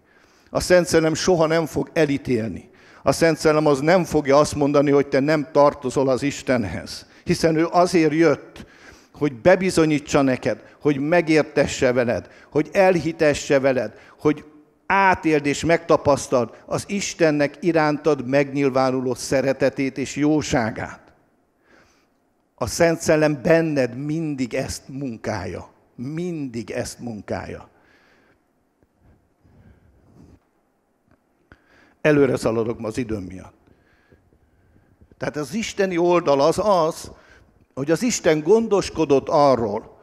A 0.50 0.60
Szent 0.60 0.88
Szellem 0.88 1.14
soha 1.14 1.46
nem 1.46 1.66
fog 1.66 1.90
elítélni 1.94 2.70
a 3.08 3.12
Szent 3.12 3.38
Szellem 3.38 3.66
az 3.66 3.80
nem 3.80 4.04
fogja 4.04 4.38
azt 4.38 4.56
mondani, 4.56 4.92
hogy 4.92 5.08
te 5.08 5.20
nem 5.20 5.48
tartozol 5.52 6.10
az 6.10 6.24
Istenhez. 6.24 7.06
Hiszen 7.24 7.56
ő 7.56 7.68
azért 7.72 8.14
jött, 8.14 8.66
hogy 9.14 9.34
bebizonyítsa 9.34 10.22
neked, 10.22 10.64
hogy 10.82 11.00
megértesse 11.00 11.92
veled, 11.92 12.30
hogy 12.52 12.70
elhitesse 12.72 13.60
veled, 13.60 13.94
hogy 14.20 14.44
átéld 14.88 15.46
és 15.46 15.66
megtapasztald 15.66 16.50
az 16.66 16.84
Istennek 16.88 17.58
irántad 17.60 18.28
megnyilvánuló 18.28 19.14
szeretetét 19.14 19.98
és 19.98 20.16
jóságát. 20.16 21.02
A 22.56 22.68
Szent 22.68 23.00
Szellem 23.00 23.42
benned 23.42 23.98
mindig 23.98 24.54
ezt 24.54 24.88
munkálja. 24.88 25.70
Mindig 25.96 26.72
ezt 26.72 27.00
munkálja. 27.00 27.70
Előre 32.02 32.38
szaladok 32.38 32.80
ma 32.80 32.88
az 32.88 32.98
időm 32.98 33.24
miatt. 33.24 33.56
Tehát 35.18 35.36
az 35.36 35.54
isteni 35.54 35.98
oldal 35.98 36.42
az 36.42 36.60
az, 36.64 37.12
hogy 37.74 37.92
az 37.92 38.04
Isten 38.04 38.40
gondoskodott 38.44 39.30
arról, 39.30 40.02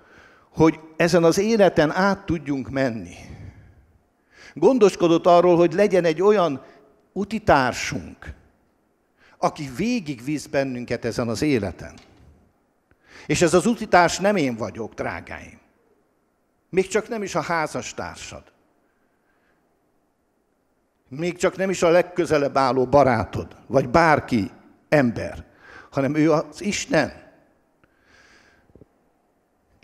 hogy 0.52 0.80
ezen 0.96 1.24
az 1.24 1.38
életen 1.38 1.90
át 1.90 2.26
tudjunk 2.26 2.70
menni. 2.70 3.16
Gondoskodott 4.54 5.26
arról, 5.26 5.56
hogy 5.56 5.72
legyen 5.72 6.04
egy 6.04 6.22
olyan 6.22 6.62
utitársunk, 7.12 8.34
aki 9.38 9.70
végigvisz 9.76 10.46
bennünket 10.46 11.04
ezen 11.04 11.28
az 11.28 11.42
életen. 11.42 11.94
És 13.26 13.42
ez 13.42 13.54
az 13.54 13.66
utitárs 13.66 14.18
nem 14.18 14.36
én 14.36 14.56
vagyok, 14.56 14.94
drágáim. 14.94 15.58
Még 16.70 16.86
csak 16.86 17.08
nem 17.08 17.22
is 17.22 17.34
a 17.34 17.40
házastársad. 17.40 18.42
Még 21.08 21.36
csak 21.36 21.56
nem 21.56 21.70
is 21.70 21.82
a 21.82 21.88
legközelebb 21.88 22.56
álló 22.56 22.86
barátod, 22.86 23.56
vagy 23.66 23.88
bárki, 23.88 24.50
ember, 24.88 25.44
hanem 25.90 26.14
ő 26.14 26.32
az 26.32 26.62
Isten. 26.62 27.22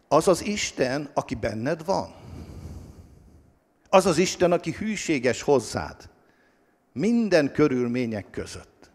Az 0.09 0.29
az 0.29 0.45
Isten, 0.45 1.11
aki 1.15 1.35
benned 1.35 1.85
van. 1.85 2.15
Az 3.91 4.07
az 4.07 4.19
Isten, 4.19 4.53
aki 4.53 4.71
hűséges 4.79 5.43
hozzád. 5.43 5.97
Minden 6.93 7.53
körülmények 7.53 8.31
között. 8.31 8.91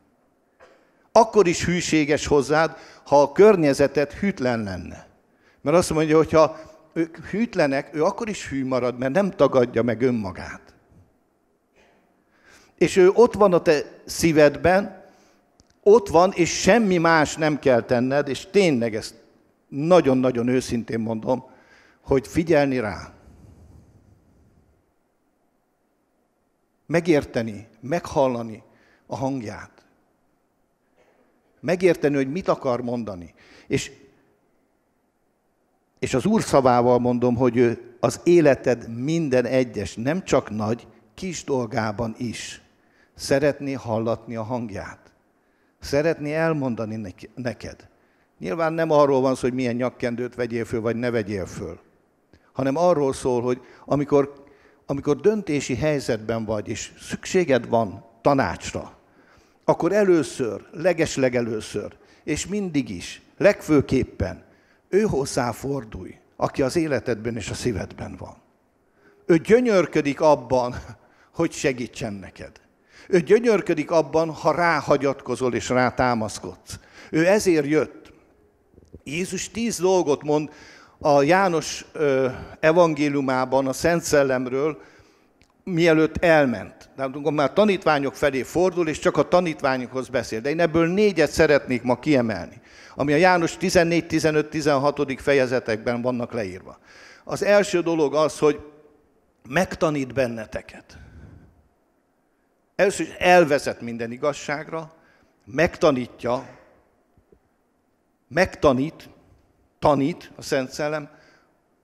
Akkor 1.12 1.48
is 1.48 1.66
hűséges 1.66 2.28
hozzád, 2.28 2.78
ha 3.06 3.22
a 3.22 3.32
környezetet 3.32 4.14
hűtlen 4.14 4.64
lenne. 4.64 5.08
Mert 5.62 5.78
azt 5.78 5.94
mondja, 5.94 6.18
hogy 6.18 6.32
ha 6.32 6.60
ők 6.94 7.18
hűtlenek, 7.18 7.96
ő 7.96 8.04
akkor 8.04 8.30
is 8.30 8.50
hű 8.50 8.66
marad, 8.66 8.98
mert 8.98 9.14
nem 9.14 9.32
tagadja 9.32 9.84
meg 9.84 10.02
önmagát 10.02 10.66
és 12.78 12.96
ő 12.96 13.10
ott 13.14 13.34
van 13.34 13.54
a 13.54 13.62
te 13.62 13.84
szívedben, 14.06 15.04
ott 15.84 16.08
van, 16.08 16.32
és 16.32 16.60
semmi 16.60 16.98
más 16.98 17.36
nem 17.36 17.60
kell 17.60 17.82
tenned, 17.82 18.28
és 18.28 18.48
tényleg 18.52 18.96
ezt 18.96 19.16
nagyon-nagyon 19.68 20.48
őszintén 20.48 21.00
mondom, 21.00 21.50
hogy 22.02 22.28
figyelni 22.28 22.80
rá. 22.80 23.14
Megérteni, 26.86 27.68
meghallani 27.80 28.64
a 29.06 29.16
hangját. 29.16 29.86
Megérteni, 31.60 32.16
hogy 32.16 32.32
mit 32.32 32.48
akar 32.48 32.82
mondani. 32.82 33.34
És, 33.68 33.92
és 36.00 36.14
az 36.14 36.26
Úr 36.26 36.42
szavával 36.42 37.00
mondom, 37.00 37.36
hogy 37.36 37.58
ő 37.58 37.96
az 38.00 38.22
életed 38.24 38.90
minden 38.90 39.46
egyes, 39.46 39.96
nem 39.96 40.24
csak 40.24 40.50
nagy, 40.50 40.88
kis 41.14 41.44
dolgában 41.44 42.16
is 42.18 42.66
Szeretné 43.16 43.74
hallatni 43.74 44.36
a 44.36 44.44
hangját. 44.44 45.00
Szeretné 45.80 46.34
elmondani 46.34 47.14
neked. 47.36 47.88
Nyilván 48.40 48.74
nem 48.74 48.92
arról 48.92 49.22
van 49.22 49.36
szó, 49.36 49.42
hogy 49.42 49.54
milyen 49.54 49.76
nyakkendőt 49.76 50.36
vegyél 50.36 50.66
föl, 50.66 50.82
vagy 50.82 50.96
ne 50.96 51.10
vegyél 51.10 51.46
föl, 51.46 51.80
hanem 52.54 52.76
arról 52.76 53.14
szól, 53.14 53.42
hogy 53.42 53.62
amikor, 53.86 54.45
amikor 54.86 55.20
döntési 55.20 55.76
helyzetben 55.76 56.46
vagy, 56.46 56.68
és 56.68 56.92
szükséged 57.00 57.68
van 57.68 58.06
tanácsra, 58.22 58.98
akkor 59.64 59.92
először, 59.92 60.66
legeslegelőször, 60.72 61.96
és 62.24 62.48
mindig 62.48 62.90
is, 62.90 63.22
legfőképpen 63.38 64.44
ő 64.90 65.02
hozzá 65.02 65.52
fordulj, 65.52 66.18
aki 66.36 66.62
az 66.62 66.76
életedben 66.76 67.36
és 67.36 67.50
a 67.50 67.54
szívedben 67.54 68.16
van. 68.18 68.36
Ő 69.26 69.38
gyönyörködik 69.38 70.22
abban, 70.22 70.76
hogy 71.38 71.52
segítsen 71.52 72.14
neked. 72.14 72.52
Ő 73.08 73.20
gyönyörködik 73.20 73.92
abban, 73.92 74.30
ha 74.30 74.52
ráhagyatkozol 74.52 75.54
és 75.54 75.70
rá 75.70 75.94
támaszkodsz. 75.94 76.80
Ő 77.12 77.28
ezért 77.28 77.66
jött. 77.66 78.14
Jézus 79.04 79.50
tíz 79.50 79.80
dolgot 79.80 80.24
mond 80.24 80.50
a 81.00 81.22
János 81.22 81.86
evangéliumában 82.60 83.68
a 83.68 83.74
Szent 83.74 84.04
Szellemről, 84.04 84.82
mielőtt 85.64 86.24
elment. 86.24 86.90
Tehát 86.96 87.16
amikor 87.16 87.34
már 87.34 87.54
tanítványok 87.54 88.16
felé 88.16 88.44
fordul, 88.44 88.88
és 88.88 89.00
csak 89.00 89.18
a 89.18 89.28
tanítványokhoz 89.28 90.08
beszél. 90.08 90.42
De 90.42 90.50
én 90.50 90.60
ebből 90.60 90.88
négyet 90.88 91.32
szeretnék 91.32 91.82
ma 91.82 92.00
kiemelni, 92.00 92.62
ami 92.96 93.14
a 93.14 93.18
János 93.18 93.58
14, 93.58 94.08
15, 94.08 94.50
16. 94.50 95.22
fejezetekben 95.22 96.02
vannak 96.02 96.32
leírva. 96.32 96.80
Az 97.24 97.44
első 97.44 97.82
dolog 97.82 98.16
az, 98.16 98.40
hogy 98.40 98.60
megtanít 99.50 100.14
benneteket. 100.14 100.98
Először 102.76 103.06
is 103.06 103.14
elvezet 103.14 103.82
minden 103.82 104.12
igazságra, 104.12 104.94
megtanítja, 105.46 106.48
megtanít, 108.28 109.10
tanít 109.86 110.32
a 110.36 110.42
Szent 110.42 110.72
Szellem, 110.72 111.10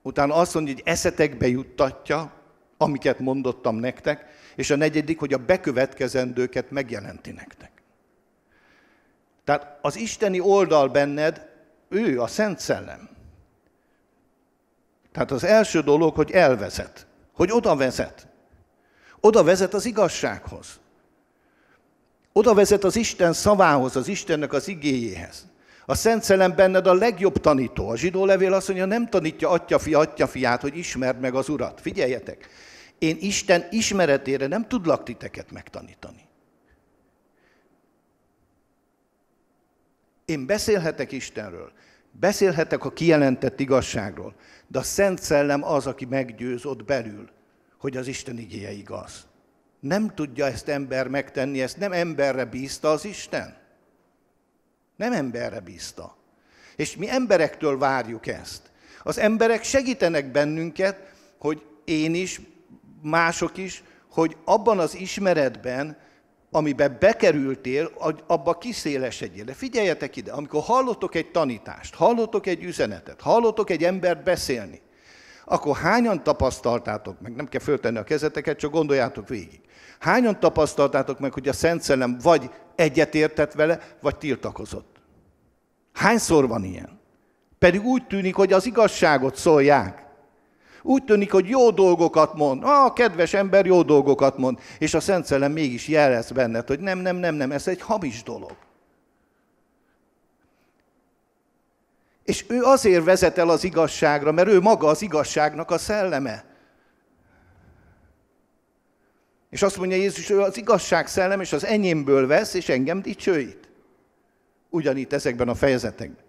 utána 0.02 0.34
azt 0.34 0.54
mondja, 0.54 0.72
hogy 0.72 0.82
eszetekbe 0.86 1.46
juttatja, 1.46 2.32
amiket 2.76 3.18
mondottam 3.18 3.76
nektek, 3.76 4.26
és 4.56 4.70
a 4.70 4.76
negyedik, 4.76 5.18
hogy 5.18 5.32
a 5.32 5.38
bekövetkezendőket 5.38 6.70
megjelenti 6.70 7.30
nektek. 7.30 7.70
Tehát 9.44 9.78
az 9.82 9.96
isteni 9.96 10.40
oldal 10.40 10.88
benned, 10.88 11.48
ő 11.88 12.20
a 12.20 12.26
Szent 12.26 12.58
Szellem. 12.58 13.08
Tehát 15.12 15.30
az 15.30 15.44
első 15.44 15.80
dolog, 15.80 16.14
hogy 16.14 16.30
elvezet, 16.30 17.06
hogy 17.32 17.50
oda 17.52 17.76
vezet. 17.76 18.26
Oda 19.20 19.42
vezet 19.42 19.74
az 19.74 19.84
igazsághoz. 19.84 20.80
Oda 22.32 22.54
vezet 22.54 22.84
az 22.84 22.96
Isten 22.96 23.32
szavához, 23.32 23.96
az 23.96 24.08
Istennek 24.08 24.52
az 24.52 24.68
igéjéhez. 24.68 25.51
A 25.86 25.94
Szent 25.94 26.22
Szellem 26.22 26.54
benned 26.54 26.86
a 26.86 26.94
legjobb 26.94 27.40
tanító. 27.40 27.88
A 27.88 27.96
zsidó 27.96 28.24
levél 28.24 28.52
azt 28.52 28.68
mondja, 28.68 28.86
nem 28.86 29.08
tanítja 29.08 29.48
atyafi, 29.48 29.94
atyafiát, 29.94 30.60
hogy 30.60 30.76
ismerd 30.76 31.20
meg 31.20 31.34
az 31.34 31.48
Urat. 31.48 31.80
Figyeljetek, 31.80 32.48
én 32.98 33.16
Isten 33.20 33.66
ismeretére 33.70 34.46
nem 34.46 34.68
tudlak 34.68 35.02
titeket 35.02 35.50
megtanítani. 35.50 36.28
Én 40.24 40.46
beszélhetek 40.46 41.12
Istenről, 41.12 41.72
beszélhetek 42.10 42.84
a 42.84 42.92
kijelentett 42.92 43.60
igazságról, 43.60 44.34
de 44.66 44.78
a 44.78 44.82
Szent 44.82 45.22
Szellem 45.22 45.64
az, 45.64 45.86
aki 45.86 46.04
meggyőz 46.04 46.64
ott 46.64 46.84
belül, 46.84 47.30
hogy 47.78 47.96
az 47.96 48.06
Isten 48.06 48.38
igéje 48.38 48.70
igaz. 48.70 49.26
Nem 49.80 50.14
tudja 50.14 50.46
ezt 50.46 50.68
ember 50.68 51.08
megtenni, 51.08 51.62
ezt 51.62 51.78
nem 51.78 51.92
emberre 51.92 52.44
bízta 52.44 52.90
az 52.90 53.04
Isten. 53.04 53.61
Nem 55.02 55.12
emberre 55.12 55.60
bízta. 55.60 56.16
És 56.76 56.96
mi 56.96 57.10
emberektől 57.10 57.78
várjuk 57.78 58.26
ezt. 58.26 58.62
Az 59.02 59.18
emberek 59.18 59.62
segítenek 59.62 60.30
bennünket, 60.30 61.12
hogy 61.38 61.62
én 61.84 62.14
is, 62.14 62.40
mások 63.00 63.56
is, 63.56 63.82
hogy 64.10 64.36
abban 64.44 64.78
az 64.78 64.94
ismeretben, 64.94 65.96
amiben 66.50 66.96
bekerültél, 67.00 67.90
abba 68.26 68.58
kiszélesedjél. 68.58 69.44
De 69.44 69.52
figyeljetek 69.52 70.16
ide, 70.16 70.32
amikor 70.32 70.62
hallotok 70.62 71.14
egy 71.14 71.30
tanítást, 71.30 71.94
hallotok 71.94 72.46
egy 72.46 72.62
üzenetet, 72.62 73.20
hallotok 73.20 73.70
egy 73.70 73.84
embert 73.84 74.22
beszélni, 74.22 74.80
akkor 75.44 75.76
hányan 75.76 76.22
tapasztaltátok 76.22 77.20
meg, 77.20 77.34
nem 77.34 77.48
kell 77.48 77.60
föltenni 77.60 77.98
a 77.98 78.04
kezeteket, 78.04 78.58
csak 78.58 78.70
gondoljátok 78.70 79.28
végig. 79.28 79.60
Hányan 79.98 80.40
tapasztaltátok 80.40 81.18
meg, 81.18 81.32
hogy 81.32 81.48
a 81.48 81.52
Szent 81.52 81.82
Szellem 81.82 82.18
vagy 82.22 82.50
egyetértett 82.74 83.52
vele, 83.52 83.78
vagy 84.00 84.16
tiltakozott? 84.16 84.91
Hányszor 85.92 86.48
van 86.48 86.64
ilyen? 86.64 87.00
Pedig 87.58 87.84
úgy 87.84 88.06
tűnik, 88.06 88.34
hogy 88.34 88.52
az 88.52 88.66
igazságot 88.66 89.36
szólják. 89.36 90.06
Úgy 90.82 91.04
tűnik, 91.04 91.32
hogy 91.32 91.48
jó 91.48 91.70
dolgokat 91.70 92.34
mond. 92.34 92.62
Ah, 92.64 92.92
kedves 92.92 93.34
ember 93.34 93.66
jó 93.66 93.82
dolgokat 93.82 94.38
mond. 94.38 94.58
És 94.78 94.94
a 94.94 95.00
Szent 95.00 95.24
Szellem 95.24 95.52
mégis 95.52 95.88
jelez 95.88 96.30
benned, 96.30 96.66
hogy 96.66 96.80
nem, 96.80 96.98
nem, 96.98 97.16
nem, 97.16 97.34
nem, 97.34 97.52
ez 97.52 97.68
egy 97.68 97.80
hamis 97.80 98.22
dolog. 98.22 98.56
És 102.24 102.44
ő 102.48 102.62
azért 102.62 103.04
vezet 103.04 103.38
el 103.38 103.48
az 103.48 103.64
igazságra, 103.64 104.32
mert 104.32 104.48
ő 104.48 104.60
maga 104.60 104.86
az 104.86 105.02
igazságnak 105.02 105.70
a 105.70 105.78
szelleme. 105.78 106.44
És 109.50 109.62
azt 109.62 109.76
mondja 109.76 109.96
Jézus, 109.96 110.28
hogy 110.28 110.36
az 110.36 110.56
igazság 110.56 111.06
szellem, 111.06 111.40
és 111.40 111.52
az 111.52 111.64
enyémből 111.64 112.26
vesz, 112.26 112.54
és 112.54 112.68
engem 112.68 113.02
dicsőít. 113.02 113.61
Ugyanitt 114.72 115.12
ezekben 115.12 115.48
a 115.48 115.54
fejezetekben. 115.54 116.24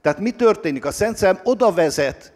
Tehát 0.00 0.18
mi 0.18 0.30
történik? 0.30 0.84
A 0.84 0.90
Szent 0.90 1.16
Szellem 1.16 1.40
oda 1.42 1.72
vezet 1.72 2.32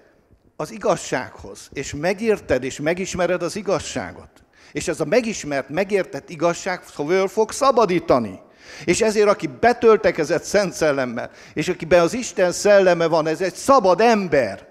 az 0.57 0.73
igazsághoz, 0.73 1.69
és 1.73 1.95
megérted, 1.95 2.65
és 2.65 2.81
megismered 2.81 3.43
az 3.43 3.57
igazságot. 3.57 4.29
És 4.73 4.89
ez 4.89 5.01
a 5.01 5.05
megismert, 5.05 5.69
megértett 5.69 6.31
igazság 6.31 6.83
föl 6.83 7.29
fog 7.29 7.53
szabadítani. 7.53 8.41
És 8.85 9.01
ezért, 9.01 9.29
aki 9.29 9.47
betöltekezett 9.61 10.43
Szent 10.43 10.73
Szellemmel, 10.73 11.31
és 11.55 11.69
akiben 11.69 12.01
az 12.01 12.15
Isten 12.15 12.53
szelleme 12.53 13.07
van, 13.07 13.27
ez 13.27 13.41
egy 13.41 13.55
szabad 13.55 14.01
ember. 14.01 14.67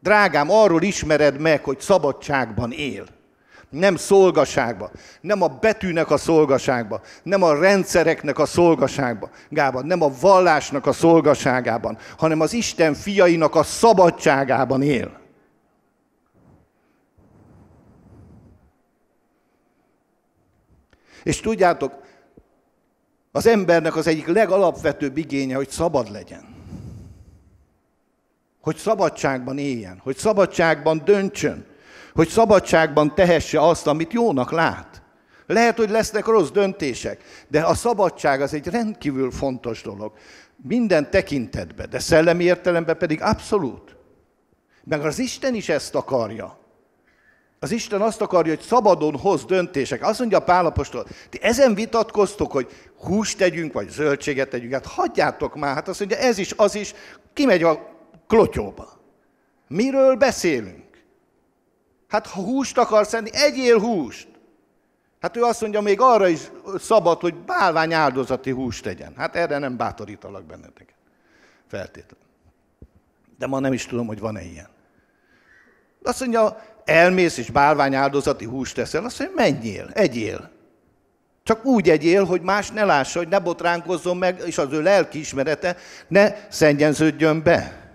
Drágám, 0.00 0.50
arról 0.50 0.82
ismered 0.82 1.40
meg, 1.40 1.64
hogy 1.64 1.80
szabadságban 1.80 2.72
él. 2.72 3.04
Nem 3.72 3.96
szolgaságba, 3.96 4.90
nem 5.20 5.42
a 5.42 5.48
betűnek 5.48 6.10
a 6.10 6.16
szolgaságba, 6.16 7.00
nem 7.22 7.42
a 7.42 7.58
rendszereknek 7.58 8.38
a 8.38 8.46
szolgaságba, 8.46 9.30
Gában, 9.48 9.86
nem 9.86 10.02
a 10.02 10.12
vallásnak 10.20 10.86
a 10.86 10.92
szolgaságában, 10.92 11.98
hanem 12.18 12.40
az 12.40 12.52
Isten 12.52 12.94
fiainak 12.94 13.54
a 13.54 13.62
szabadságában 13.62 14.82
él. 14.82 15.20
És 21.22 21.40
tudjátok, 21.40 22.02
az 23.30 23.46
embernek 23.46 23.96
az 23.96 24.06
egyik 24.06 24.26
legalapvetőbb 24.26 25.16
igénye, 25.16 25.56
hogy 25.56 25.68
szabad 25.68 26.10
legyen. 26.10 26.54
Hogy 28.60 28.76
szabadságban 28.76 29.58
éljen, 29.58 30.00
hogy 30.02 30.16
szabadságban 30.16 31.02
döntsön, 31.04 31.71
hogy 32.14 32.28
szabadságban 32.28 33.14
tehesse 33.14 33.60
azt, 33.60 33.86
amit 33.86 34.12
jónak 34.12 34.50
lát. 34.50 35.02
Lehet, 35.46 35.76
hogy 35.76 35.90
lesznek 35.90 36.26
rossz 36.26 36.50
döntések, 36.50 37.22
de 37.48 37.60
a 37.60 37.74
szabadság 37.74 38.40
az 38.40 38.54
egy 38.54 38.66
rendkívül 38.66 39.30
fontos 39.30 39.82
dolog. 39.82 40.12
Minden 40.56 41.10
tekintetben, 41.10 41.90
de 41.90 41.98
szellemi 41.98 42.44
értelemben 42.44 42.98
pedig 42.98 43.22
abszolút. 43.22 43.96
Meg 44.84 45.00
az 45.00 45.18
Isten 45.18 45.54
is 45.54 45.68
ezt 45.68 45.94
akarja. 45.94 46.60
Az 47.58 47.70
Isten 47.70 48.00
azt 48.00 48.20
akarja, 48.20 48.54
hogy 48.54 48.64
szabadon 48.64 49.16
hoz 49.16 49.44
döntések. 49.44 50.02
Azt 50.02 50.18
mondja 50.18 50.40
Pálapostól, 50.40 51.06
ti 51.28 51.38
ezen 51.42 51.74
vitatkoztok, 51.74 52.52
hogy 52.52 52.68
húst 52.96 53.38
tegyünk, 53.38 53.72
vagy 53.72 53.88
zöldséget 53.88 54.48
tegyünk. 54.48 54.72
Hát 54.72 54.86
hagyjátok 54.86 55.54
már, 55.56 55.74
hát 55.74 55.88
azt 55.88 55.98
mondja, 55.98 56.18
ez 56.18 56.38
is, 56.38 56.52
az 56.56 56.74
is, 56.74 56.94
kimegy 57.32 57.62
a 57.62 57.96
klotyóba. 58.26 59.00
Miről 59.68 60.16
beszélünk? 60.16 60.81
Hát 62.12 62.26
ha 62.26 62.42
húst 62.42 62.78
akarsz 62.78 63.14
enni, 63.14 63.30
egyél 63.32 63.78
húst. 63.78 64.28
Hát 65.20 65.36
ő 65.36 65.42
azt 65.42 65.60
mondja, 65.60 65.80
még 65.80 66.00
arra 66.00 66.28
is 66.28 66.40
szabad, 66.78 67.20
hogy 67.20 67.34
bálvány 67.34 67.92
áldozati 67.92 68.50
húst 68.50 68.82
tegyen. 68.82 69.12
Hát 69.16 69.36
erre 69.36 69.58
nem 69.58 69.76
bátorítalak 69.76 70.44
benneteket. 70.44 70.94
Feltétlenül. 71.68 72.26
De 73.38 73.46
ma 73.46 73.58
nem 73.58 73.72
is 73.72 73.86
tudom, 73.86 74.06
hogy 74.06 74.18
van-e 74.18 74.42
ilyen. 74.42 74.68
Azt 76.02 76.20
mondja, 76.20 76.62
elmész 76.84 77.36
és 77.36 77.50
bálvány 77.50 77.94
áldozati 77.94 78.44
húst 78.44 78.74
teszel, 78.74 79.04
azt 79.04 79.18
mondja, 79.18 79.36
menjél, 79.36 79.90
egyél. 79.92 80.50
Csak 81.42 81.64
úgy 81.64 81.90
egyél, 81.90 82.24
hogy 82.24 82.40
más 82.40 82.70
ne 82.70 82.84
lássa, 82.84 83.18
hogy 83.18 83.28
ne 83.28 83.38
botránkozzon 83.38 84.16
meg, 84.16 84.42
és 84.46 84.58
az 84.58 84.72
ő 84.72 84.82
lelki 84.82 85.18
ismerete 85.18 85.76
ne 86.08 86.34
szennyenződjön 86.48 87.42
be. 87.42 87.90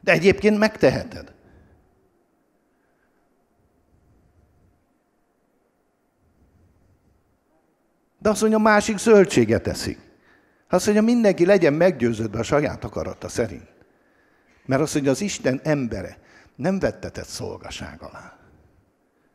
De 0.00 0.12
egyébként 0.12 0.58
megteheted. 0.58 1.36
De 8.28 8.34
azt 8.34 8.42
mondja, 8.42 8.58
másik 8.58 8.98
zöldséget 8.98 9.66
eszik. 9.66 9.98
Azt 10.68 10.84
mondja, 10.84 11.04
mindenki 11.04 11.46
legyen 11.46 11.72
meggyőződve 11.72 12.38
a 12.38 12.42
saját 12.42 12.84
akarata 12.84 13.28
szerint. 13.28 13.68
Mert 14.66 14.82
azt 14.82 14.94
mondja, 14.94 15.12
az 15.12 15.20
Isten 15.20 15.60
embere 15.62 16.18
nem 16.56 16.78
vettetett 16.78 17.26
szolgaság 17.26 18.02
alá. 18.02 18.38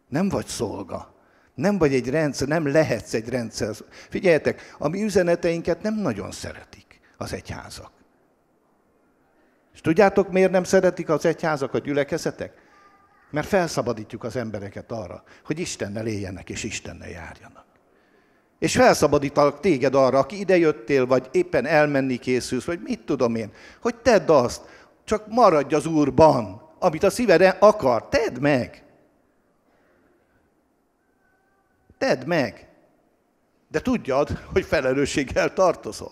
Nem 0.10 0.30
vagy 0.30 0.46
szolga. 0.46 1.16
Nem 1.56 1.78
vagy 1.78 1.94
egy 1.94 2.10
rendszer, 2.10 2.48
nem 2.48 2.68
lehetsz 2.68 3.14
egy 3.14 3.30
rendszer. 3.30 3.76
Figyeljetek, 4.10 4.76
a 4.78 4.88
mi 4.88 5.04
üzeneteinket 5.04 5.82
nem 5.82 5.96
nagyon 5.96 6.32
szeretik 6.32 7.00
az 7.18 7.34
egyházak. 7.34 7.92
És 9.74 9.82
tudjátok, 9.82 10.32
miért 10.32 10.52
nem 10.52 10.64
szeretik 10.64 11.10
az 11.10 11.26
egyházak 11.26 11.74
a 11.74 11.80
gyülekezetek? 11.80 12.54
Mert 13.32 13.48
felszabadítjuk 13.48 14.24
az 14.24 14.36
embereket 14.36 14.92
arra, 14.92 15.24
hogy 15.46 15.60
Istennel 15.60 16.08
éljenek 16.08 16.50
és 16.50 16.64
Istennel 16.64 17.10
járjanak. 17.10 17.72
És 18.60 18.76
felszabadítalak 18.76 19.60
téged 19.60 19.96
arra, 19.96 20.20
aki 20.20 20.40
idejöttél, 20.40 21.06
vagy 21.06 21.30
éppen 21.32 21.66
elmenni 21.66 22.18
készülsz, 22.18 22.66
vagy 22.66 22.80
mit 22.84 23.00
tudom 23.06 23.36
én, 23.36 23.52
hogy 23.82 23.96
tedd 23.96 24.30
azt, 24.30 24.62
Csak 25.06 25.28
maradj 25.28 25.76
az 25.76 25.86
Úrban, 25.86 26.62
amit 26.80 27.04
a 27.04 27.10
szíved 27.10 27.58
akar, 27.60 28.08
tedd 28.08 28.40
meg. 28.40 28.84
Tedd 31.98 32.26
meg. 32.26 32.68
De 33.68 33.82
tudjad, 33.82 34.30
hogy 34.54 34.66
felelősséggel 34.66 35.54
tartozol. 35.54 36.12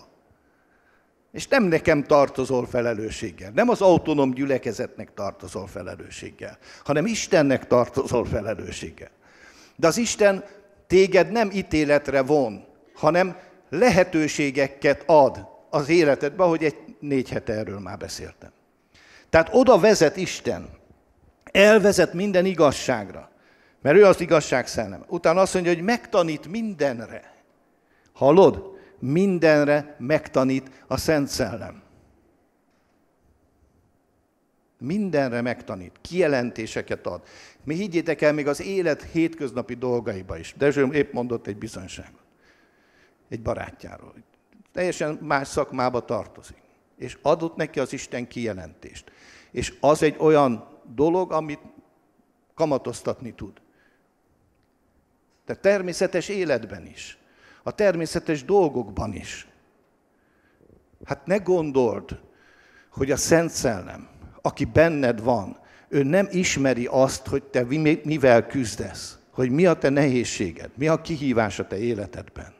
És 1.32 1.48
nem 1.48 1.64
nekem 1.64 2.02
tartozol 2.02 2.66
felelősséggel, 2.66 3.50
nem 3.54 3.68
az 3.68 3.80
autonóm 3.80 4.30
gyülekezetnek 4.30 5.14
tartozol 5.14 5.66
felelősséggel, 5.66 6.58
hanem 6.84 7.06
Istennek 7.06 7.66
tartozol 7.66 8.24
felelősséggel. 8.24 9.10
De 9.76 9.86
az 9.86 9.96
Isten 9.96 10.44
téged 10.92 11.30
nem 11.30 11.50
ítéletre 11.50 12.22
von, 12.22 12.64
hanem 12.94 13.36
lehetőségeket 13.68 15.02
ad 15.06 15.46
az 15.70 15.88
életedbe, 15.88 16.42
ahogy 16.42 16.64
egy 16.64 16.76
négy 17.00 17.28
hete 17.28 17.52
erről 17.52 17.78
már 17.78 17.96
beszéltem. 17.96 18.50
Tehát 19.30 19.48
oda 19.52 19.78
vezet 19.78 20.16
Isten, 20.16 20.68
elvezet 21.44 22.12
minden 22.12 22.44
igazságra, 22.44 23.30
mert 23.82 23.96
ő 23.96 24.04
az 24.04 24.20
igazság 24.20 24.66
szellem. 24.66 25.04
Utána 25.08 25.40
azt 25.40 25.54
mondja, 25.54 25.74
hogy 25.74 25.82
megtanít 25.82 26.48
mindenre. 26.48 27.34
Hallod? 28.12 28.78
Mindenre 28.98 29.96
megtanít 29.98 30.70
a 30.86 30.96
Szent 30.96 31.28
Szellem. 31.28 31.82
Mindenre 34.78 35.40
megtanít, 35.40 35.98
kijelentéseket 36.00 37.06
ad. 37.06 37.22
Mi 37.64 37.74
higgyétek 37.74 38.20
el, 38.20 38.32
még 38.32 38.46
az 38.46 38.60
élet 38.60 39.02
hétköznapi 39.02 39.74
dolgaiba 39.74 40.38
is. 40.38 40.54
Dezső 40.56 40.92
épp 40.92 41.12
mondott 41.12 41.46
egy 41.46 41.56
bizonyságot. 41.56 42.22
Egy 43.28 43.42
barátjáról. 43.42 44.14
Teljesen 44.72 45.18
más 45.20 45.48
szakmába 45.48 46.04
tartozik. 46.04 46.62
És 46.96 47.18
adott 47.22 47.56
neki 47.56 47.80
az 47.80 47.92
Isten 47.92 48.28
kijelentést. 48.28 49.12
És 49.50 49.74
az 49.80 50.02
egy 50.02 50.16
olyan 50.18 50.68
dolog, 50.94 51.32
amit 51.32 51.60
kamatoztatni 52.54 53.34
tud. 53.34 53.60
De 55.46 55.54
természetes 55.54 56.28
életben 56.28 56.86
is. 56.86 57.18
A 57.62 57.70
természetes 57.70 58.44
dolgokban 58.44 59.12
is. 59.12 59.46
Hát 61.04 61.26
ne 61.26 61.36
gondold, 61.36 62.20
hogy 62.90 63.10
a 63.10 63.16
Szent 63.16 63.50
Szellem, 63.50 64.08
aki 64.42 64.64
benned 64.64 65.22
van, 65.22 65.60
ő 65.92 66.02
nem 66.02 66.28
ismeri 66.30 66.86
azt, 66.90 67.26
hogy 67.26 67.42
te 67.42 67.64
mivel 68.04 68.46
küzdesz, 68.46 69.18
hogy 69.30 69.50
mi 69.50 69.66
a 69.66 69.74
te 69.74 69.88
nehézséged, 69.88 70.70
mi 70.74 70.88
a 70.88 71.00
kihívás 71.00 71.58
a 71.58 71.66
te 71.66 71.78
életedben. 71.78 72.52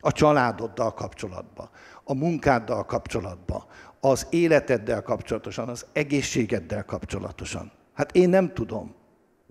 A 0.00 0.12
családoddal 0.12 0.94
kapcsolatban, 0.94 1.70
a 2.04 2.14
munkáddal 2.14 2.84
kapcsolatban, 2.84 3.64
az 4.00 4.26
életeddel 4.30 5.02
kapcsolatosan, 5.02 5.68
az 5.68 5.86
egészségeddel 5.92 6.84
kapcsolatosan. 6.84 7.72
Hát 7.94 8.16
én 8.16 8.28
nem 8.28 8.52
tudom, 8.54 8.94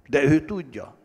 de 0.07 0.23
ő 0.23 0.45
tudja. 0.45 0.95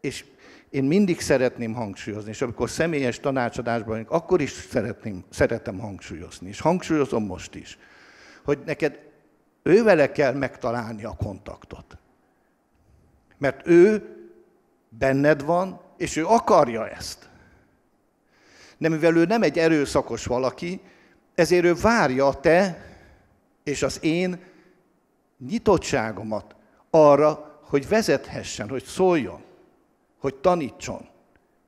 És 0.00 0.24
én 0.70 0.84
mindig 0.84 1.20
szeretném 1.20 1.74
hangsúlyozni, 1.74 2.30
és 2.30 2.42
amikor 2.42 2.70
személyes 2.70 3.20
tanácsadásban 3.20 3.88
vagyunk, 3.88 4.10
akkor 4.10 4.40
is 4.40 4.50
szeretném, 4.50 5.24
szeretem 5.30 5.78
hangsúlyozni, 5.78 6.48
és 6.48 6.60
hangsúlyozom 6.60 7.24
most 7.24 7.54
is, 7.54 7.78
hogy 8.44 8.58
neked 8.66 9.09
ővele 9.62 10.12
kell 10.12 10.34
megtalálni 10.34 11.04
a 11.04 11.16
kontaktot. 11.16 11.98
Mert 13.38 13.66
ő 13.66 14.14
benned 14.88 15.44
van, 15.44 15.80
és 15.96 16.16
ő 16.16 16.26
akarja 16.26 16.88
ezt. 16.88 17.28
De 18.78 18.88
mivel 18.88 19.16
ő 19.16 19.24
nem 19.24 19.42
egy 19.42 19.58
erőszakos 19.58 20.24
valaki, 20.24 20.80
ezért 21.34 21.64
ő 21.64 21.74
várja 21.74 22.26
a 22.26 22.40
te 22.40 22.84
és 23.62 23.82
az 23.82 23.98
én 24.02 24.42
nyitottságomat 25.48 26.54
arra, 26.90 27.60
hogy 27.62 27.88
vezethessen, 27.88 28.68
hogy 28.68 28.84
szóljon, 28.84 29.42
hogy 30.18 30.34
tanítson. 30.34 31.08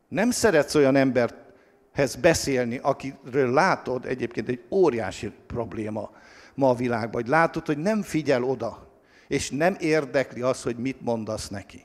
Nem 0.08 0.30
szeretsz 0.30 0.74
olyan 0.74 0.96
emberhez 0.96 2.16
beszélni, 2.20 2.78
akiről 2.82 3.52
látod 3.52 4.06
egyébként 4.06 4.48
egy 4.48 4.62
óriási 4.70 5.32
probléma 5.46 6.10
ma 6.54 6.68
a 6.68 6.74
világban, 6.74 7.22
hogy 7.22 7.30
látod, 7.30 7.66
hogy 7.66 7.78
nem 7.78 8.02
figyel 8.02 8.44
oda, 8.44 8.90
és 9.28 9.50
nem 9.50 9.76
érdekli 9.78 10.40
az, 10.40 10.62
hogy 10.62 10.76
mit 10.76 11.00
mondasz 11.00 11.48
neki. 11.48 11.84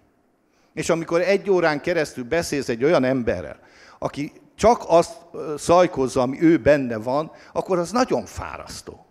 És 0.74 0.90
amikor 0.90 1.22
egy 1.22 1.50
órán 1.50 1.82
keresztül 1.82 2.24
beszélsz 2.24 2.70
egy 2.70 2.84
olyan 2.84 3.04
emberrel, 3.04 3.60
aki 4.00 4.32
csak 4.56 4.84
azt 4.88 5.14
szajkozza, 5.58 6.22
ami 6.22 6.42
ő 6.42 6.58
benne 6.58 6.98
van, 6.98 7.32
akkor 7.54 7.78
az 7.78 7.92
nagyon 7.92 8.26
fárasztó. 8.26 9.06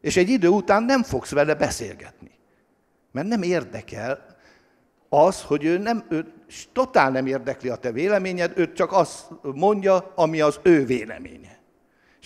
És 0.00 0.16
egy 0.16 0.28
idő 0.28 0.48
után 0.48 0.82
nem 0.82 1.02
fogsz 1.02 1.30
vele 1.30 1.54
beszélgetni. 1.54 2.30
Mert 3.12 3.28
nem 3.28 3.42
érdekel 3.42 4.36
az, 5.08 5.42
hogy 5.42 5.64
ő, 5.64 5.78
nem, 5.78 6.04
ő 6.08 6.32
totál 6.72 7.10
nem 7.10 7.26
érdekli 7.26 7.68
a 7.68 7.76
te 7.76 7.92
véleményed, 7.92 8.52
ő 8.58 8.72
csak 8.72 8.92
azt 8.92 9.28
mondja, 9.42 10.12
ami 10.14 10.40
az 10.40 10.60
ő 10.62 10.84
véleménye. 10.84 11.55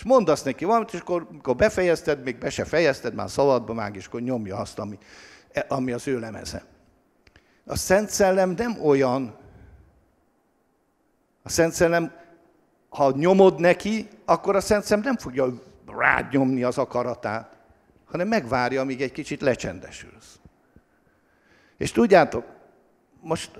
És 0.01 0.07
mondasz 0.07 0.43
neki 0.43 0.65
valamit, 0.65 0.93
és 0.93 1.01
akkor, 1.01 1.27
amikor 1.31 1.57
befejezted, 1.57 2.23
még 2.23 2.39
be 2.39 2.51
se 2.51 2.65
fejezted, 2.65 3.15
már 3.15 3.31
szabadba 3.31 3.73
mág, 3.73 3.97
és 3.97 4.07
akkor 4.07 4.21
nyomja 4.21 4.57
azt, 4.57 4.79
ami, 4.79 4.99
ami 5.69 5.93
az 5.93 6.09
ő 6.09 6.19
lemeze. 6.19 6.65
A 7.65 7.77
Szent 7.77 8.11
Szellem 8.11 8.51
nem 8.51 8.85
olyan, 8.85 9.37
a 11.43 11.49
Szent 11.49 11.73
Szellem, 11.73 12.13
ha 12.89 13.13
nyomod 13.17 13.61
neki, 13.61 14.09
akkor 14.25 14.57
a 14.57 14.61
Szent 14.61 14.85
Szellem 14.85 15.05
nem 15.05 15.17
fogja 15.17 15.63
rád 15.87 16.33
nyomni 16.33 16.63
az 16.63 16.79
akaratát, 16.79 17.57
hanem 18.05 18.29
megvárja, 18.29 18.81
amíg 18.81 19.03
egy 19.03 19.13
kicsit 19.13 19.41
lecsendesülsz. 19.41 20.39
És 21.77 21.93
tudjátok, 21.93 22.45
most 23.21 23.51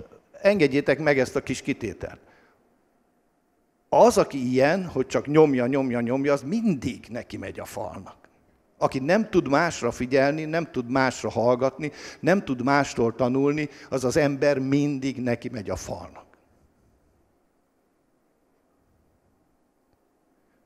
engedjétek 0.41 0.99
meg 0.99 1.19
ezt 1.19 1.35
a 1.35 1.43
kis 1.43 1.61
kitételt. 1.61 2.19
Az, 3.93 4.17
aki 4.17 4.51
ilyen, 4.51 4.85
hogy 4.85 5.07
csak 5.07 5.27
nyomja, 5.27 5.65
nyomja, 5.67 5.99
nyomja, 5.99 6.33
az 6.33 6.41
mindig 6.41 7.07
neki 7.09 7.37
megy 7.37 7.59
a 7.59 7.65
falnak. 7.65 8.15
Aki 8.77 8.99
nem 8.99 9.29
tud 9.29 9.49
másra 9.49 9.91
figyelni, 9.91 10.45
nem 10.45 10.71
tud 10.71 10.89
másra 10.89 11.29
hallgatni, 11.29 11.91
nem 12.19 12.43
tud 12.43 12.63
mástól 12.63 13.15
tanulni, 13.15 13.69
az 13.89 14.03
az 14.03 14.17
ember 14.17 14.59
mindig 14.59 15.21
neki 15.21 15.49
megy 15.49 15.69
a 15.69 15.75
falnak. 15.75 16.25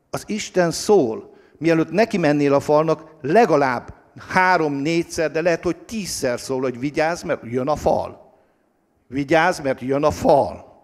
Az 0.09 0.23
Isten 0.27 0.71
szól, 0.71 1.35
mielőtt 1.57 1.91
neki 1.91 2.17
mennél 2.17 2.53
a 2.53 2.59
falnak, 2.59 3.15
legalább 3.21 3.93
három-négyszer, 4.27 5.31
de 5.31 5.41
lehet, 5.41 5.63
hogy 5.63 5.77
tízszer 5.77 6.39
szól, 6.39 6.61
hogy 6.61 6.79
vigyázz, 6.79 7.23
mert 7.23 7.43
jön 7.43 7.67
a 7.67 7.75
fal. 7.75 8.33
Vigyázz, 9.07 9.59
mert 9.59 9.81
jön 9.81 10.03
a 10.03 10.11
fal. 10.11 10.74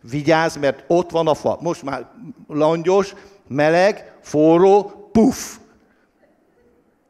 Vigyázz, 0.00 0.56
mert 0.56 0.84
ott 0.86 1.10
van 1.10 1.26
a 1.26 1.34
fal. 1.34 1.58
Most 1.60 1.82
már 1.82 2.10
langyos, 2.46 3.14
meleg, 3.48 4.16
forró, 4.20 4.84
puff. 5.12 5.56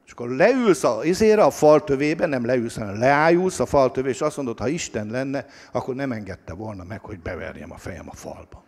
És 0.07 0.13
akkor 0.13 0.29
leülsz 0.29 0.85
a 0.85 1.05
izére, 1.05 1.43
a 1.43 1.51
fal 1.51 1.85
tövébe, 1.85 2.27
nem 2.27 2.45
leülsz, 2.45 2.77
hanem 2.77 2.99
leájulsz 2.99 3.61
a 3.61 3.67
fal 3.67 3.91
tövé, 3.91 4.09
és 4.09 4.21
azt 4.21 4.37
mondod, 4.37 4.59
ha 4.59 4.69
Isten 4.69 5.07
lenne, 5.11 5.47
akkor 5.73 5.95
nem 5.95 6.13
engedte 6.13 6.53
volna 6.53 6.85
meg, 6.85 7.05
hogy 7.05 7.21
beverjem 7.21 7.73
a 7.73 7.77
fejem 7.77 8.09
a 8.09 8.15
falba. 8.15 8.67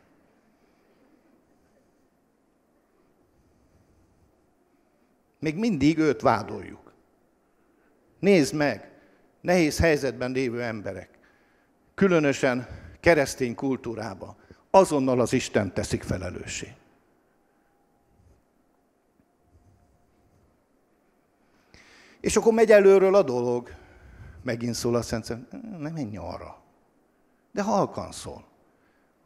Még 5.39 5.57
mindig 5.57 5.99
őt 5.99 6.21
vádoljuk. 6.21 6.93
Nézd 8.19 8.55
meg, 8.55 8.91
nehéz 9.41 9.79
helyzetben 9.79 10.31
lévő 10.31 10.63
emberek, 10.63 11.09
különösen 11.95 12.67
keresztény 13.01 13.55
kultúrába, 13.55 14.37
azonnal 14.71 15.21
az 15.21 15.33
Isten 15.33 15.75
teszik 15.75 16.03
felelőssé. 16.03 16.75
És 22.21 22.37
akkor 22.37 22.53
megy 22.53 22.71
előről 22.71 23.15
a 23.15 23.23
dolog. 23.23 23.75
Megint 24.43 24.75
szól 24.75 24.95
a 24.95 25.03
Szent 25.03 25.25
Szent, 25.25 25.53
nem 25.79 25.93
menj 25.93 26.17
arra. 26.17 26.63
De 27.53 27.63
halkan 27.63 28.13
szól. 28.13 28.45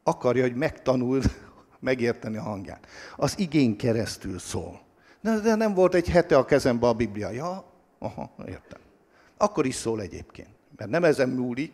Akarja, 0.03 0.43
hogy 0.43 0.55
megtanuld 0.55 1.25
megérteni 1.81 2.37
a 2.37 2.43
hangját. 2.43 2.87
Az 3.16 3.39
igény 3.39 3.77
keresztül 3.77 4.39
szól. 4.39 4.81
De, 5.20 5.39
de 5.39 5.55
nem 5.55 5.75
volt 5.75 5.95
egy 5.95 6.09
hete 6.09 6.37
a 6.37 6.45
kezembe 6.45 6.87
a 6.87 6.93
Biblia. 6.93 7.31
Ja, 7.31 7.64
aha, 7.99 8.31
értem. 8.47 8.81
Akkor 9.37 9.66
is 9.66 9.75
szól 9.75 10.01
egyébként. 10.01 10.49
Mert 10.77 10.91
nem 10.91 11.05
ezen 11.05 11.29
múlik, 11.29 11.72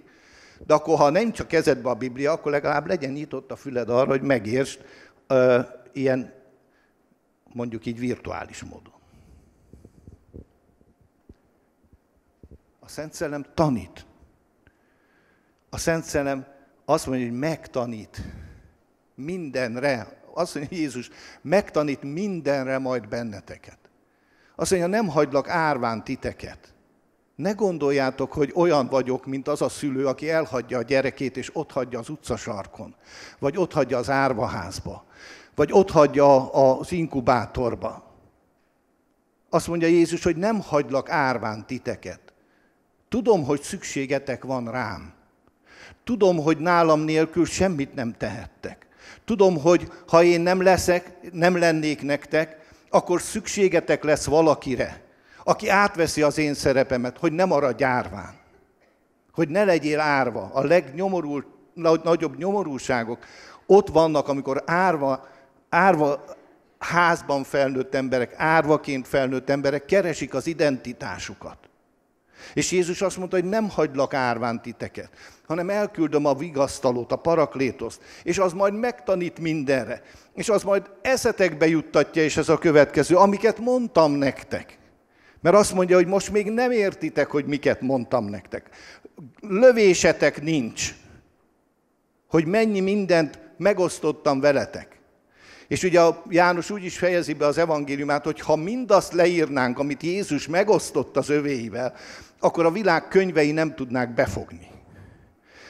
de 0.67 0.75
akkor, 0.75 0.99
ha 0.99 1.11
nem 1.11 1.33
csak 1.33 1.49
kezedbe 1.49 1.89
a 1.89 1.95
Biblia, 1.95 2.33
akkor 2.33 2.53
legalább 2.53 2.87
legyen 2.87 3.13
nyitott 3.13 3.51
a 3.51 3.57
füled 3.57 3.89
arra, 3.89 4.11
hogy 4.11 4.23
megértsd 4.23 4.85
uh, 5.29 5.67
ilyen, 5.93 6.33
mondjuk 7.53 7.87
így 7.87 7.99
virtuális 7.99 8.63
módon. 8.63 8.95
A 12.81 12.89
Szent 12.89 13.13
Szellem 13.13 13.45
tanít. 13.55 14.07
A 15.71 15.79
Szent 15.79 16.05
Szellem 16.05 16.47
azt 16.85 17.07
mondja, 17.07 17.27
hogy 17.27 17.39
megtanít 17.39 18.23
mindenre. 19.15 20.19
Azt 20.35 20.55
mondja 20.55 20.77
Jézus, 20.77 21.11
megtanít 21.41 22.03
mindenre 22.03 22.79
majd 22.79 23.09
benneteket. 23.09 23.79
Azt 24.57 24.71
mondja, 24.71 24.89
nem 24.89 25.09
hagylak 25.09 25.49
árván 25.49 26.05
titeket. 26.05 26.75
Ne 27.41 27.53
gondoljátok, 27.53 28.32
hogy 28.32 28.53
olyan 28.55 28.86
vagyok, 28.86 29.26
mint 29.26 29.49
az 29.49 29.62
a 29.62 29.68
szülő, 29.68 30.07
aki 30.07 30.30
elhagyja 30.30 30.78
a 30.78 30.82
gyerekét, 30.82 31.36
és 31.36 31.51
ott 31.53 31.72
hagyja 31.72 31.99
az 31.99 32.09
utcasarkon, 32.09 32.95
vagy 33.38 33.57
ott 33.57 33.72
hagyja 33.72 33.99
az 33.99 34.11
árvaházba, 34.11 35.05
vagy 35.55 35.68
ott 35.72 35.91
hagyja 35.91 36.53
az 36.53 36.93
inkubátorba. 36.93 38.05
Azt 39.51 39.66
mondja 39.66 39.88
Jézus, 39.88 40.22
hogy 40.22 40.36
nem 40.36 40.61
hagylak 40.61 41.11
árván 41.11 41.66
titeket. 41.66 42.20
Tudom, 43.09 43.45
hogy 43.45 43.62
szükségetek 43.62 44.45
van 44.45 44.70
rám. 44.70 45.12
Tudom, 46.05 46.36
hogy 46.36 46.59
nálam 46.59 47.01
nélkül 47.01 47.45
semmit 47.45 47.95
nem 47.95 48.14
tehettek. 48.18 48.86
Tudom, 49.24 49.61
hogy 49.61 49.93
ha 50.09 50.22
én 50.22 50.41
nem 50.41 50.62
leszek, 50.62 51.32
nem 51.32 51.59
lennék 51.59 52.03
nektek, 52.03 52.59
akkor 52.91 53.20
szükségetek 53.20 54.05
lesz 54.05 54.24
valakire, 54.24 55.09
aki 55.45 55.68
átveszi 55.68 56.22
az 56.22 56.38
én 56.38 56.55
szerepemet, 56.55 57.18
hogy 57.18 57.32
nem 57.32 57.49
maradj 57.49 57.84
árván. 57.84 58.34
Hogy 59.32 59.49
ne 59.49 59.64
legyél 59.64 60.01
árva. 60.01 60.51
A 60.53 60.64
legnyomorult, 60.64 61.47
nagyobb 62.03 62.36
nyomorúságok 62.36 63.18
ott 63.66 63.88
vannak, 63.88 64.28
amikor 64.28 64.62
árva, 64.66 65.28
árva 65.68 66.24
házban 66.78 67.45
felnőtt 67.45 67.95
emberek, 67.95 68.34
árvaként 68.36 69.09
felnőtt 69.09 69.51
emberek 69.51 69.84
keresik 69.84 70.34
az 70.34 70.47
identitásukat. 70.47 71.59
És 72.55 72.70
Jézus 72.70 73.03
azt 73.03 73.16
mondta, 73.16 73.36
hogy 73.36 73.49
nem 73.49 73.68
hagylak 73.68 74.14
árván 74.14 74.62
titeket, 74.62 75.11
hanem 75.47 75.70
elküldöm 75.70 76.26
a 76.26 76.34
vigasztalót, 76.34 77.12
a 77.12 77.16
paraklétoszt, 77.16 78.01
és 78.22 78.38
az 78.38 78.53
majd 78.53 78.74
megtanít 78.74 79.38
mindenre. 79.38 80.03
És 80.34 80.49
az 80.49 80.62
majd 80.62 80.91
eszetekbe 81.03 81.66
juttatja, 81.66 82.22
és 82.22 82.36
ez 82.36 82.49
a 82.49 82.59
következő, 82.59 83.16
amiket 83.16 83.59
mondtam 83.59 84.12
nektek. 84.12 84.78
Mert 85.41 85.57
azt 85.57 85.74
mondja, 85.74 85.97
hogy 85.97 86.07
most 86.07 86.30
még 86.30 86.51
nem 86.51 86.70
értitek, 86.70 87.30
hogy 87.30 87.45
miket 87.45 87.80
mondtam 87.80 88.24
nektek. 88.24 88.68
Lövésetek 89.41 90.43
nincs, 90.43 90.95
hogy 92.26 92.47
mennyi 92.47 92.80
mindent 92.80 93.38
megosztottam 93.57 94.41
veletek. 94.41 94.99
És 95.68 95.82
ugye 95.82 96.01
a 96.01 96.22
János 96.28 96.70
úgy 96.70 96.84
is 96.84 96.99
fejezi 96.99 97.32
be 97.32 97.47
az 97.47 97.59
evangéliumát, 97.59 98.24
hogy 98.24 98.41
ha 98.41 98.57
mindazt 98.57 99.12
leírnánk, 99.12 99.78
amit 99.78 100.03
Jézus 100.03 100.47
megosztott 100.47 101.16
az 101.16 101.28
övéivel, 101.28 101.95
akkor 102.41 102.64
a 102.64 102.70
világ 102.70 103.09
könyvei 103.09 103.51
nem 103.51 103.74
tudnák 103.74 104.14
befogni. 104.14 104.68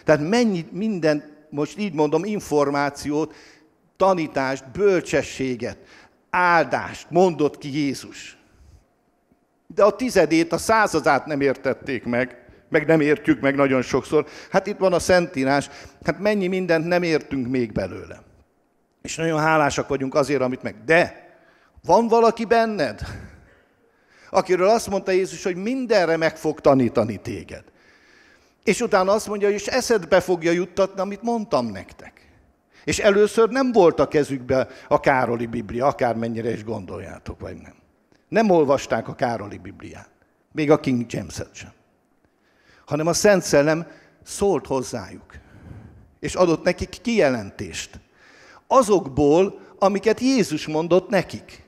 Tehát 0.05 0.29
mennyi 0.29 0.67
minden, 0.71 1.37
most 1.51 1.79
így 1.79 1.93
mondom, 1.93 2.25
információt, 2.25 3.35
tanítást, 3.97 4.71
bölcsességet, 4.71 5.77
áldást 6.31 7.11
mondott 7.11 7.59
ki 7.59 7.79
Jézus. 7.79 8.40
De 9.75 9.83
a 9.85 9.97
tizedét, 9.97 10.53
a 10.53 10.59
századát 10.59 11.27
nem 11.27 11.41
értették 11.41 12.05
meg, 12.05 12.45
meg 12.69 12.87
nem 12.87 13.01
értjük 13.01 13.41
meg 13.41 13.55
nagyon 13.55 13.83
sokszor. 13.83 14.27
Hát 14.51 14.67
itt 14.67 14.79
van 14.79 14.93
a 14.93 14.99
Szentírás, 14.99 15.71
hát 16.05 16.19
mennyi 16.19 16.47
mindent 16.47 16.87
nem 16.87 17.03
értünk 17.03 17.49
még 17.49 17.73
belőle. 17.73 18.23
És 19.03 19.17
nagyon 19.17 19.41
hálásak 19.41 19.89
vagyunk 19.89 20.15
azért, 20.15 20.41
amit 20.41 20.63
meg. 20.63 20.85
De 20.85 21.29
van 21.85 22.09
valaki 22.09 22.45
benned, 22.45 23.01
akiről 24.31 24.69
azt 24.69 24.91
mondta 24.91 25.11
Jézus, 25.11 25.45
hogy 25.45 25.57
mindenre 25.57 26.17
meg 26.17 26.37
fog 26.37 26.61
tanítani 26.61 27.17
téged. 27.17 27.65
És 28.65 28.81
utána 28.81 29.13
azt 29.13 29.29
mondja, 29.29 29.47
hogy 29.47 29.57
és 29.57 29.67
eszedbe 29.67 30.21
fogja 30.21 30.51
juttatni, 30.51 31.01
amit 31.01 31.23
mondtam 31.23 31.67
nektek. 31.67 32.29
És 32.85 32.99
először 32.99 33.49
nem 33.49 33.73
volt 33.73 34.01
a 34.01 34.09
kezükbe 34.09 34.69
a 34.89 35.01
Károli 35.01 35.47
Biblia, 35.47 35.87
akármennyire 35.87 36.51
is 36.51 36.65
gondoljátok, 36.65 37.41
vagy 37.41 37.57
nem. 37.57 37.80
Nem 38.31 38.51
olvasták 38.51 39.09
a 39.09 39.15
Károli 39.15 39.59
Bibliát, 39.59 40.11
még 40.53 40.71
a 40.71 40.81
King 40.81 41.13
James-et 41.13 41.55
sem. 41.55 41.73
Hanem 42.87 43.07
a 43.07 43.13
Szent 43.13 43.43
Szellem 43.43 43.87
szólt 44.23 44.67
hozzájuk, 44.67 45.35
és 46.21 46.35
adott 46.35 46.63
nekik 46.63 46.89
kijelentést. 47.03 48.01
Azokból, 48.67 49.61
amiket 49.79 50.21
Jézus 50.21 50.67
mondott 50.67 51.09
nekik. 51.09 51.65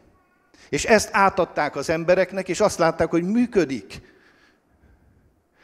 És 0.69 0.85
ezt 0.85 1.09
átadták 1.13 1.77
az 1.77 1.91
embereknek, 1.91 2.49
és 2.49 2.61
azt 2.61 2.79
látták, 2.79 3.11
hogy 3.11 3.23
működik. 3.23 4.03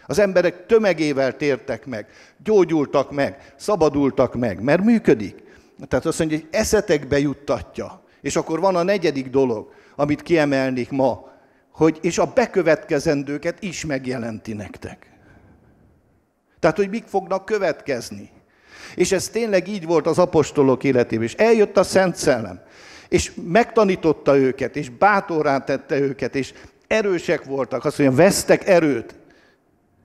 Az 0.07 0.19
emberek 0.19 0.67
tömegével 0.67 1.37
tértek 1.37 1.87
meg, 1.87 2.07
gyógyultak 2.45 3.11
meg, 3.11 3.55
szabadultak 3.57 4.35
meg, 4.35 4.63
mert 4.63 4.85
működik. 4.85 5.43
Tehát 5.89 6.07
azt 6.07 6.19
mondja, 6.19 6.39
hogy 6.39 6.49
eszetekbe 6.51 7.19
juttatja. 7.19 8.03
És 8.21 8.37
akkor 8.37 8.61
van 8.61 8.77
a 8.77 8.83
negyedik 8.83 9.31
dolog, 9.31 9.73
amit 10.01 10.23
kiemelnék 10.23 10.91
ma, 10.91 11.33
hogy 11.73 11.99
és 12.03 12.19
a 12.19 12.33
bekövetkezendőket 12.35 13.63
is 13.63 13.85
megjelenti 13.85 14.53
nektek. 14.53 15.13
Tehát, 16.61 16.77
hogy 16.77 16.89
mik 16.89 17.05
fognak 17.05 17.45
következni. 17.45 18.31
És 18.95 19.13
ez 19.13 19.29
tényleg 19.29 19.69
így 19.69 19.87
volt 19.87 20.07
az 20.07 20.19
apostolok 20.19 20.85
életében. 20.85 21.25
És 21.25 21.35
eljött 21.35 21.77
a 21.77 21.83
Szent 21.83 22.17
Szellem, 22.17 22.61
és 23.09 23.33
megtanította 23.45 24.37
őket, 24.37 24.77
és 24.77 24.89
bátorán 24.89 25.65
tette 25.65 25.99
őket, 26.01 26.35
és 26.35 26.53
erősek 26.87 27.45
voltak. 27.45 27.85
Azt 27.85 27.99
mondja, 27.99 28.17
vesztek 28.17 28.69
erőt. 28.69 29.15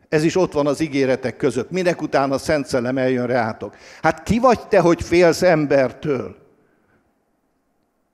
Ez 0.10 0.24
is 0.24 0.36
ott 0.36 0.54
van 0.54 0.68
az 0.68 0.80
ígéretek 0.80 1.38
között. 1.38 1.72
Minek 1.72 2.02
után 2.02 2.32
a 2.32 2.38
Szent 2.38 2.68
Szellem 2.68 2.98
eljön 2.98 3.28
reátok. 3.28 3.76
Hát 4.02 4.24
ki 4.24 4.40
vagy 4.40 4.68
te, 4.68 4.80
hogy 4.80 5.02
félsz 5.02 5.42
embertől? 5.42 6.43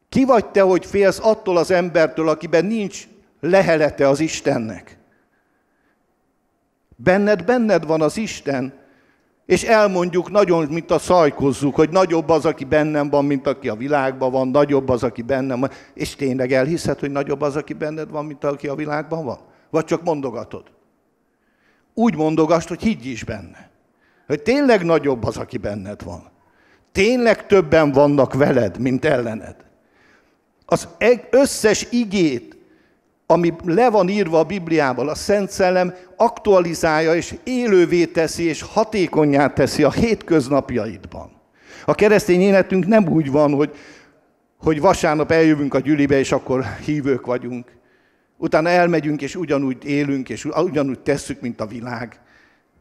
Ki 0.09 0.25
vagy 0.25 0.45
te, 0.45 0.61
hogy 0.61 0.85
félsz 0.85 1.19
attól 1.21 1.57
az 1.57 1.71
embertől, 1.71 2.29
akiben 2.29 2.65
nincs 2.65 3.07
lehelete 3.39 4.07
az 4.07 4.19
Istennek? 4.19 4.97
Benned, 6.95 7.45
benned 7.45 7.85
van 7.85 8.01
az 8.01 8.17
Isten, 8.17 8.73
és 9.45 9.63
elmondjuk 9.63 10.31
nagyon, 10.31 10.67
mint 10.67 10.91
a 10.91 10.99
szajkozzuk, 10.99 11.75
hogy 11.75 11.89
nagyobb 11.89 12.29
az, 12.29 12.45
aki 12.45 12.63
bennem 12.63 13.09
van, 13.09 13.25
mint 13.25 13.47
aki 13.47 13.69
a 13.69 13.75
világban 13.75 14.31
van, 14.31 14.47
nagyobb 14.47 14.89
az, 14.89 15.03
aki 15.03 15.21
bennem 15.21 15.59
van. 15.59 15.69
És 15.93 16.15
tényleg 16.15 16.51
elhiszed, 16.51 16.99
hogy 16.99 17.11
nagyobb 17.11 17.41
az, 17.41 17.55
aki 17.55 17.73
benned 17.73 18.09
van, 18.09 18.25
mint 18.25 18.43
aki 18.43 18.67
a 18.67 18.75
világban 18.75 19.25
van? 19.25 19.39
Vagy 19.69 19.85
csak 19.85 20.03
mondogatod? 20.03 20.63
Úgy 21.93 22.15
mondogasd, 22.15 22.67
hogy 22.67 22.81
higgy 22.81 23.05
is 23.05 23.23
benne. 23.23 23.69
Hogy 24.27 24.41
tényleg 24.41 24.85
nagyobb 24.85 25.23
az, 25.23 25.37
aki 25.37 25.57
benned 25.57 26.03
van. 26.03 26.31
Tényleg 26.91 27.45
többen 27.45 27.91
vannak 27.91 28.33
veled, 28.33 28.79
mint 28.79 29.05
ellened. 29.05 29.55
Az 30.69 30.87
összes 31.29 31.87
igét, 31.91 32.57
ami 33.25 33.53
le 33.65 33.89
van 33.89 34.09
írva 34.09 34.39
a 34.39 34.43
Bibliában, 34.43 35.07
a 35.07 35.15
Szent 35.15 35.49
Szellem 35.49 35.93
aktualizálja 36.15 37.15
és 37.15 37.35
élővé 37.43 38.05
teszi 38.05 38.43
és 38.43 38.61
hatékonyá 38.61 39.47
teszi 39.47 39.83
a 39.83 39.91
hétköznapjaidban. 39.91 41.31
A 41.85 41.95
keresztény 41.95 42.41
életünk 42.41 42.85
nem 42.85 43.07
úgy 43.07 43.31
van, 43.31 43.53
hogy, 43.53 43.75
hogy 44.57 44.79
vasárnap 44.79 45.31
eljövünk 45.31 45.73
a 45.73 45.79
gyülibe, 45.79 46.19
és 46.19 46.31
akkor 46.31 46.65
hívők 46.85 47.25
vagyunk. 47.25 47.71
Utána 48.37 48.69
elmegyünk, 48.69 49.21
és 49.21 49.35
ugyanúgy 49.35 49.85
élünk, 49.85 50.29
és 50.29 50.45
ugyanúgy 50.45 50.99
tesszük, 50.99 51.41
mint 51.41 51.61
a 51.61 51.65
világ. 51.65 52.19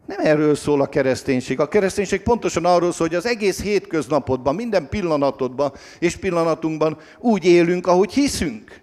Nem 0.09 0.27
erről 0.27 0.55
szól 0.55 0.81
a 0.81 0.87
kereszténység. 0.87 1.61
A 1.61 1.69
kereszténység 1.69 2.23
pontosan 2.23 2.65
arról 2.65 2.93
szól, 2.93 3.07
hogy 3.07 3.17
az 3.17 3.27
egész 3.27 3.63
hétköznapodban, 3.63 4.55
minden 4.55 4.89
pillanatodban 4.89 5.73
és 5.99 6.17
pillanatunkban 6.17 6.99
úgy 7.19 7.45
élünk, 7.45 7.87
ahogy 7.87 8.13
hiszünk. 8.13 8.81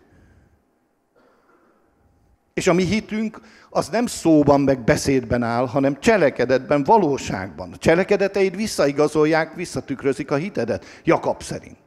És 2.54 2.68
a 2.68 2.74
mi 2.74 2.84
hitünk 2.84 3.42
az 3.70 3.90
nem 3.90 4.06
szóban 4.06 4.62
meg 4.62 4.84
beszédben 4.84 5.44
áll, 5.44 5.68
hanem 5.68 6.00
cselekedetben, 6.00 6.84
valóságban. 6.84 7.72
A 7.74 7.78
cselekedeteid 7.78 8.56
visszaigazolják, 8.56 9.56
visszatükrözik 9.56 10.32
a 10.32 10.36
hitedet, 10.36 10.86
Jakab 11.04 11.42
szerint. 11.44 11.78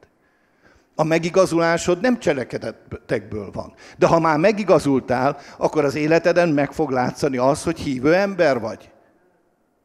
A 0.94 1.04
megigazulásod 1.04 2.00
nem 2.00 2.18
cselekedetekből 2.18 3.50
van. 3.50 3.72
De 3.98 4.06
ha 4.06 4.18
már 4.18 4.38
megigazultál, 4.38 5.38
akkor 5.58 5.84
az 5.84 5.94
életeden 5.94 6.48
meg 6.48 6.72
fog 6.72 6.90
látszani 6.90 7.36
az, 7.36 7.62
hogy 7.62 7.78
hívő 7.78 8.14
ember 8.14 8.60
vagy. 8.60 8.90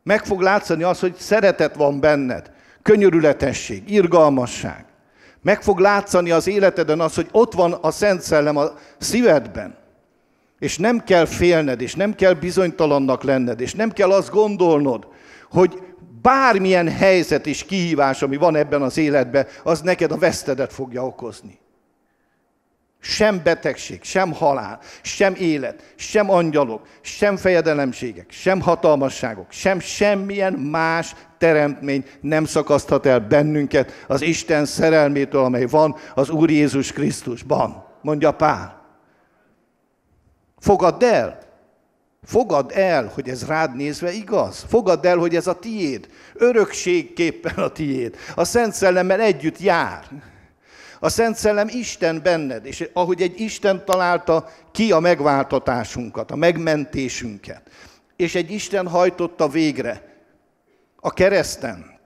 Meg 0.04 0.26
fog 0.26 0.42
látszani 0.42 0.84
az, 0.84 1.00
hogy 1.00 1.16
szeretet 1.16 1.76
van 1.76 2.00
benned, 2.00 2.52
könyörületesség, 2.82 3.90
irgalmasság. 3.90 4.86
Meg 5.42 5.62
fog 5.62 5.80
látszani 5.80 6.32
az 6.32 6.48
életeden 6.48 7.00
az, 7.00 7.16
hogy 7.16 7.28
ott 7.32 7.54
van 7.54 7.72
a 7.72 7.92
Szent 7.92 8.22
Szellem 8.22 8.58
a 8.58 8.72
szívedben. 8.98 9.76
És 10.60 10.78
nem 10.78 11.04
kell 11.04 11.26
félned, 11.26 11.82
és 11.82 11.96
nem 11.96 12.16
kell 12.16 12.34
bizonytalannak 12.34 13.24
lenned, 13.24 13.62
és 13.62 13.74
nem 13.74 13.92
kell 13.92 14.12
azt 14.12 14.30
gondolnod, 14.30 15.08
hogy 15.52 15.82
bármilyen 16.22 16.90
helyzet 16.90 17.48
és 17.48 17.66
kihívás, 17.66 18.22
ami 18.22 18.38
van 18.38 18.56
ebben 18.56 18.82
az 18.82 18.98
életben, 18.98 19.48
az 19.64 19.82
neked 19.82 20.12
a 20.12 20.18
vesztedet 20.18 20.74
fogja 20.74 21.06
okozni. 21.06 21.60
Sem 23.06 23.42
betegség, 23.44 24.04
sem 24.04 24.34
halál, 24.34 24.80
sem 25.02 25.34
élet, 25.38 25.94
sem 25.96 26.30
angyalok, 26.30 26.88
sem 27.02 27.38
fejedelemségek, 27.38 28.32
sem 28.32 28.62
hatalmasságok, 28.62 29.46
sem 29.50 29.80
semmilyen 29.80 30.54
más 30.54 31.16
teremtmény 31.38 32.06
nem 32.22 32.46
szakaszthat 32.46 33.06
el 33.06 33.20
bennünket 33.20 34.06
az 34.08 34.22
Isten 34.22 34.66
szerelmétől, 34.66 35.44
amely 35.44 35.66
van 35.66 35.96
az 36.16 36.30
Úr 36.30 36.50
Jézus 36.50 36.92
Krisztusban, 36.92 37.86
mondja 38.02 38.32
Pál. 38.32 38.82
Fogadd 40.60 41.04
el. 41.04 41.40
Fogadd 42.26 42.72
el, 42.72 43.12
hogy 43.14 43.30
ez 43.30 43.46
rád 43.48 43.76
nézve 43.76 44.12
igaz. 44.12 44.66
Fogadd 44.68 45.08
el, 45.08 45.18
hogy 45.18 45.36
ez 45.36 45.48
a 45.48 45.60
tiéd. 45.60 46.08
Örökségképpen 46.34 47.56
a 47.56 47.70
tiéd. 47.70 48.16
A 48.36 48.44
Szent 48.44 48.74
Szellemmel 48.74 49.20
együtt 49.20 49.60
jár. 49.60 50.04
A 51.04 51.10
Szent 51.10 51.36
Szellem 51.36 51.68
Isten 51.68 52.22
benned, 52.24 52.66
és 52.66 52.90
ahogy 52.94 53.22
egy 53.22 53.40
Isten 53.40 53.86
találta 53.86 54.50
ki 54.72 54.92
a 54.92 55.00
megváltatásunkat, 55.00 56.32
a 56.32 56.36
megmentésünket, 56.36 57.62
és 58.16 58.36
egy 58.36 58.52
Isten 58.52 58.88
hajtotta 58.88 59.48
végre 59.48 60.16
a 60.96 61.14
kereszten, 61.14 62.00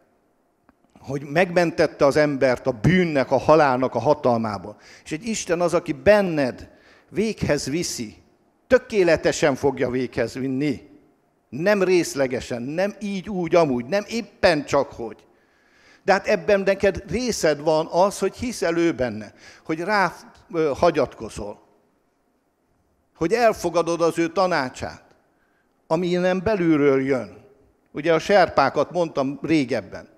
hogy 1.00 1.22
megmentette 1.22 2.06
az 2.06 2.16
embert 2.16 2.68
a 2.68 2.72
bűnnek, 2.72 3.32
a 3.32 3.38
halálnak 3.38 3.96
a 3.96 4.00
hatalmából. 4.00 4.78
És 5.04 5.12
egy 5.12 5.26
Isten 5.26 5.62
az, 5.62 5.74
aki 5.74 5.92
benned 5.92 6.70
véghez 7.10 7.66
viszi, 7.66 8.16
tökéletesen 8.68 9.56
fogja 9.56 9.90
véghez 9.90 10.34
vinni. 10.34 10.90
Nem 11.50 11.84
részlegesen, 11.84 12.62
nem 12.62 12.96
így, 13.00 13.30
úgy, 13.30 13.56
amúgy, 13.56 13.86
nem 13.86 14.04
éppen 14.08 14.66
csak 14.66 14.92
hogy. 14.92 15.27
De 16.08 16.14
hát 16.14 16.28
ebben 16.28 16.60
neked 16.60 17.04
részed 17.10 17.60
van 17.62 17.88
az, 17.92 18.20
hogy 18.20 18.36
hiszel 18.36 18.78
ő 18.78 18.92
benne, 18.92 19.34
hogy 19.64 19.80
rá 19.80 20.14
hagyatkozol, 20.76 21.62
hogy 23.16 23.34
elfogadod 23.34 24.02
az 24.02 24.20
ő 24.20 24.28
tanácsát, 24.28 25.04
ami 25.88 26.08
innen 26.08 26.44
belülről 26.44 27.02
jön. 27.02 27.46
Ugye 27.92 28.14
a 28.14 28.20
serpákat 28.20 28.92
mondtam 28.92 29.40
régebben, 29.42 30.10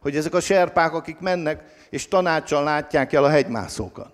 hogy 0.00 0.16
ezek 0.16 0.34
a 0.34 0.40
serpák, 0.40 0.92
akik 0.92 1.18
mennek, 1.18 1.64
és 1.90 2.08
tanácssal 2.08 2.64
látják 2.64 3.12
el 3.12 3.24
a 3.24 3.30
hegymászókat. 3.30 4.12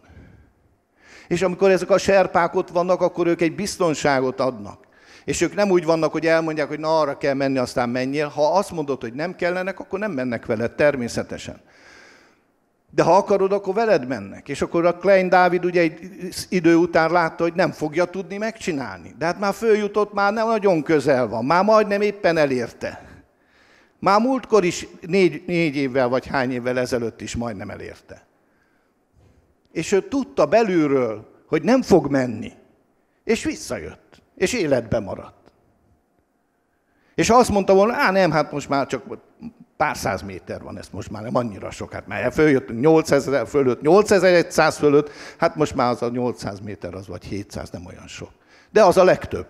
És 1.28 1.42
amikor 1.42 1.70
ezek 1.70 1.90
a 1.90 1.98
serpák 1.98 2.54
ott 2.54 2.68
vannak, 2.68 3.00
akkor 3.00 3.26
ők 3.26 3.40
egy 3.40 3.54
biztonságot 3.54 4.40
adnak. 4.40 4.86
És 5.24 5.40
ők 5.40 5.54
nem 5.54 5.70
úgy 5.70 5.84
vannak, 5.84 6.12
hogy 6.12 6.26
elmondják, 6.26 6.68
hogy 6.68 6.80
na 6.80 7.00
arra 7.00 7.16
kell 7.16 7.34
menni, 7.34 7.58
aztán 7.58 7.88
menjél. 7.88 8.26
Ha 8.26 8.56
azt 8.56 8.70
mondod, 8.70 9.00
hogy 9.00 9.12
nem 9.12 9.36
kellenek, 9.36 9.80
akkor 9.80 9.98
nem 9.98 10.12
mennek 10.12 10.46
veled 10.46 10.74
természetesen. 10.74 11.60
De 12.94 13.02
ha 13.02 13.16
akarod, 13.16 13.52
akkor 13.52 13.74
veled 13.74 14.06
mennek. 14.06 14.48
És 14.48 14.62
akkor 14.62 14.86
a 14.86 14.96
Klein 14.96 15.28
Dávid 15.28 15.64
ugye 15.64 15.80
egy 15.80 15.98
idő 16.48 16.74
után 16.76 17.10
látta, 17.10 17.42
hogy 17.42 17.54
nem 17.54 17.70
fogja 17.70 18.04
tudni 18.04 18.36
megcsinálni. 18.36 19.14
De 19.18 19.24
hát 19.24 19.38
már 19.38 19.54
följutott, 19.54 20.12
már 20.12 20.32
nem 20.32 20.46
nagyon 20.46 20.82
közel 20.82 21.28
van, 21.28 21.44
már 21.44 21.64
majdnem 21.64 22.00
éppen 22.00 22.36
elérte. 22.36 23.08
Már 23.98 24.20
múltkor 24.20 24.64
is 24.64 24.86
négy, 25.06 25.42
négy 25.46 25.76
évvel 25.76 26.08
vagy 26.08 26.26
hány 26.26 26.52
évvel 26.52 26.78
ezelőtt 26.78 27.20
is 27.20 27.36
majdnem 27.36 27.70
elérte. 27.70 28.26
És 29.72 29.92
ő 29.92 30.00
tudta 30.00 30.46
belülről, 30.46 31.28
hogy 31.46 31.62
nem 31.62 31.82
fog 31.82 32.10
menni. 32.10 32.52
És 33.24 33.44
visszajött. 33.44 34.09
És 34.40 34.52
életbe 34.52 34.98
maradt. 35.00 35.52
És 37.14 37.28
ha 37.28 37.36
azt 37.36 37.50
mondta 37.50 37.74
volna, 37.74 37.94
á 37.94 38.10
nem, 38.10 38.30
hát 38.30 38.52
most 38.52 38.68
már 38.68 38.86
csak 38.86 39.18
pár 39.76 39.96
száz 39.96 40.22
méter 40.22 40.62
van, 40.62 40.78
ezt 40.78 40.92
most 40.92 41.10
már 41.10 41.22
nem 41.22 41.34
annyira 41.34 41.70
sok, 41.70 41.92
hát 41.92 42.06
már 42.06 42.32
följöttünk 42.32 42.80
8000 42.80 43.46
fölött, 43.46 43.80
8100 43.80 44.76
fölött, 44.76 45.10
hát 45.38 45.56
most 45.56 45.74
már 45.74 45.90
az 45.90 46.02
a 46.02 46.08
800 46.08 46.60
méter 46.60 46.94
az 46.94 47.06
vagy 47.06 47.24
700, 47.24 47.70
nem 47.70 47.86
olyan 47.86 48.06
sok. 48.06 48.30
De 48.70 48.84
az 48.84 48.96
a 48.96 49.04
legtöbb. 49.04 49.48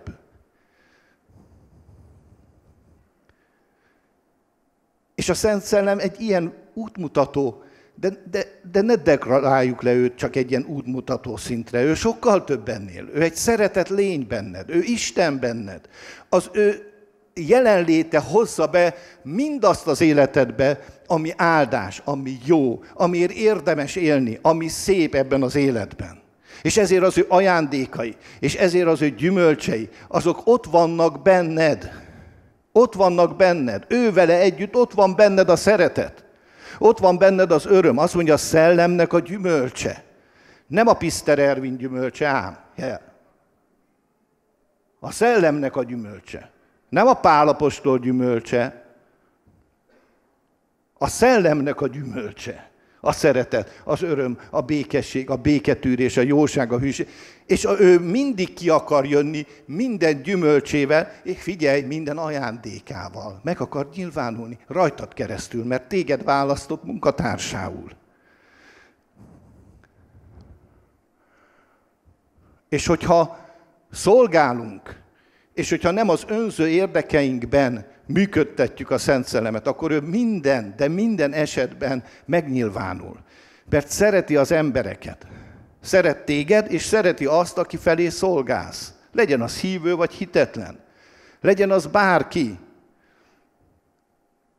És 5.15 5.29
a 5.29 5.33
Szent 5.33 5.61
Szellem 5.61 5.99
egy 5.99 6.21
ilyen 6.21 6.53
útmutató, 6.73 7.63
de, 8.01 8.09
de, 8.31 8.45
de 8.71 8.81
ne 8.81 8.95
deklaráljuk 8.95 9.81
le 9.81 9.93
őt 9.93 10.15
csak 10.15 10.35
egy 10.35 10.49
ilyen 10.49 10.65
útmutató 10.67 11.37
szintre. 11.37 11.83
Ő 11.83 11.93
sokkal 11.93 12.43
több 12.43 12.69
ennél. 12.69 13.09
Ő 13.13 13.21
egy 13.21 13.35
szeretett 13.35 13.89
lény 13.89 14.27
benned. 14.27 14.69
Ő 14.69 14.81
Isten 14.81 15.39
benned. 15.39 15.81
Az 16.29 16.49
ő 16.53 16.91
jelenléte 17.33 18.19
hozza 18.19 18.67
be 18.67 18.95
mindazt 19.23 19.87
az 19.87 20.01
életedbe, 20.01 20.79
ami 21.07 21.31
áldás, 21.35 22.01
ami 22.05 22.37
jó, 22.45 22.83
amiért 22.93 23.31
érdemes 23.31 23.95
élni, 23.95 24.39
ami 24.41 24.67
szép 24.67 25.15
ebben 25.15 25.43
az 25.43 25.55
életben. 25.55 26.21
És 26.61 26.77
ezért 26.77 27.03
az 27.03 27.17
ő 27.17 27.25
ajándékai, 27.27 28.15
és 28.39 28.55
ezért 28.55 28.87
az 28.87 29.01
ő 29.01 29.09
gyümölcsei, 29.09 29.89
azok 30.07 30.41
ott 30.43 30.65
vannak 30.65 31.21
benned. 31.21 31.91
Ott 32.71 32.93
vannak 32.93 33.35
benned. 33.35 33.85
Ő 33.87 34.11
vele 34.11 34.39
együtt 34.39 34.75
ott 34.75 34.93
van 34.93 35.15
benned 35.15 35.49
a 35.49 35.55
szeretet. 35.55 36.20
Ott 36.83 36.99
van 36.99 37.17
benned 37.17 37.51
az 37.51 37.65
öröm. 37.65 37.97
Azt 37.97 38.13
mondja, 38.13 38.33
a 38.33 38.37
szellemnek 38.37 39.13
a 39.13 39.19
gyümölcse. 39.19 40.03
Nem 40.67 40.87
a 40.87 40.93
Piszter 40.93 41.39
Ervin 41.39 41.77
gyümölcse, 41.77 42.27
ám. 42.27 42.57
A 44.99 45.11
szellemnek 45.11 45.75
a 45.75 45.83
gyümölcse. 45.83 46.51
Nem 46.89 47.07
a 47.07 47.13
pálapostól 47.13 47.99
gyümölcse, 47.99 48.85
a 50.97 51.07
szellemnek 51.07 51.81
a 51.81 51.87
gyümölcse. 51.87 52.70
A 53.03 53.11
szeretet, 53.11 53.81
az 53.83 54.01
öröm, 54.01 54.39
a 54.49 54.61
békesség, 54.61 55.29
a 55.29 55.35
béketűrés, 55.35 56.17
a 56.17 56.21
jóság, 56.21 56.71
a 56.71 56.79
hűség. 56.79 57.07
És 57.45 57.67
ő 57.79 57.99
mindig 57.99 58.53
ki 58.53 58.69
akar 58.69 59.05
jönni 59.05 59.45
minden 59.65 60.21
gyümölcsével, 60.21 61.11
és 61.23 61.41
figyelj, 61.41 61.81
minden 61.81 62.17
ajándékával. 62.17 63.39
Meg 63.43 63.61
akar 63.61 63.89
nyilvánulni 63.95 64.57
rajtad 64.67 65.13
keresztül, 65.13 65.63
mert 65.63 65.87
téged 65.87 66.23
választott 66.23 66.83
munkatársául. 66.83 67.91
És 72.69 72.85
hogyha 72.85 73.37
szolgálunk, 73.91 75.00
és 75.53 75.69
hogyha 75.69 75.91
nem 75.91 76.09
az 76.09 76.23
önző 76.27 76.67
érdekeinkben 76.67 77.85
működtetjük 78.05 78.91
a 78.91 78.97
Szent 78.97 79.25
Szellemet, 79.27 79.67
akkor 79.67 79.91
ő 79.91 79.99
minden, 79.99 80.73
de 80.77 80.87
minden 80.87 81.33
esetben 81.33 82.03
megnyilvánul. 82.25 83.19
Mert 83.69 83.87
szereti 83.87 84.35
az 84.35 84.51
embereket. 84.51 85.27
Szeret 85.81 86.25
téged, 86.25 86.71
és 86.71 86.81
szereti 86.83 87.25
azt, 87.25 87.57
aki 87.57 87.77
felé 87.77 88.09
szolgálsz. 88.09 88.93
Legyen 89.11 89.41
az 89.41 89.59
hívő 89.59 89.95
vagy 89.95 90.13
hitetlen. 90.13 90.79
Legyen 91.41 91.71
az 91.71 91.85
bárki. 91.85 92.59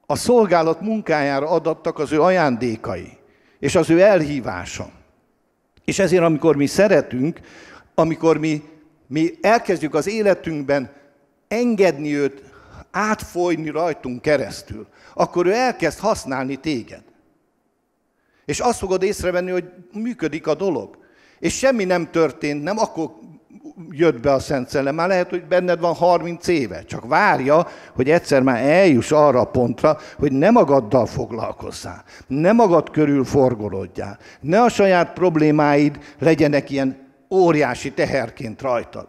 A 0.06 0.16
szolgálat 0.16 0.80
munkájára 0.80 1.48
adattak 1.48 1.98
az 1.98 2.12
ő 2.12 2.22
ajándékai, 2.22 3.18
és 3.58 3.74
az 3.74 3.90
ő 3.90 4.00
elhívása. 4.00 4.90
És 5.84 5.98
ezért, 5.98 6.22
amikor 6.22 6.56
mi 6.56 6.66
szeretünk, 6.66 7.40
amikor 7.94 8.38
mi 8.38 8.62
mi 9.12 9.38
elkezdjük 9.40 9.94
az 9.94 10.08
életünkben 10.08 10.90
engedni 11.48 12.16
őt 12.16 12.42
átfolyni 12.90 13.70
rajtunk 13.70 14.22
keresztül, 14.22 14.86
akkor 15.14 15.46
ő 15.46 15.52
elkezd 15.52 15.98
használni 15.98 16.56
téged. 16.56 17.02
És 18.44 18.60
azt 18.60 18.78
fogod 18.78 19.02
észrevenni, 19.02 19.50
hogy 19.50 19.64
működik 19.92 20.46
a 20.46 20.54
dolog. 20.54 20.98
És 21.38 21.58
semmi 21.58 21.84
nem 21.84 22.10
történt, 22.10 22.62
nem 22.62 22.78
akkor 22.78 23.10
jött 23.90 24.20
be 24.20 24.32
a 24.32 24.38
Szent 24.38 24.68
Szellem. 24.68 24.94
Már 24.94 25.08
lehet, 25.08 25.30
hogy 25.30 25.44
benned 25.44 25.80
van 25.80 25.94
30 25.94 26.46
éve. 26.46 26.84
Csak 26.84 27.06
várja, 27.06 27.66
hogy 27.94 28.10
egyszer 28.10 28.42
már 28.42 28.62
eljuss 28.62 29.10
arra 29.10 29.40
a 29.40 29.50
pontra, 29.50 29.98
hogy 30.16 30.32
ne 30.32 30.50
magaddal 30.50 31.06
foglalkozzál. 31.06 32.04
Ne 32.26 32.52
magad 32.52 32.90
körül 32.90 33.24
forgolódjál. 33.24 34.18
Ne 34.40 34.62
a 34.62 34.68
saját 34.68 35.12
problémáid 35.12 35.98
legyenek 36.18 36.70
ilyen 36.70 37.01
óriási 37.32 37.92
teherként 37.92 38.62
rajtad. 38.62 39.06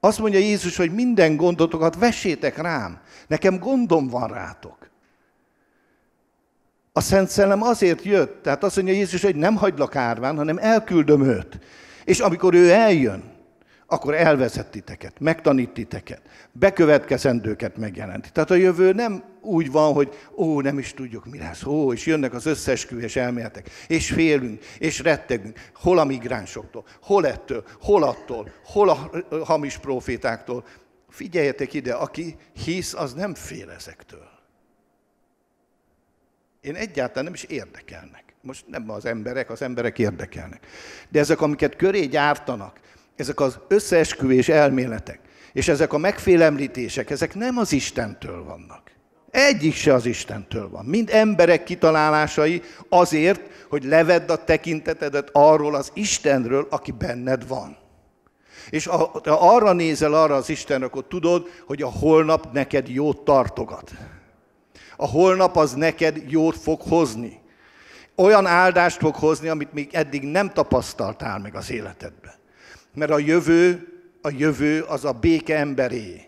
Azt 0.00 0.18
mondja 0.18 0.38
Jézus, 0.38 0.76
hogy 0.76 0.94
minden 0.94 1.36
gondotokat 1.36 1.98
vessétek 1.98 2.56
rám. 2.56 3.00
Nekem 3.26 3.58
gondom 3.58 4.08
van 4.08 4.28
rátok. 4.28 4.90
A 6.92 7.00
Szent 7.00 7.28
Szellem 7.28 7.62
azért 7.62 8.02
jött, 8.02 8.42
tehát 8.42 8.64
azt 8.64 8.76
mondja 8.76 8.94
Jézus, 8.94 9.22
hogy 9.22 9.36
nem 9.36 9.56
hagylak 9.56 9.96
árván, 9.96 10.36
hanem 10.36 10.58
elküldöm 10.58 11.22
őt. 11.22 11.58
És 12.04 12.20
amikor 12.20 12.54
ő 12.54 12.70
eljön, 12.70 13.37
akkor 13.90 14.14
elvezet 14.14 14.70
titeket, 14.70 15.20
megtanít 15.20 15.70
titeket, 15.70 16.22
bekövetkezendőket 16.52 17.76
megjelenti. 17.76 18.30
Tehát 18.30 18.50
a 18.50 18.54
jövő 18.54 18.92
nem 18.92 19.24
úgy 19.40 19.70
van, 19.70 19.92
hogy 19.92 20.14
ó, 20.36 20.60
nem 20.60 20.78
is 20.78 20.94
tudjuk, 20.94 21.26
mi 21.26 21.38
lesz, 21.38 21.64
ó, 21.64 21.92
és 21.92 22.06
jönnek 22.06 22.34
az 22.34 22.46
összesküvés 22.46 23.16
elméletek, 23.16 23.70
és 23.86 24.12
félünk, 24.12 24.64
és 24.78 25.00
rettegünk, 25.00 25.58
hol 25.74 25.98
a 25.98 26.04
migránsoktól, 26.04 26.84
hol 27.02 27.26
ettől, 27.26 27.64
hol 27.80 28.02
attól, 28.02 28.50
hol 28.64 28.88
a 28.88 29.10
hamis 29.44 29.78
profétáktól. 29.78 30.64
Figyeljetek 31.08 31.72
ide, 31.72 31.92
aki 31.92 32.36
hisz, 32.64 32.94
az 32.94 33.14
nem 33.14 33.34
fél 33.34 33.70
ezektől. 33.70 34.28
Én 36.60 36.74
egyáltalán 36.74 37.24
nem 37.24 37.34
is 37.34 37.42
érdekelnek. 37.42 38.24
Most 38.40 38.64
nem 38.66 38.90
az 38.90 39.04
emberek, 39.04 39.50
az 39.50 39.62
emberek 39.62 39.98
érdekelnek. 39.98 40.66
De 41.08 41.18
ezek, 41.18 41.40
amiket 41.40 41.76
köré 41.76 42.04
gyártanak, 42.04 42.80
ezek 43.18 43.40
az 43.40 43.58
összeesküvés 43.68 44.48
elméletek, 44.48 45.20
és 45.52 45.68
ezek 45.68 45.92
a 45.92 45.98
megfélemlítések, 45.98 47.10
ezek 47.10 47.34
nem 47.34 47.58
az 47.58 47.72
Istentől 47.72 48.44
vannak. 48.44 48.82
Egyik 49.30 49.74
se 49.74 49.94
az 49.94 50.06
Istentől 50.06 50.68
van. 50.68 50.84
Mind 50.84 51.10
emberek 51.12 51.64
kitalálásai 51.64 52.62
azért, 52.88 53.40
hogy 53.68 53.84
levedd 53.84 54.30
a 54.30 54.44
tekintetedet 54.44 55.30
arról 55.32 55.74
az 55.74 55.90
Istenről, 55.94 56.66
aki 56.70 56.90
benned 56.90 57.48
van. 57.48 57.76
És 58.70 58.86
ha 58.86 59.20
arra 59.24 59.72
nézel 59.72 60.14
arra 60.14 60.34
az 60.34 60.48
Isten, 60.48 60.82
akkor 60.82 61.04
tudod, 61.08 61.48
hogy 61.66 61.82
a 61.82 61.90
holnap 61.90 62.52
neked 62.52 62.88
jót 62.88 63.24
tartogat. 63.24 63.90
A 64.96 65.06
holnap 65.06 65.56
az 65.56 65.74
neked 65.74 66.22
jót 66.26 66.56
fog 66.56 66.80
hozni. 66.80 67.40
Olyan 68.16 68.46
áldást 68.46 68.98
fog 68.98 69.14
hozni, 69.14 69.48
amit 69.48 69.72
még 69.72 69.88
eddig 69.92 70.22
nem 70.22 70.52
tapasztaltál 70.52 71.38
meg 71.38 71.54
az 71.54 71.70
életedben. 71.70 72.37
Mert 72.94 73.10
a 73.10 73.18
jövő, 73.18 73.88
a 74.22 74.30
jövő 74.30 74.82
az 74.82 75.04
a 75.04 75.12
béke 75.12 75.56
emberé. 75.56 76.22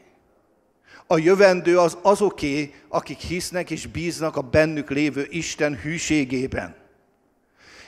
A 1.07 1.19
jövendő 1.19 1.79
az 1.79 1.99
azoké, 2.03 2.75
akik 2.89 3.19
hisznek 3.19 3.71
és 3.71 3.87
bíznak 3.87 4.37
a 4.37 4.43
bennük 4.43 4.91
lévő 4.91 5.27
Isten 5.31 5.77
hűségében 5.77 6.81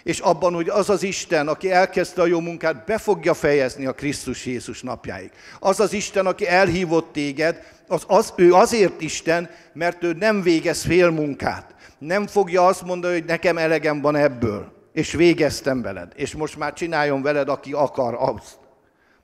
és 0.03 0.19
abban, 0.19 0.55
hogy 0.55 0.69
az 0.69 0.91
az 0.91 1.03
Isten, 1.03 1.49
aki 1.49 1.71
elkezdte 1.71 2.23
a 2.23 2.27
jó 2.27 2.41
munkát, 2.41 2.85
be 2.85 2.99
fogja 2.99 3.35
fejezni 3.35 3.87
a 3.87 3.93
Krisztus 3.93 4.47
Jézus 4.47 4.83
napjáig. 4.83 5.31
Az 5.61 5.81
az 5.81 5.93
Isten, 5.93 6.27
aki 6.27 6.49
elhívott 6.49 7.13
téged, 7.13 7.63
az, 7.89 8.05
az, 8.07 8.33
ő 8.37 8.53
azért 8.53 9.01
Isten, 9.01 9.51
mert 9.73 10.05
ő 10.05 10.13
nem 10.13 10.43
végez 10.43 10.83
fél 10.83 11.11
munkát. 11.11 11.75
Nem 11.99 12.27
fogja 12.27 12.67
azt 12.67 12.85
mondani, 12.85 13.13
hogy 13.13 13.25
nekem 13.25 13.59
elegem 13.59 14.01
van 14.01 14.17
ebből, 14.17 14.73
és 14.93 15.13
végeztem 15.13 15.83
veled, 15.83 16.13
és 16.17 16.35
most 16.35 16.57
már 16.57 16.73
csináljon 16.73 17.23
veled, 17.23 17.49
aki 17.49 17.73
akar 17.73 18.17
azt. 18.19 18.59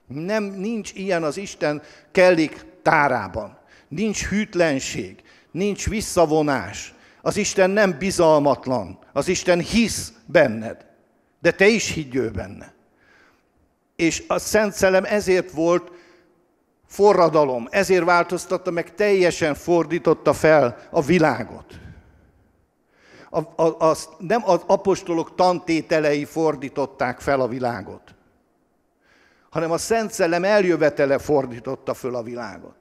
Nem, 0.08 0.44
nincs 0.44 0.92
ilyen 0.94 1.22
az 1.22 1.36
Isten 1.36 1.82
kellik 2.12 2.64
tárában. 2.82 3.58
Nincs 3.88 4.26
hűtlenség, 4.26 5.22
nincs 5.50 5.88
visszavonás. 5.88 6.94
Az 7.22 7.36
Isten 7.36 7.70
nem 7.70 7.98
bizalmatlan, 7.98 8.98
az 9.12 9.28
Isten 9.28 9.60
hisz 9.60 10.12
benned, 10.26 10.86
de 11.40 11.50
te 11.50 11.66
is 11.66 11.92
higgyő 11.92 12.30
benne. 12.30 12.72
És 13.96 14.22
a 14.28 14.38
Szent 14.38 14.72
Szellem 14.72 15.04
ezért 15.04 15.50
volt 15.50 15.92
forradalom, 16.86 17.68
ezért 17.70 18.04
változtatta 18.04 18.70
meg, 18.70 18.94
teljesen 18.94 19.54
fordította 19.54 20.32
fel 20.32 20.78
a 20.90 21.02
világot. 21.02 21.78
A, 23.30 23.62
a, 23.62 23.90
a, 23.90 23.96
nem 24.18 24.42
az 24.44 24.60
apostolok 24.66 25.34
tantételei 25.34 26.24
fordították 26.24 27.20
fel 27.20 27.40
a 27.40 27.48
világot, 27.48 28.07
hanem 29.50 29.70
a 29.70 29.78
Szent 29.78 30.12
Szellem 30.12 30.44
eljövetele 30.44 31.18
fordította 31.18 31.94
föl 31.94 32.14
a 32.14 32.22
világot. 32.22 32.76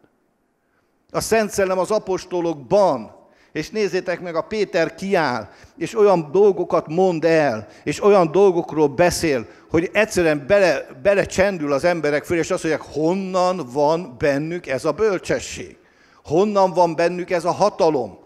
A 1.12 1.22
Szent 1.22 1.50
Szellem 1.50 1.80
az 1.80 1.92
apostolokban 1.92 3.18
és 3.58 3.70
nézzétek 3.70 4.22
meg, 4.22 4.36
a 4.36 4.42
Péter 4.42 4.96
kiáll, 4.96 5.50
és 5.78 5.98
olyan 5.98 6.30
dolgokat 6.32 6.88
mond 6.88 7.26
el, 7.26 7.68
és 7.84 8.04
olyan 8.04 8.32
dolgokról 8.32 8.88
beszél, 8.88 9.48
hogy 9.70 9.90
egyszerűen 9.94 10.44
bele, 10.48 10.88
belecsendül 11.04 11.74
az 11.74 11.84
emberek 11.84 12.24
föl, 12.24 12.38
és 12.38 12.52
azt 12.52 12.64
mondják, 12.64 12.88
honnan 12.94 13.70
van 13.74 14.16
bennük 14.18 14.68
ez 14.68 14.86
a 14.86 14.92
bölcsesség? 14.92 15.78
Honnan 16.24 16.74
van 16.74 16.96
bennük 16.96 17.30
ez 17.30 17.46
a 17.46 17.52
hatalom? 17.52 18.18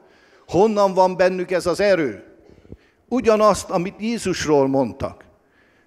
Honnan 0.48 0.94
van 0.94 1.18
bennük 1.18 1.52
ez 1.52 1.66
az 1.66 1.80
erő? 1.80 2.24
Ugyanazt, 3.08 3.70
amit 3.70 3.96
Jézusról 4.00 4.68
mondtak. 4.68 5.24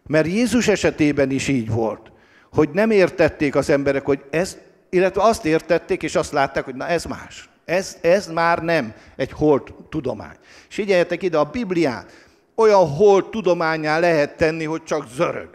Mert 0.07 0.27
Jézus 0.27 0.69
esetében 0.69 1.31
is 1.31 1.49
így 1.49 1.71
volt, 1.71 2.13
hogy 2.55 2.69
nem 2.73 2.91
értették 2.91 3.55
az 3.55 3.71
emberek, 3.71 4.05
hogy 4.05 4.25
ez, 4.31 4.57
illetve 4.91 5.23
azt 5.23 5.45
értették, 5.45 6.03
és 6.03 6.15
azt 6.15 6.33
látták, 6.33 6.65
hogy 6.65 6.75
na 6.75 6.87
ez 6.87 7.05
más. 7.05 7.49
Ez, 7.65 7.99
ez 8.01 8.27
már 8.27 8.63
nem 8.63 8.95
egy 9.17 9.33
holt 9.33 9.75
tudomány. 9.89 10.37
És 10.69 10.75
figyeljetek 10.75 11.23
ide, 11.23 11.39
a 11.39 11.45
Bibliát 11.45 12.13
olyan 12.55 12.89
holt 12.89 13.31
tudományá 13.31 13.99
lehet 13.99 14.37
tenni, 14.37 14.65
hogy 14.65 14.85
csak 14.85 15.09
zörög. 15.15 15.49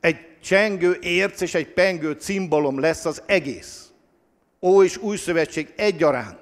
Egy 0.00 0.16
csengő 0.42 0.98
érc 1.00 1.40
és 1.40 1.54
egy 1.54 1.68
pengő 1.68 2.12
cimbalom 2.12 2.80
lesz 2.80 3.04
az 3.04 3.22
egész. 3.26 3.90
Ó 4.60 4.82
és 4.82 4.96
új 4.96 5.16
szövetség 5.16 5.72
egyaránt. 5.76 6.38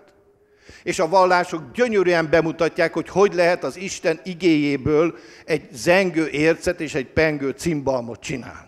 És 0.83 0.99
a 0.99 1.09
vallások 1.09 1.63
gyönyörűen 1.73 2.31
bemutatják, 2.31 2.93
hogy 2.93 3.09
hogy 3.09 3.35
lehet 3.35 3.65
az 3.65 3.77
Isten 3.77 4.21
igéjéből 4.25 5.15
egy 5.45 5.69
zengő 5.73 6.29
ércet 6.29 6.81
és 6.81 6.95
egy 6.95 7.07
pengő 7.07 7.51
cimbalmot 7.51 8.21
csinálni. 8.21 8.68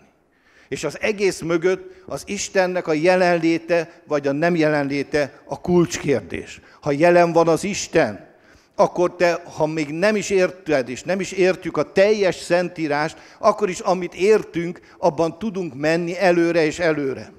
És 0.71 0.83
az 0.83 0.97
egész 1.01 1.41
mögött 1.41 2.03
az 2.05 2.23
Istennek 2.25 2.87
a 2.87 2.93
jelenléte 2.93 4.01
vagy 4.07 4.27
a 4.27 4.31
nem 4.31 4.55
jelenléte 4.55 5.41
a 5.45 5.61
kulcskérdés. 5.61 6.61
Ha 6.81 6.91
jelen 6.91 7.31
van 7.31 7.47
az 7.47 7.63
Isten, 7.63 8.27
akkor 8.75 9.15
te, 9.15 9.41
ha 9.55 9.65
még 9.65 9.89
nem 9.89 10.15
is 10.15 10.29
érted, 10.29 10.89
és 10.89 11.03
nem 11.03 11.19
is 11.19 11.31
értjük 11.31 11.77
a 11.77 11.91
teljes 11.91 12.35
szentírást, 12.35 13.17
akkor 13.39 13.69
is 13.69 13.79
amit 13.79 14.13
értünk, 14.13 14.79
abban 14.97 15.39
tudunk 15.39 15.75
menni 15.75 16.17
előre 16.17 16.65
és 16.65 16.79
előre. 16.79 17.31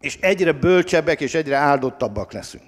És 0.00 0.18
egyre 0.20 0.52
bölcsebbek 0.52 1.20
és 1.20 1.34
egyre 1.34 1.56
áldottabbak 1.56 2.32
leszünk. 2.32 2.64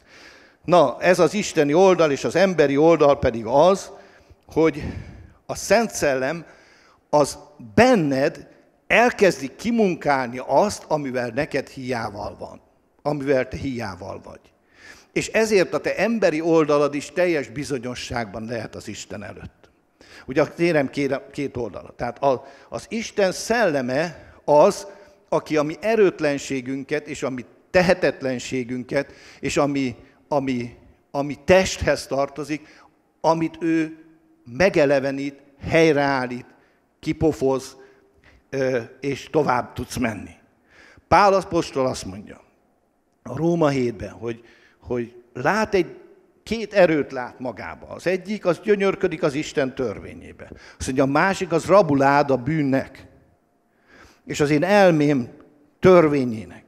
Na, 0.64 0.96
ez 1.00 1.18
az 1.18 1.34
isteni 1.34 1.74
oldal, 1.74 2.10
és 2.10 2.24
az 2.24 2.36
emberi 2.36 2.76
oldal 2.76 3.18
pedig 3.18 3.44
az, 3.46 3.90
hogy 4.46 4.82
a 5.46 5.54
Szent 5.54 5.90
Szellem 5.90 6.46
az 7.10 7.38
benned 7.74 8.50
elkezdi 8.92 9.56
kimunkálni 9.56 10.40
azt, 10.46 10.84
amivel 10.88 11.28
neked 11.34 11.68
hiával 11.68 12.36
van, 12.38 12.60
amivel 13.02 13.48
te 13.48 13.56
hiával 13.56 14.20
vagy. 14.24 14.40
És 15.12 15.28
ezért 15.28 15.74
a 15.74 15.80
te 15.80 15.96
emberi 15.96 16.40
oldalad 16.40 16.94
is 16.94 17.12
teljes 17.12 17.48
bizonyosságban 17.48 18.44
lehet 18.44 18.74
az 18.74 18.88
Isten 18.88 19.22
előtt. 19.22 19.70
Ugye 20.26 20.42
a 20.42 20.54
térem 20.54 20.90
két 21.32 21.56
oldala. 21.56 21.94
Tehát 21.96 22.18
az 22.68 22.86
Isten 22.88 23.32
szelleme 23.32 24.32
az, 24.44 24.86
aki 25.28 25.56
a 25.56 25.62
mi 25.62 25.76
erőtlenségünket, 25.80 27.06
és 27.06 27.22
a 27.22 27.30
mi 27.30 27.44
tehetetlenségünket, 27.70 29.12
és 29.40 29.56
ami, 29.56 29.96
ami, 30.28 30.76
ami 31.10 31.38
testhez 31.44 32.06
tartozik, 32.06 32.82
amit 33.20 33.56
ő 33.60 34.04
megelevenít, 34.44 35.42
helyreállít, 35.60 36.46
kipofoz, 37.00 37.76
és 39.00 39.28
tovább 39.30 39.72
tudsz 39.72 39.96
menni. 39.96 40.34
Pál 41.08 41.34
apostol 41.34 41.86
azt 41.86 42.04
mondja 42.04 42.40
a 43.22 43.36
Róma 43.36 43.70
7-ben, 43.72 44.10
hogy, 44.10 44.44
hogy 44.80 45.14
lát 45.32 45.74
egy 45.74 45.96
két 46.42 46.72
erőt 46.72 47.12
lát 47.12 47.38
magába. 47.38 47.86
Az 47.86 48.06
egyik, 48.06 48.46
az 48.46 48.60
gyönyörködik 48.60 49.22
az 49.22 49.34
Isten 49.34 49.74
törvényébe. 49.74 50.50
Azt 50.78 50.86
mondja, 50.86 51.04
a 51.04 51.06
másik, 51.06 51.52
az 51.52 51.66
rabulád 51.66 52.30
a 52.30 52.36
bűnnek. 52.36 53.06
És 54.26 54.40
az 54.40 54.50
én 54.50 54.64
elmém 54.64 55.28
törvényének. 55.80 56.64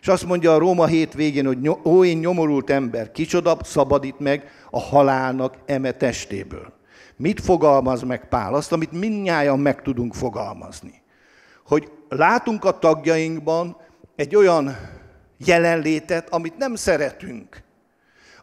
És 0.00 0.08
azt 0.08 0.26
mondja 0.26 0.54
a 0.54 0.58
Róma 0.58 0.86
7 0.86 1.14
végén, 1.14 1.46
hogy 1.46 1.68
ó, 1.84 2.04
én 2.04 2.18
nyomorult 2.18 2.70
ember, 2.70 3.12
kicsoda 3.12 3.56
szabadít 3.62 4.18
meg 4.18 4.50
a 4.70 4.80
halálnak 4.80 5.56
eme 5.66 5.92
testéből. 5.92 6.72
Mit 7.16 7.40
fogalmaz 7.40 8.02
meg 8.02 8.28
Pál? 8.28 8.54
Azt, 8.54 8.72
amit 8.72 8.92
mindnyájan 8.92 9.58
meg 9.58 9.82
tudunk 9.82 10.14
fogalmazni. 10.14 11.02
Hogy 11.66 11.90
látunk 12.08 12.64
a 12.64 12.78
tagjainkban 12.78 13.76
egy 14.16 14.36
olyan 14.36 14.76
jelenlétet, 15.36 16.28
amit 16.28 16.56
nem 16.56 16.74
szeretünk, 16.74 17.62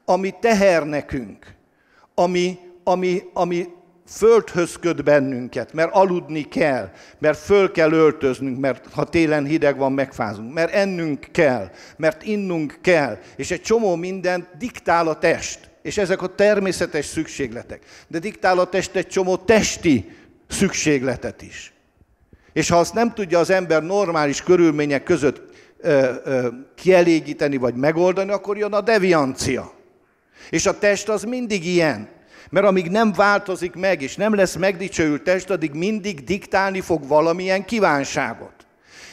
ami 0.06 0.36
teher 0.40 0.86
nekünk, 0.86 1.56
ami, 2.16 2.60
ami, 2.84 3.22
ami 3.34 3.68
földhöz 4.08 4.78
köt 4.80 5.04
bennünket, 5.04 5.74
mert 5.74 5.94
aludni 5.94 6.42
kell, 6.42 6.90
mert 7.20 7.38
föl 7.38 7.72
kell 7.72 7.92
öltöznünk, 7.92 8.60
mert 8.60 8.94
ha 8.94 9.04
télen 9.04 9.46
hideg 9.46 9.78
van, 9.78 9.92
megfázunk, 9.92 10.54
mert 10.54 10.74
ennünk 10.74 11.28
kell, 11.32 11.70
mert 11.98 12.24
innunk 12.24 12.78
kell, 12.82 13.18
és 13.36 13.52
egy 13.52 13.62
csomó 13.62 13.96
mindent 13.96 14.58
diktál 14.58 15.08
a 15.08 15.18
test. 15.18 15.71
És 15.82 15.98
ezek 15.98 16.22
a 16.22 16.36
természetes 16.36 17.06
szükségletek. 17.06 17.84
De 18.08 18.20
diktál 18.20 18.60
a 18.60 18.70
test 18.70 18.96
egy 18.96 19.08
csomó 19.08 19.38
testi 19.38 20.16
szükségletet 20.48 21.42
is. 21.42 21.74
És 22.54 22.70
ha 22.70 22.80
azt 22.80 22.94
nem 22.94 23.14
tudja 23.14 23.40
az 23.40 23.50
ember 23.50 23.84
normális 23.84 24.44
körülmények 24.44 25.04
között 25.04 25.42
ö, 25.78 26.14
ö, 26.24 26.48
kielégíteni 26.76 27.58
vagy 27.58 27.76
megoldani, 27.76 28.32
akkor 28.32 28.58
jön 28.58 28.74
a 28.74 28.82
deviancia. 28.82 29.74
És 30.50 30.66
a 30.66 30.80
test 30.80 31.10
az 31.10 31.24
mindig 31.24 31.66
ilyen. 31.66 32.10
Mert 32.50 32.66
amíg 32.66 32.90
nem 32.90 33.12
változik 33.14 33.76
meg, 33.76 34.02
és 34.02 34.16
nem 34.16 34.36
lesz 34.36 34.56
megdicsőült 34.56 35.24
test, 35.24 35.50
addig 35.50 35.74
mindig 35.74 36.24
diktálni 36.24 36.82
fog 36.82 37.08
valamilyen 37.08 37.66
kívánságot 37.66 38.61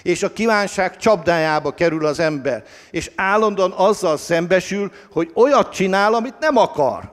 és 0.09 0.23
a 0.23 0.33
kívánság 0.33 0.97
csapdájába 0.97 1.75
kerül 1.75 2.07
az 2.07 2.19
ember, 2.19 2.65
és 2.91 3.11
állandóan 3.17 3.73
azzal 3.73 4.17
szembesül, 4.17 4.93
hogy 5.13 5.31
olyat 5.35 5.73
csinál, 5.73 6.15
amit 6.15 6.39
nem 6.39 6.57
akar, 6.57 7.13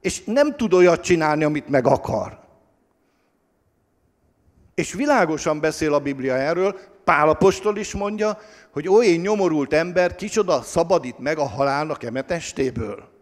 és 0.00 0.22
nem 0.24 0.56
tud 0.56 0.72
olyat 0.72 1.00
csinálni, 1.00 1.44
amit 1.44 1.68
meg 1.68 1.86
akar. 1.86 2.38
És 4.74 4.92
világosan 4.92 5.60
beszél 5.60 5.94
a 5.94 5.98
Biblia 5.98 6.34
erről, 6.34 6.78
Pál 7.04 7.28
apostol 7.28 7.76
is 7.76 7.94
mondja, 7.94 8.38
hogy 8.72 8.88
oly 8.88 9.06
nyomorult 9.06 9.72
ember, 9.72 10.14
kicsoda 10.14 10.62
szabadít 10.62 11.18
meg 11.18 11.38
a 11.38 11.48
halálnak 11.48 12.02
eme 12.02 12.22
testéből. 12.22 13.13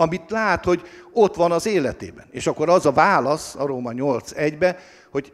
Amit 0.00 0.30
lát, 0.30 0.64
hogy 0.64 0.82
ott 1.12 1.34
van 1.34 1.52
az 1.52 1.66
életében. 1.66 2.26
És 2.30 2.46
akkor 2.46 2.68
az 2.68 2.86
a 2.86 2.92
válasz 2.92 3.54
a 3.54 3.66
Róma 3.66 3.90
8.1-be, 3.94 4.78
hogy 5.10 5.32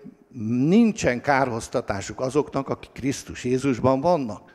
nincsen 0.68 1.20
kárhoztatásuk 1.20 2.20
azoknak, 2.20 2.68
akik 2.68 2.90
Krisztus 2.92 3.44
Jézusban 3.44 4.00
vannak. 4.00 4.54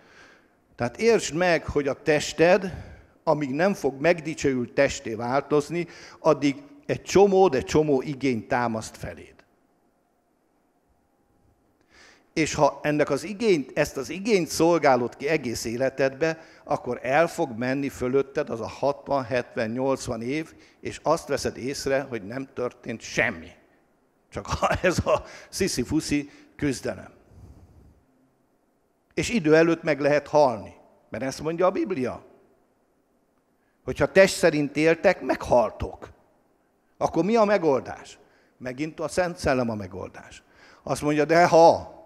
Tehát 0.76 0.98
értsd 0.98 1.36
meg, 1.36 1.66
hogy 1.66 1.88
a 1.88 2.02
tested, 2.02 2.74
amíg 3.24 3.50
nem 3.50 3.74
fog 3.74 4.02
megdicsőült 4.02 4.74
testé 4.74 5.14
változni, 5.14 5.88
addig 6.20 6.56
egy 6.86 7.02
csomó, 7.02 7.48
de 7.48 7.62
csomó 7.62 8.02
igényt 8.02 8.48
támaszt 8.48 8.98
feléd. 8.98 9.31
És 12.34 12.54
ha 12.54 12.80
ennek 12.84 13.10
az 13.10 13.24
igényt, 13.24 13.78
ezt 13.78 13.98
az 13.98 14.10
igényt 14.10 14.48
szolgálod 14.48 15.16
ki 15.16 15.28
egész 15.28 15.66
életedbe, 15.66 16.40
akkor 16.64 17.00
el 17.02 17.28
fog 17.28 17.58
menni 17.58 17.90
fölötted 17.90 18.50
az 18.50 18.62
a 18.62 18.68
60, 18.68 19.24
70, 19.24 19.70
80 19.70 20.22
év, 20.22 20.54
és 20.80 21.00
azt 21.04 21.28
veszed 21.28 21.58
észre, 21.58 22.02
hogy 22.02 22.26
nem 22.26 22.48
történt 22.54 23.02
semmi. 23.02 23.52
Csak 24.30 24.48
ez 24.82 24.98
a 25.06 25.24
sziszi-fuszi 25.50 26.30
küzdelem. 26.56 27.12
És 29.14 29.30
idő 29.30 29.56
előtt 29.56 29.84
meg 29.84 30.00
lehet 30.00 30.28
halni. 30.28 30.74
Mert 31.10 31.24
ezt 31.24 31.42
mondja 31.42 31.66
a 31.66 31.72
Biblia. 31.72 32.24
Hogyha 33.84 34.12
test 34.12 34.38
szerint 34.38 34.76
éltek, 34.76 35.22
meghaltok. 35.22 36.10
Akkor 36.98 37.24
mi 37.24 37.36
a 37.36 37.44
megoldás? 37.44 38.20
Megint 38.58 39.00
a 39.00 39.08
Szent 39.08 39.38
Szellem 39.38 39.70
a 39.70 39.76
megoldás. 39.76 40.44
Azt 40.84 41.02
mondja, 41.02 41.26
de 41.26 41.48
ha 41.48 42.01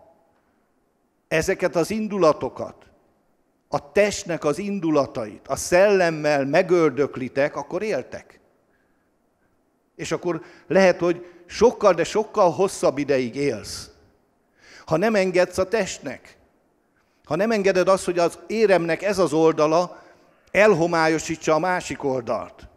ezeket 1.28 1.76
az 1.76 1.90
indulatokat, 1.90 2.76
a 3.68 3.92
testnek 3.92 4.44
az 4.44 4.58
indulatait, 4.58 5.48
a 5.48 5.56
szellemmel 5.56 6.46
megördöklitek, 6.46 7.56
akkor 7.56 7.82
éltek. 7.82 8.40
És 9.96 10.12
akkor 10.12 10.42
lehet, 10.68 11.00
hogy 11.00 11.26
sokkal, 11.46 11.94
de 11.94 12.04
sokkal 12.04 12.52
hosszabb 12.52 12.98
ideig 12.98 13.36
élsz. 13.36 13.90
Ha 14.86 14.98
nem 14.98 15.16
engedsz 15.16 15.58
a 15.58 15.68
testnek, 15.68 16.38
ha 17.26 17.36
nem 17.36 17.52
engeded 17.52 17.88
azt, 17.88 18.06
hogy 18.06 18.20
az 18.20 18.40
éremnek 18.48 19.02
ez 19.02 19.18
az 19.18 19.34
oldala 19.34 20.04
elhomályosítsa 20.52 21.54
a 21.54 21.60
másik 21.60 22.04
oldalt. 22.04 22.68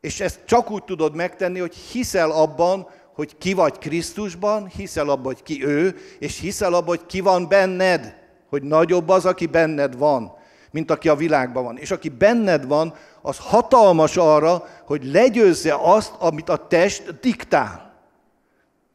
És 0.00 0.20
ezt 0.20 0.40
csak 0.44 0.70
úgy 0.70 0.84
tudod 0.84 1.14
megtenni, 1.14 1.58
hogy 1.58 1.74
hiszel 1.74 2.30
abban, 2.30 2.88
hogy 3.18 3.38
ki 3.38 3.52
vagy 3.52 3.78
Krisztusban, 3.78 4.66
hiszel 4.76 5.08
abban, 5.08 5.24
hogy 5.24 5.42
ki 5.42 5.66
ő, 5.66 5.96
és 6.18 6.40
hiszel 6.40 6.74
abban, 6.74 6.96
hogy 6.96 7.06
ki 7.06 7.20
van 7.20 7.48
benned, 7.48 8.16
hogy 8.48 8.62
nagyobb 8.62 9.08
az, 9.08 9.24
aki 9.24 9.46
benned 9.46 9.96
van, 9.96 10.32
mint 10.70 10.90
aki 10.90 11.08
a 11.08 11.14
világban 11.14 11.64
van. 11.64 11.76
És 11.76 11.90
aki 11.90 12.08
benned 12.08 12.66
van, 12.66 12.94
az 13.22 13.38
hatalmas 13.38 14.16
arra, 14.16 14.68
hogy 14.86 15.04
legyőzze 15.04 15.76
azt, 15.80 16.12
amit 16.18 16.48
a 16.48 16.66
test 16.66 17.20
diktál. 17.20 17.94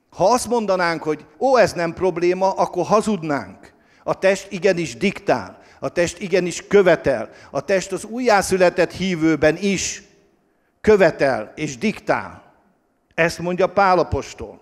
Ha 0.09 0.31
azt 0.31 0.47
mondanánk, 0.47 1.03
hogy 1.03 1.25
ó, 1.39 1.57
ez 1.57 1.73
nem 1.73 1.93
probléma, 1.93 2.51
akkor 2.51 2.85
hazudnánk. 2.85 3.73
A 4.03 4.19
test 4.19 4.51
igenis 4.51 4.97
diktál, 4.97 5.59
a 5.79 5.89
test 5.89 6.19
igenis 6.19 6.67
követel, 6.67 7.29
a 7.51 7.61
test 7.61 7.91
az 7.91 8.03
újjászületett 8.03 8.91
hívőben 8.91 9.57
is 9.57 10.03
követel 10.81 11.51
és 11.55 11.77
diktál. 11.77 12.42
Ezt 13.15 13.39
mondja 13.39 13.67
Pálapostól. 13.67 14.61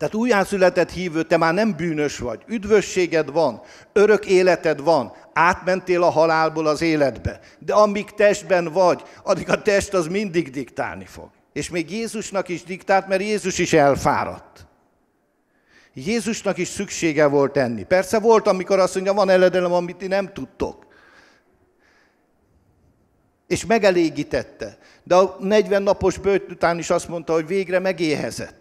Tehát 0.00 0.14
újjászületett 0.14 0.90
hívő, 0.90 1.22
te 1.22 1.36
már 1.36 1.54
nem 1.54 1.76
bűnös 1.76 2.18
vagy, 2.18 2.42
üdvösséged 2.46 3.32
van, 3.32 3.60
örök 3.92 4.26
életed 4.26 4.80
van, 4.80 5.12
átmentél 5.32 6.02
a 6.02 6.10
halálból 6.10 6.66
az 6.66 6.80
életbe. 6.80 7.40
De 7.58 7.74
amíg 7.74 8.10
testben 8.10 8.72
vagy, 8.72 9.02
addig 9.22 9.50
a 9.50 9.62
test 9.62 9.94
az 9.94 10.06
mindig 10.06 10.50
diktálni 10.50 11.04
fog. 11.04 11.28
És 11.52 11.70
még 11.70 11.90
Jézusnak 11.90 12.48
is 12.48 12.62
diktált, 12.62 13.08
mert 13.08 13.20
Jézus 13.20 13.58
is 13.58 13.72
elfáradt. 13.72 14.66
Jézusnak 15.94 16.58
is 16.58 16.68
szüksége 16.68 17.26
volt 17.26 17.56
enni. 17.56 17.84
Persze 17.84 18.18
volt, 18.18 18.46
amikor 18.46 18.78
azt 18.78 18.94
mondja, 18.94 19.12
van 19.12 19.30
eledelem, 19.30 19.72
amit 19.72 19.96
ti 19.96 20.06
nem 20.06 20.32
tudtok. 20.32 20.86
És 23.50 23.66
megelégítette. 23.66 24.78
De 25.02 25.14
a 25.14 25.36
40 25.40 25.82
napos 25.82 26.18
bőt 26.18 26.50
után 26.50 26.78
is 26.78 26.90
azt 26.90 27.08
mondta, 27.08 27.32
hogy 27.32 27.46
végre 27.46 27.78
megéhezett. 27.78 28.54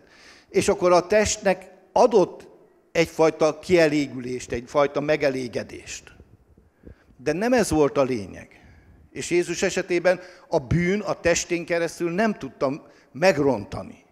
És 0.49 0.67
akkor 0.67 0.91
a 0.91 1.07
testnek 1.07 1.71
adott 1.91 2.47
egyfajta 2.91 3.59
kielégülést, 3.59 4.51
egyfajta 4.51 4.99
megelégedést. 4.99 6.11
De 7.17 7.33
nem 7.33 7.53
ez 7.53 7.69
volt 7.69 7.97
a 7.97 8.03
lényeg. 8.03 8.61
És 9.11 9.29
Jézus 9.29 9.61
esetében 9.61 10.19
a 10.47 10.59
bűn 10.59 10.99
a 10.99 11.19
testén 11.19 11.65
keresztül 11.65 12.11
nem 12.11 12.33
tudta 12.33 12.91
megrontani. 13.11 14.03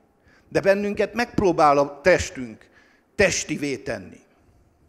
De 0.50 0.60
bennünket 0.60 1.14
megpróbál 1.14 1.78
a 1.78 2.02
testünk 2.02 2.70
testivé 3.16 3.78
tenni. 3.78 4.20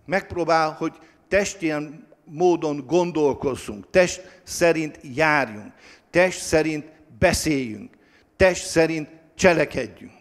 Megpróbál, 0.06 0.70
hogy 0.70 0.92
testien 1.28 2.07
módon 2.30 2.86
gondolkozzunk, 2.86 3.90
test 3.90 4.40
szerint 4.42 4.98
járjunk, 5.02 5.72
test 6.10 6.40
szerint 6.40 6.84
beszéljünk, 7.18 7.96
test 8.36 8.66
szerint 8.66 9.08
cselekedjünk. 9.34 10.16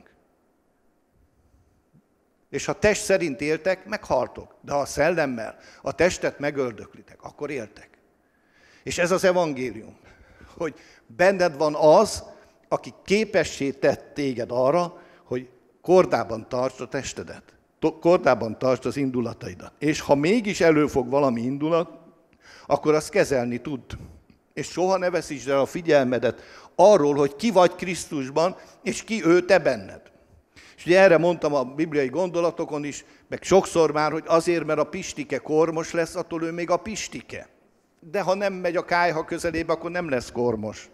És 2.50 2.66
ha 2.66 2.80
test 2.80 3.04
szerint 3.04 3.42
éltek, 3.42 3.86
meghaltok. 3.86 4.56
De 4.62 4.72
ha 4.72 4.80
a 4.80 4.86
szellemmel 4.86 5.58
a 5.82 5.92
testet 5.92 6.40
megöldöklitek, 6.40 7.22
akkor 7.22 7.50
éltek. 7.50 7.90
És 8.84 8.98
ez 8.98 9.12
az 9.12 9.24
evangélium, 9.24 9.98
hogy 10.58 10.74
benned 11.06 11.58
van 11.58 11.76
az, 11.76 12.24
aki 12.68 12.94
képessé 13.06 13.72
tett 13.72 14.14
téged 14.14 14.52
arra, 14.52 15.02
hogy 15.24 15.50
kordában 15.82 16.50
tartsd 16.50 16.82
a 16.82 16.88
testedet. 16.88 17.57
Kordában 18.00 18.60
tartsd 18.60 18.86
az 18.86 18.98
indulataidat. 18.98 19.72
És 19.80 20.00
ha 20.00 20.16
mégis 20.16 20.62
előfog 20.62 21.10
valami 21.10 21.42
indulat, 21.42 21.90
akkor 22.68 22.94
azt 22.94 23.10
kezelni 23.10 23.58
tud. 23.58 23.82
És 24.54 24.68
soha 24.68 24.98
ne 24.98 25.10
veszítsd 25.10 25.50
el 25.50 25.60
a 25.60 25.66
figyelmedet 25.66 26.42
arról, 26.76 27.16
hogy 27.16 27.36
ki 27.36 27.52
vagy 27.52 27.76
Krisztusban, 27.76 28.56
és 28.84 29.04
ki 29.04 29.26
ő 29.26 29.46
te 29.46 29.60
benned. 29.60 30.02
És 30.78 30.86
ugye 30.86 31.00
erre 31.00 31.18
mondtam 31.18 31.54
a 31.54 31.64
bibliai 31.64 32.08
gondolatokon 32.08 32.84
is, 32.84 33.06
meg 33.28 33.44
sokszor 33.44 33.92
már, 33.92 34.12
hogy 34.12 34.24
azért, 34.28 34.66
mert 34.66 34.80
a 34.80 34.84
pistike 34.84 35.38
kormos 35.38 35.92
lesz, 35.92 36.16
attól 36.16 36.44
ő 36.44 36.52
még 36.52 36.70
a 36.70 36.78
pistike. 36.78 37.50
De 38.00 38.22
ha 38.22 38.34
nem 38.34 38.54
megy 38.54 38.76
a 38.76 38.86
kájha 38.86 39.26
közelébe, 39.26 39.74
akkor 39.74 39.92
nem 39.92 40.10
lesz 40.10 40.32
kormos. 40.32 40.90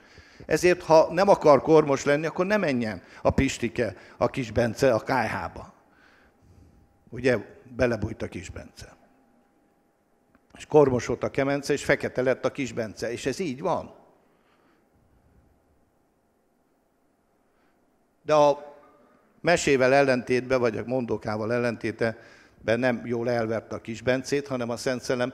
Ezért, 0.45 0.83
ha 0.83 1.13
nem 1.13 1.29
akar 1.29 1.61
kormos 1.61 2.03
lenni, 2.03 2.25
akkor 2.25 2.45
nem 2.45 2.59
menjen 2.59 3.01
a 3.21 3.29
pistike, 3.29 3.95
a 4.17 4.27
kis 4.27 4.51
Bence 4.51 4.93
a 4.93 4.99
kájhába. 4.99 5.72
Ugye 7.13 7.37
belebújt 7.75 8.21
a 8.21 8.27
kis 8.27 8.49
Bence. 8.49 8.95
És 10.57 10.65
kormos 10.65 11.05
volt 11.05 11.23
a 11.23 11.31
kemence, 11.31 11.73
és 11.73 11.83
fekete 11.83 12.21
lett 12.21 12.45
a 12.45 12.51
kis 12.51 12.73
Bence. 12.73 13.11
És 13.11 13.25
ez 13.25 13.39
így 13.39 13.61
van. 13.61 13.93
De 18.21 18.33
a 18.33 18.75
mesével 19.41 19.93
ellentétben, 19.93 20.59
vagy 20.59 20.77
a 20.77 20.83
mondókával 20.85 21.53
ellentétben 21.53 22.15
nem 22.63 23.05
jól 23.05 23.29
elverte 23.29 23.75
a 23.75 23.81
kis 23.81 24.01
Bencét, 24.01 24.47
hanem 24.47 24.69
a 24.69 24.77
Szent 24.77 25.01
Szellem 25.01 25.33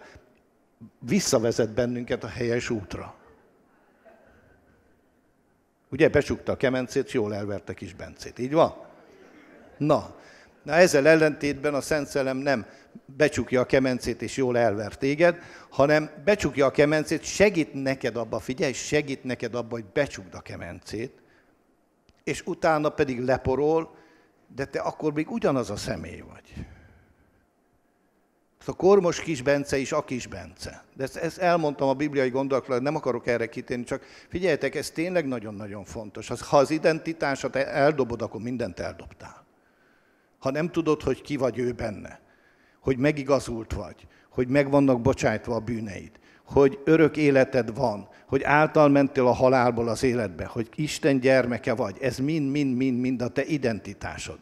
visszavezet 1.00 1.74
bennünket 1.74 2.24
a 2.24 2.28
helyes 2.28 2.70
útra. 2.70 3.16
Ugye 5.90 6.10
becsukta 6.10 6.52
a 6.52 6.58
kemencét, 6.58 7.12
jól 7.12 7.36
elverte 7.36 7.74
kis 7.74 7.94
Bencét. 7.94 8.40
Így 8.40 8.54
van? 8.54 8.74
Na, 9.78 10.18
na 10.70 10.76
ezzel 10.76 11.08
ellentétben 11.08 11.74
a 11.74 11.82
Szent 11.82 12.08
Szellem 12.08 12.38
nem 12.38 12.66
becsukja 13.06 13.62
a 13.62 13.66
kemencét 13.66 14.22
és 14.22 14.38
jól 14.38 14.58
elver 14.58 14.98
téged, 14.98 15.38
hanem 15.70 16.10
becsukja 16.24 16.66
a 16.66 16.72
kemencét, 16.72 17.24
segít 17.24 17.74
neked 17.74 18.16
abba, 18.16 18.40
figyelj, 18.40 18.74
segít 18.74 19.24
neked 19.24 19.56
abba, 19.56 19.70
hogy 19.70 19.86
becsukd 19.86 20.34
a 20.34 20.40
kemencét, 20.40 21.14
és 22.24 22.42
utána 22.46 22.90
pedig 22.90 23.20
leporol, 23.20 23.96
de 24.56 24.66
te 24.66 24.80
akkor 24.80 25.14
még 25.14 25.32
ugyanaz 25.32 25.70
a 25.70 25.76
személy 25.76 26.24
vagy. 26.32 26.66
A 28.66 28.74
kormos 28.74 29.22
kis 29.22 29.42
Bence 29.42 29.78
is 29.78 29.92
a 29.92 30.04
kis 30.04 30.28
Bence. 30.28 30.84
De 30.96 31.04
ezt, 31.04 31.16
ezt 31.16 31.38
elmondtam 31.38 31.88
a 31.88 31.94
bibliai 31.94 32.30
gondolatról, 32.30 32.78
nem 32.78 32.96
akarok 32.96 33.28
erre 33.28 33.50
kitérni, 33.50 33.84
csak 33.84 34.04
figyeljetek, 34.28 34.76
ez 34.76 34.90
tényleg 34.90 35.28
nagyon-nagyon 35.28 35.84
fontos. 35.84 36.28
Ha 36.28 36.58
az 36.58 36.70
identitásat 36.70 37.56
eldobod, 37.56 38.22
akkor 38.22 38.42
mindent 38.42 38.80
eldobtál. 38.80 39.39
Ha 40.40 40.52
nem 40.52 40.70
tudod, 40.70 41.02
hogy 41.02 41.22
ki 41.22 41.38
vagy 41.38 41.58
ő 41.58 41.72
benne, 41.72 42.20
hogy 42.80 42.98
megigazult 42.98 43.74
vagy, 43.74 44.08
hogy 44.30 44.48
meg 44.48 44.70
vannak 44.70 45.02
bocsájtva 45.02 45.56
a 45.56 45.60
bűneid, 45.60 46.12
hogy 46.44 46.80
örök 46.84 47.18
életed 47.18 47.76
van, 47.76 48.08
hogy 48.28 48.44
által 48.44 48.90
mentél 48.90 49.28
a 49.28 49.32
halálból 49.32 49.88
az 49.88 50.04
életbe, 50.04 50.46
hogy 50.46 50.70
Isten 50.76 51.20
gyermeke 51.20 51.74
vagy, 51.74 51.98
ez 52.02 52.18
mind-mind-mind-mind 52.18 53.22
a 53.22 53.28
te 53.28 53.46
identitásod. 53.46 54.40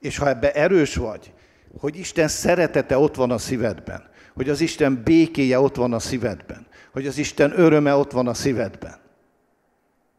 És 0.00 0.18
ha 0.18 0.28
ebbe 0.28 0.52
erős 0.52 0.96
vagy, 0.96 1.32
hogy 1.78 1.96
Isten 1.96 2.28
szeretete 2.28 2.98
ott 2.98 3.14
van 3.14 3.30
a 3.30 3.38
szívedben, 3.38 4.10
hogy 4.34 4.48
az 4.48 4.60
Isten 4.60 5.02
békéje 5.04 5.60
ott 5.60 5.76
van 5.76 5.92
a 5.92 5.98
szívedben, 5.98 6.66
hogy 6.92 7.06
az 7.06 7.18
Isten 7.18 7.52
öröme 7.60 7.94
ott 7.94 8.12
van 8.12 8.28
a 8.28 8.34
szívedben. 8.34 8.94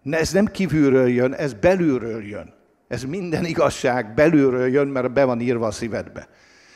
Ez 0.04 0.32
nem 0.32 0.46
kívülről 0.46 1.08
jön, 1.08 1.34
ez 1.34 1.54
belülről 1.54 2.24
jön. 2.24 2.54
Ez 2.94 3.04
minden 3.04 3.46
igazság 3.46 4.14
belülről 4.14 4.68
jön, 4.68 4.88
mert 4.88 5.14
be 5.14 5.24
van 5.24 5.42
írva 5.42 5.68
a 5.68 5.72
szívedbe. 5.72 6.28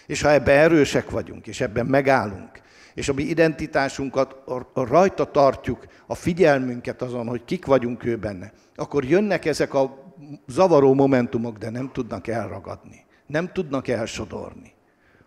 És 0.06 0.22
ha 0.22 0.32
ebben 0.32 0.58
erősek 0.58 1.10
vagyunk, 1.10 1.48
és 1.48 1.62
ebben 1.62 1.86
megállunk, 1.86 2.62
és 2.94 3.10
a 3.10 3.14
mi 3.14 3.24
identitásunkat 3.24 4.36
rajta 4.74 5.32
tartjuk, 5.32 5.86
a 6.08 6.16
figyelmünket 6.16 7.02
azon, 7.02 7.28
hogy 7.28 7.46
kik 7.46 7.66
vagyunk 7.66 8.06
ő 8.06 8.16
benne, 8.16 8.52
akkor 8.76 9.04
jönnek 9.04 9.46
ezek 9.46 9.74
a 9.74 10.14
zavaró 10.48 10.94
momentumok, 10.94 11.58
de 11.58 11.70
nem 11.70 11.92
tudnak 11.94 12.28
elragadni, 12.28 13.06
nem 13.26 13.52
tudnak 13.52 13.88
elsodorni, 13.88 14.74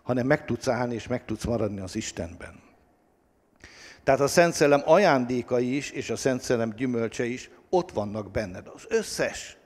hanem 0.03 0.27
meg 0.27 0.45
tudsz 0.45 0.67
állni, 0.67 0.93
és 0.93 1.07
meg 1.07 1.25
tudsz 1.25 1.45
maradni 1.45 1.79
az 1.79 1.95
Istenben. 1.95 2.59
Tehát 4.03 4.19
a 4.19 4.27
Szent 4.27 4.53
Szellem 4.53 4.81
ajándékai 4.85 5.75
is, 5.75 5.89
és 5.89 6.09
a 6.09 6.15
Szent 6.15 6.41
Szellem 6.41 6.73
gyümölcse 6.75 7.25
is 7.25 7.49
ott 7.69 7.91
vannak 7.91 8.31
benned. 8.31 8.67
Az 8.75 8.85
összes. 8.89 9.59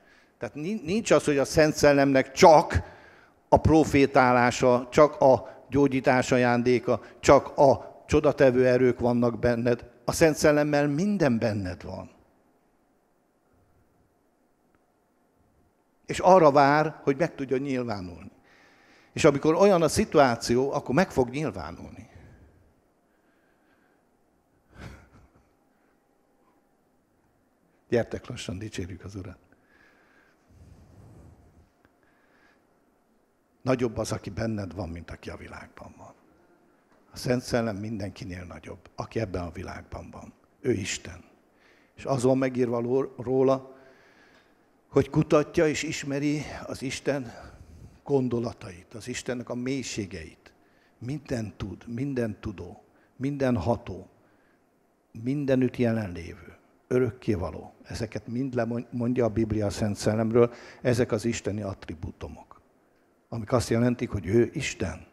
Tehát 0.46 0.84
nincs 0.84 1.12
az, 1.12 1.24
hogy 1.24 1.38
a 1.38 1.46
Szent 1.46 1.76
Szellemnek 1.76 2.32
csak 2.32 2.82
a 3.50 3.58
profétálása, 3.58 4.88
csak 4.92 5.22
a 5.22 5.64
gyógyítás 5.70 6.32
ajándéka, 6.32 7.02
csak 7.20 7.58
a 7.58 8.04
csodatevő 8.08 8.68
erők 8.68 9.00
vannak 9.00 9.40
benned. 9.40 9.90
A 10.04 10.12
Szent 10.12 10.36
Szellemmel 10.36 10.88
minden 10.88 11.40
benned 11.40 11.84
van. 11.84 12.10
És 16.06 16.20
arra 16.20 16.52
vár, 16.52 17.00
hogy 17.04 17.18
meg 17.18 17.36
tudja 17.36 17.58
nyilvánulni. 17.58 18.32
És 19.14 19.24
amikor 19.24 19.56
olyan 19.56 19.82
a 19.82 19.88
szituáció, 19.88 20.72
akkor 20.72 20.96
meg 20.96 21.12
fog 21.12 21.30
nyilvánulni. 21.30 22.10
Gyertek 27.90 28.28
lassan, 28.28 28.58
dicsérjük 28.58 29.04
az 29.04 29.16
Urat. 29.16 29.45
Nagyobb 33.66 33.98
az, 33.98 34.12
aki 34.12 34.30
benned 34.30 34.74
van, 34.74 34.90
mint 34.90 35.12
aki 35.12 35.30
a 35.30 35.38
világban 35.38 35.94
van. 35.98 36.14
A 37.12 37.18
Szent 37.18 37.42
Szellem 37.42 37.76
mindenkinél 37.76 38.44
nagyobb, 38.44 38.90
aki 38.96 39.20
ebben 39.20 39.44
a 39.44 39.52
világban 39.52 40.10
van. 40.12 40.34
Ő 40.62 40.72
Isten. 40.72 41.24
És 41.96 42.06
az 42.06 42.24
van 42.24 42.38
megírva 42.38 42.82
róla, 43.18 43.76
hogy 44.90 45.10
kutatja 45.10 45.68
és 45.68 45.84
ismeri 45.84 46.42
az 46.66 46.82
Isten 46.82 47.34
gondolatait, 48.04 48.94
az 48.94 49.08
Istennek 49.08 49.50
a 49.50 49.56
mélységeit. 49.56 50.54
Minden 50.98 51.54
tud, 51.58 51.88
minden 51.88 52.40
tudó, 52.40 52.84
minden 53.16 53.58
ható, 53.58 54.10
mindenütt 55.24 55.78
jelenlévő, 55.78 56.58
örökkévaló. 56.88 57.74
Ezeket 57.84 58.28
mind 58.28 58.54
lemondja 58.54 59.26
a 59.26 59.30
Biblia 59.30 59.66
a 59.66 59.70
Szent 59.70 59.96
Szellemről, 59.96 60.54
ezek 60.82 61.12
az 61.12 61.26
isteni 61.26 61.62
attribútumok, 61.62 62.55
amik 63.36 63.52
azt 63.52 63.70
jelentik, 63.70 64.10
hogy 64.10 64.26
ő 64.26 64.50
Isten. 64.54 65.06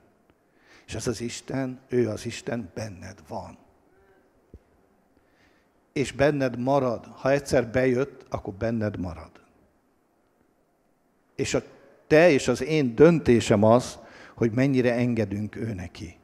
És 0.87 0.95
ez 0.95 1.07
az 1.07 1.21
Isten, 1.21 1.81
ő 1.89 2.09
az 2.09 2.27
Isten 2.27 2.71
benned 2.75 3.19
van. 3.29 3.59
És 5.93 6.13
benned 6.13 6.59
marad. 6.59 7.07
Ha 7.07 7.31
egyszer 7.31 7.69
bejött, 7.69 8.27
akkor 8.29 8.55
benned 8.55 8.99
marad. 8.99 9.31
És 11.35 11.55
a 11.55 11.63
te 12.07 12.31
és 12.31 12.49
az 12.49 12.63
én 12.63 12.95
döntésem 12.95 13.63
az, 13.63 13.99
hogy 14.35 14.53
mennyire 14.53 14.95
engedünk 14.95 15.57
ő 15.57 15.73
neki. 15.75 16.17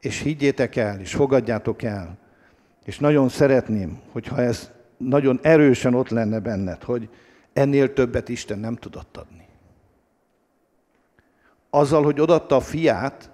És 0.00 0.20
higgyétek 0.20 0.76
el, 0.76 1.00
és 1.00 1.14
fogadjátok 1.14 1.82
el, 1.82 2.18
és 2.84 2.98
nagyon 2.98 3.28
szeretném, 3.28 4.00
hogyha 4.12 4.40
ez 4.40 4.70
nagyon 4.96 5.38
erősen 5.42 5.94
ott 5.94 6.08
lenne 6.08 6.40
benned, 6.40 6.82
hogy 6.82 7.08
ennél 7.52 7.92
többet 7.92 8.28
Isten 8.28 8.58
nem 8.58 8.76
tudott 8.76 9.16
adni. 9.16 9.47
Azzal, 11.78 12.02
hogy 12.02 12.20
odatta 12.20 12.56
a 12.56 12.60
fiát, 12.60 13.30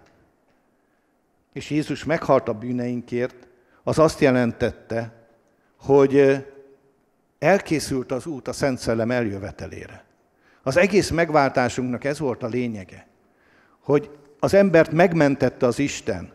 és 1.53 1.71
Jézus 1.71 2.05
meghalt 2.05 2.49
a 2.49 2.53
bűneinkért, 2.53 3.47
az 3.83 3.99
azt 3.99 4.21
jelentette, 4.21 5.13
hogy 5.81 6.45
elkészült 7.39 8.13
az 8.13 8.27
út 8.27 8.49
a 8.49 8.53
Szent 8.53 8.79
Szellem 8.79 9.11
eljövetelére. 9.11 10.05
Az 10.63 10.77
egész 10.77 11.11
megváltásunknak 11.11 12.05
ez 12.05 12.19
volt 12.19 12.43
a 12.43 12.47
lényege, 12.47 13.07
hogy 13.81 14.11
az 14.41 14.55
embert 14.55 14.91
megmentette 14.91 15.67
az 15.67 15.79
Isten 15.79 16.33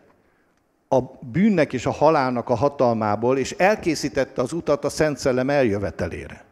a 0.87 1.01
bűnnek 1.31 1.73
és 1.73 1.85
a 1.85 1.91
halálnak 1.91 2.49
a 2.49 2.55
hatalmából, 2.55 3.37
és 3.37 3.51
elkészítette 3.51 4.41
az 4.41 4.53
utat 4.53 4.85
a 4.85 4.89
Szent 4.89 5.17
Szellem 5.17 5.49
eljövetelére. 5.49 6.43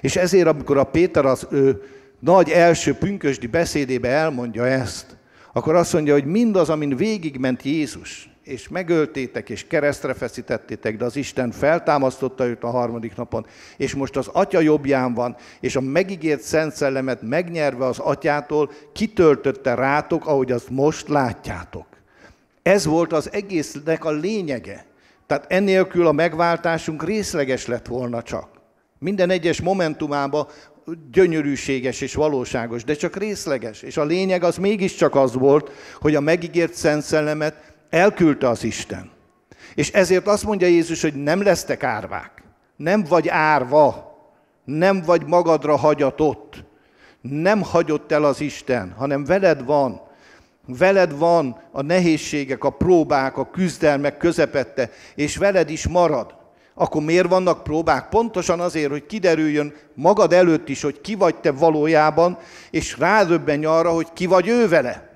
És 0.00 0.16
ezért, 0.16 0.46
amikor 0.46 0.78
a 0.78 0.84
Péter 0.84 1.24
az 1.24 1.46
ő 1.50 1.82
nagy 2.22 2.50
első 2.50 2.94
pünkösdi 2.94 3.46
beszédébe 3.46 4.08
elmondja 4.08 4.66
ezt, 4.66 5.16
akkor 5.52 5.74
azt 5.74 5.92
mondja, 5.92 6.12
hogy 6.12 6.24
mindaz, 6.24 6.68
amin 6.68 6.96
végigment 6.96 7.62
Jézus, 7.62 8.30
és 8.42 8.68
megöltétek, 8.68 9.50
és 9.50 9.66
keresztre 9.66 10.14
feszítettétek, 10.14 10.96
de 10.96 11.04
az 11.04 11.16
Isten 11.16 11.50
feltámasztotta 11.50 12.46
őt 12.46 12.62
a 12.62 12.70
harmadik 12.70 13.16
napon, 13.16 13.46
és 13.76 13.94
most 13.94 14.16
az 14.16 14.26
Atya 14.26 14.60
jobbján 14.60 15.14
van, 15.14 15.36
és 15.60 15.76
a 15.76 15.80
megígért 15.80 16.40
Szent 16.40 16.74
Szellemet 16.74 17.22
megnyerve 17.22 17.86
az 17.86 17.98
Atyától 17.98 18.70
kitöltötte 18.92 19.74
rátok, 19.74 20.26
ahogy 20.26 20.52
azt 20.52 20.70
most 20.70 21.08
látjátok. 21.08 21.86
Ez 22.62 22.84
volt 22.84 23.12
az 23.12 23.32
egésznek 23.32 24.04
a 24.04 24.10
lényege. 24.10 24.84
Tehát 25.26 25.46
ennélkül 25.48 26.06
a 26.06 26.12
megváltásunk 26.12 27.04
részleges 27.04 27.66
lett 27.66 27.86
volna 27.86 28.22
csak. 28.22 28.48
Minden 28.98 29.30
egyes 29.30 29.60
momentumában 29.60 30.46
gyönyörűséges 31.12 32.00
és 32.00 32.14
valóságos, 32.14 32.84
de 32.84 32.94
csak 32.94 33.16
részleges. 33.16 33.82
És 33.82 33.96
a 33.96 34.04
lényeg 34.04 34.44
az 34.44 34.56
mégiscsak 34.56 35.14
az 35.14 35.34
volt, 35.34 35.70
hogy 36.00 36.14
a 36.14 36.20
megígért 36.20 36.74
Szent 36.74 37.02
Szellemet 37.02 37.72
Elküldte 37.90 38.48
az 38.48 38.64
Isten. 38.64 39.10
És 39.74 39.90
ezért 39.90 40.26
azt 40.26 40.44
mondja 40.44 40.66
Jézus, 40.66 41.02
hogy 41.02 41.14
nem 41.14 41.42
lesztek 41.42 41.82
árvák. 41.82 42.42
Nem 42.76 43.04
vagy 43.08 43.28
árva. 43.28 44.16
Nem 44.64 45.02
vagy 45.02 45.26
magadra 45.26 45.76
hagyatott. 45.76 46.64
Nem 47.20 47.62
hagyott 47.62 48.12
el 48.12 48.24
az 48.24 48.40
Isten, 48.40 48.92
hanem 48.96 49.24
veled 49.24 49.64
van. 49.64 50.00
Veled 50.66 51.18
van 51.18 51.62
a 51.72 51.82
nehézségek, 51.82 52.64
a 52.64 52.70
próbák, 52.70 53.36
a 53.36 53.50
küzdelmek 53.50 54.16
közepette, 54.16 54.90
és 55.14 55.36
veled 55.36 55.70
is 55.70 55.88
marad. 55.88 56.41
Akkor 56.74 57.02
miért 57.02 57.28
vannak 57.28 57.62
próbák? 57.62 58.08
Pontosan 58.08 58.60
azért, 58.60 58.90
hogy 58.90 59.06
kiderüljön 59.06 59.74
magad 59.94 60.32
előtt 60.32 60.68
is, 60.68 60.82
hogy 60.82 61.00
ki 61.00 61.14
vagy 61.14 61.36
te 61.36 61.50
valójában, 61.50 62.38
és 62.70 62.98
rádöbbenj 62.98 63.64
arra, 63.64 63.90
hogy 63.90 64.12
ki 64.12 64.26
vagy 64.26 64.48
ő 64.48 64.68
vele. 64.68 65.10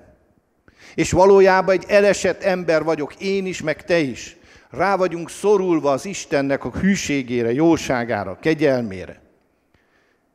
És 0.95 1.11
valójában 1.11 1.75
egy 1.75 1.85
elesett 1.87 2.43
ember 2.43 2.83
vagyok 2.83 3.15
én 3.15 3.45
is, 3.45 3.61
meg 3.61 3.85
te 3.85 3.97
is. 3.97 4.37
Rá 4.69 4.95
vagyunk 4.95 5.29
szorulva 5.29 5.91
az 5.91 6.05
Istennek 6.05 6.65
a 6.65 6.71
hűségére, 6.71 7.53
jóságára, 7.53 8.37
kegyelmére. 8.41 9.21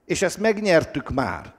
És 0.07 0.23
ezt 0.23 0.39
megnyertük 0.39 1.11
már. 1.11 1.53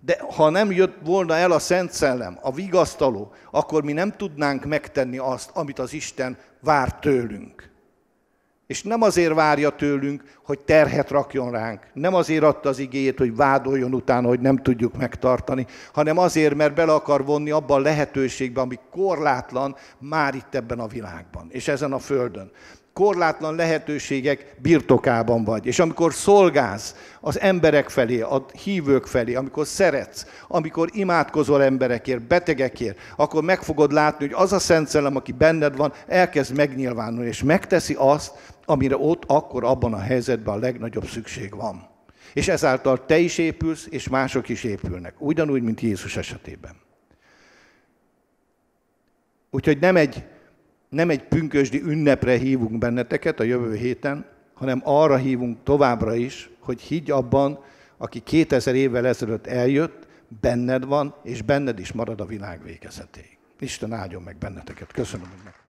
De 0.00 0.18
ha 0.36 0.50
nem 0.50 0.72
jött 0.72 0.96
volna 1.04 1.34
el 1.34 1.52
a 1.52 1.58
Szent 1.58 1.92
Szellem, 1.92 2.38
a 2.42 2.52
vigasztaló, 2.52 3.32
akkor 3.50 3.82
mi 3.82 3.92
nem 3.92 4.12
tudnánk 4.12 4.64
megtenni 4.64 5.18
azt, 5.18 5.50
amit 5.52 5.78
az 5.78 5.92
Isten 5.92 6.36
vár 6.60 6.98
tőlünk. 6.98 7.75
És 8.66 8.82
nem 8.82 9.02
azért 9.02 9.34
várja 9.34 9.70
tőlünk, 9.70 10.22
hogy 10.44 10.58
terhet 10.58 11.10
rakjon 11.10 11.50
ránk. 11.50 11.80
Nem 11.92 12.14
azért 12.14 12.42
adta 12.42 12.68
az 12.68 12.78
igéjét, 12.78 13.18
hogy 13.18 13.36
vádoljon 13.36 13.94
utána, 13.94 14.28
hogy 14.28 14.40
nem 14.40 14.56
tudjuk 14.56 14.96
megtartani, 14.96 15.66
hanem 15.92 16.18
azért, 16.18 16.54
mert 16.54 16.74
bele 16.74 16.92
akar 16.92 17.24
vonni 17.24 17.50
abban 17.50 17.78
a 17.78 17.82
lehetőségbe, 17.82 18.60
ami 18.60 18.78
korlátlan 18.90 19.76
már 19.98 20.34
itt 20.34 20.54
ebben 20.54 20.78
a 20.78 20.86
világban, 20.86 21.46
és 21.50 21.68
ezen 21.68 21.92
a 21.92 21.98
földön. 21.98 22.50
Korlátlan 22.92 23.54
lehetőségek 23.54 24.56
birtokában 24.62 25.44
vagy. 25.44 25.66
És 25.66 25.78
amikor 25.78 26.12
szolgálsz 26.14 26.94
az 27.20 27.40
emberek 27.40 27.88
felé, 27.88 28.20
a 28.20 28.44
hívők 28.62 29.06
felé, 29.06 29.34
amikor 29.34 29.66
szeretsz, 29.66 30.26
amikor 30.48 30.88
imádkozol 30.92 31.62
emberekért, 31.62 32.22
betegekért, 32.22 32.98
akkor 33.16 33.42
meg 33.42 33.62
fogod 33.62 33.92
látni, 33.92 34.26
hogy 34.26 34.34
az 34.42 34.52
a 34.52 34.58
Szent 34.58 34.88
Szellem, 34.88 35.16
aki 35.16 35.32
benned 35.32 35.76
van, 35.76 35.92
elkezd 36.06 36.56
megnyilvánulni, 36.56 37.28
és 37.28 37.42
megteszi 37.42 37.94
azt, 37.98 38.32
amire 38.66 38.96
ott 38.96 39.24
akkor 39.26 39.64
abban 39.64 39.92
a 39.92 39.98
helyzetben 39.98 40.54
a 40.54 40.58
legnagyobb 40.58 41.06
szükség 41.06 41.54
van. 41.54 41.88
És 42.34 42.48
ezáltal 42.48 43.06
te 43.06 43.18
is 43.18 43.38
épülsz, 43.38 43.86
és 43.90 44.08
mások 44.08 44.48
is 44.48 44.64
épülnek. 44.64 45.14
Ugyanúgy, 45.18 45.62
mint 45.62 45.80
Jézus 45.80 46.16
esetében. 46.16 46.76
Úgyhogy 49.50 49.78
nem 49.78 49.96
egy, 49.96 50.24
nem 50.88 51.10
egy 51.10 51.22
pünkösdi 51.22 51.82
ünnepre 51.82 52.36
hívunk 52.36 52.78
benneteket 52.78 53.40
a 53.40 53.44
jövő 53.44 53.74
héten, 53.74 54.26
hanem 54.54 54.80
arra 54.84 55.16
hívunk 55.16 55.62
továbbra 55.62 56.14
is, 56.14 56.50
hogy 56.60 56.80
higgy 56.80 57.10
abban, 57.10 57.58
aki 57.96 58.20
2000 58.20 58.74
évvel 58.74 59.06
ezelőtt 59.06 59.46
eljött, 59.46 60.06
benned 60.40 60.84
van, 60.84 61.14
és 61.22 61.42
benned 61.42 61.78
is 61.78 61.92
marad 61.92 62.20
a 62.20 62.24
világ 62.24 62.62
végezetéig. 62.62 63.38
Isten 63.60 63.92
áldjon 63.92 64.22
meg 64.22 64.36
benneteket. 64.36 64.92
Köszönöm. 64.92 65.26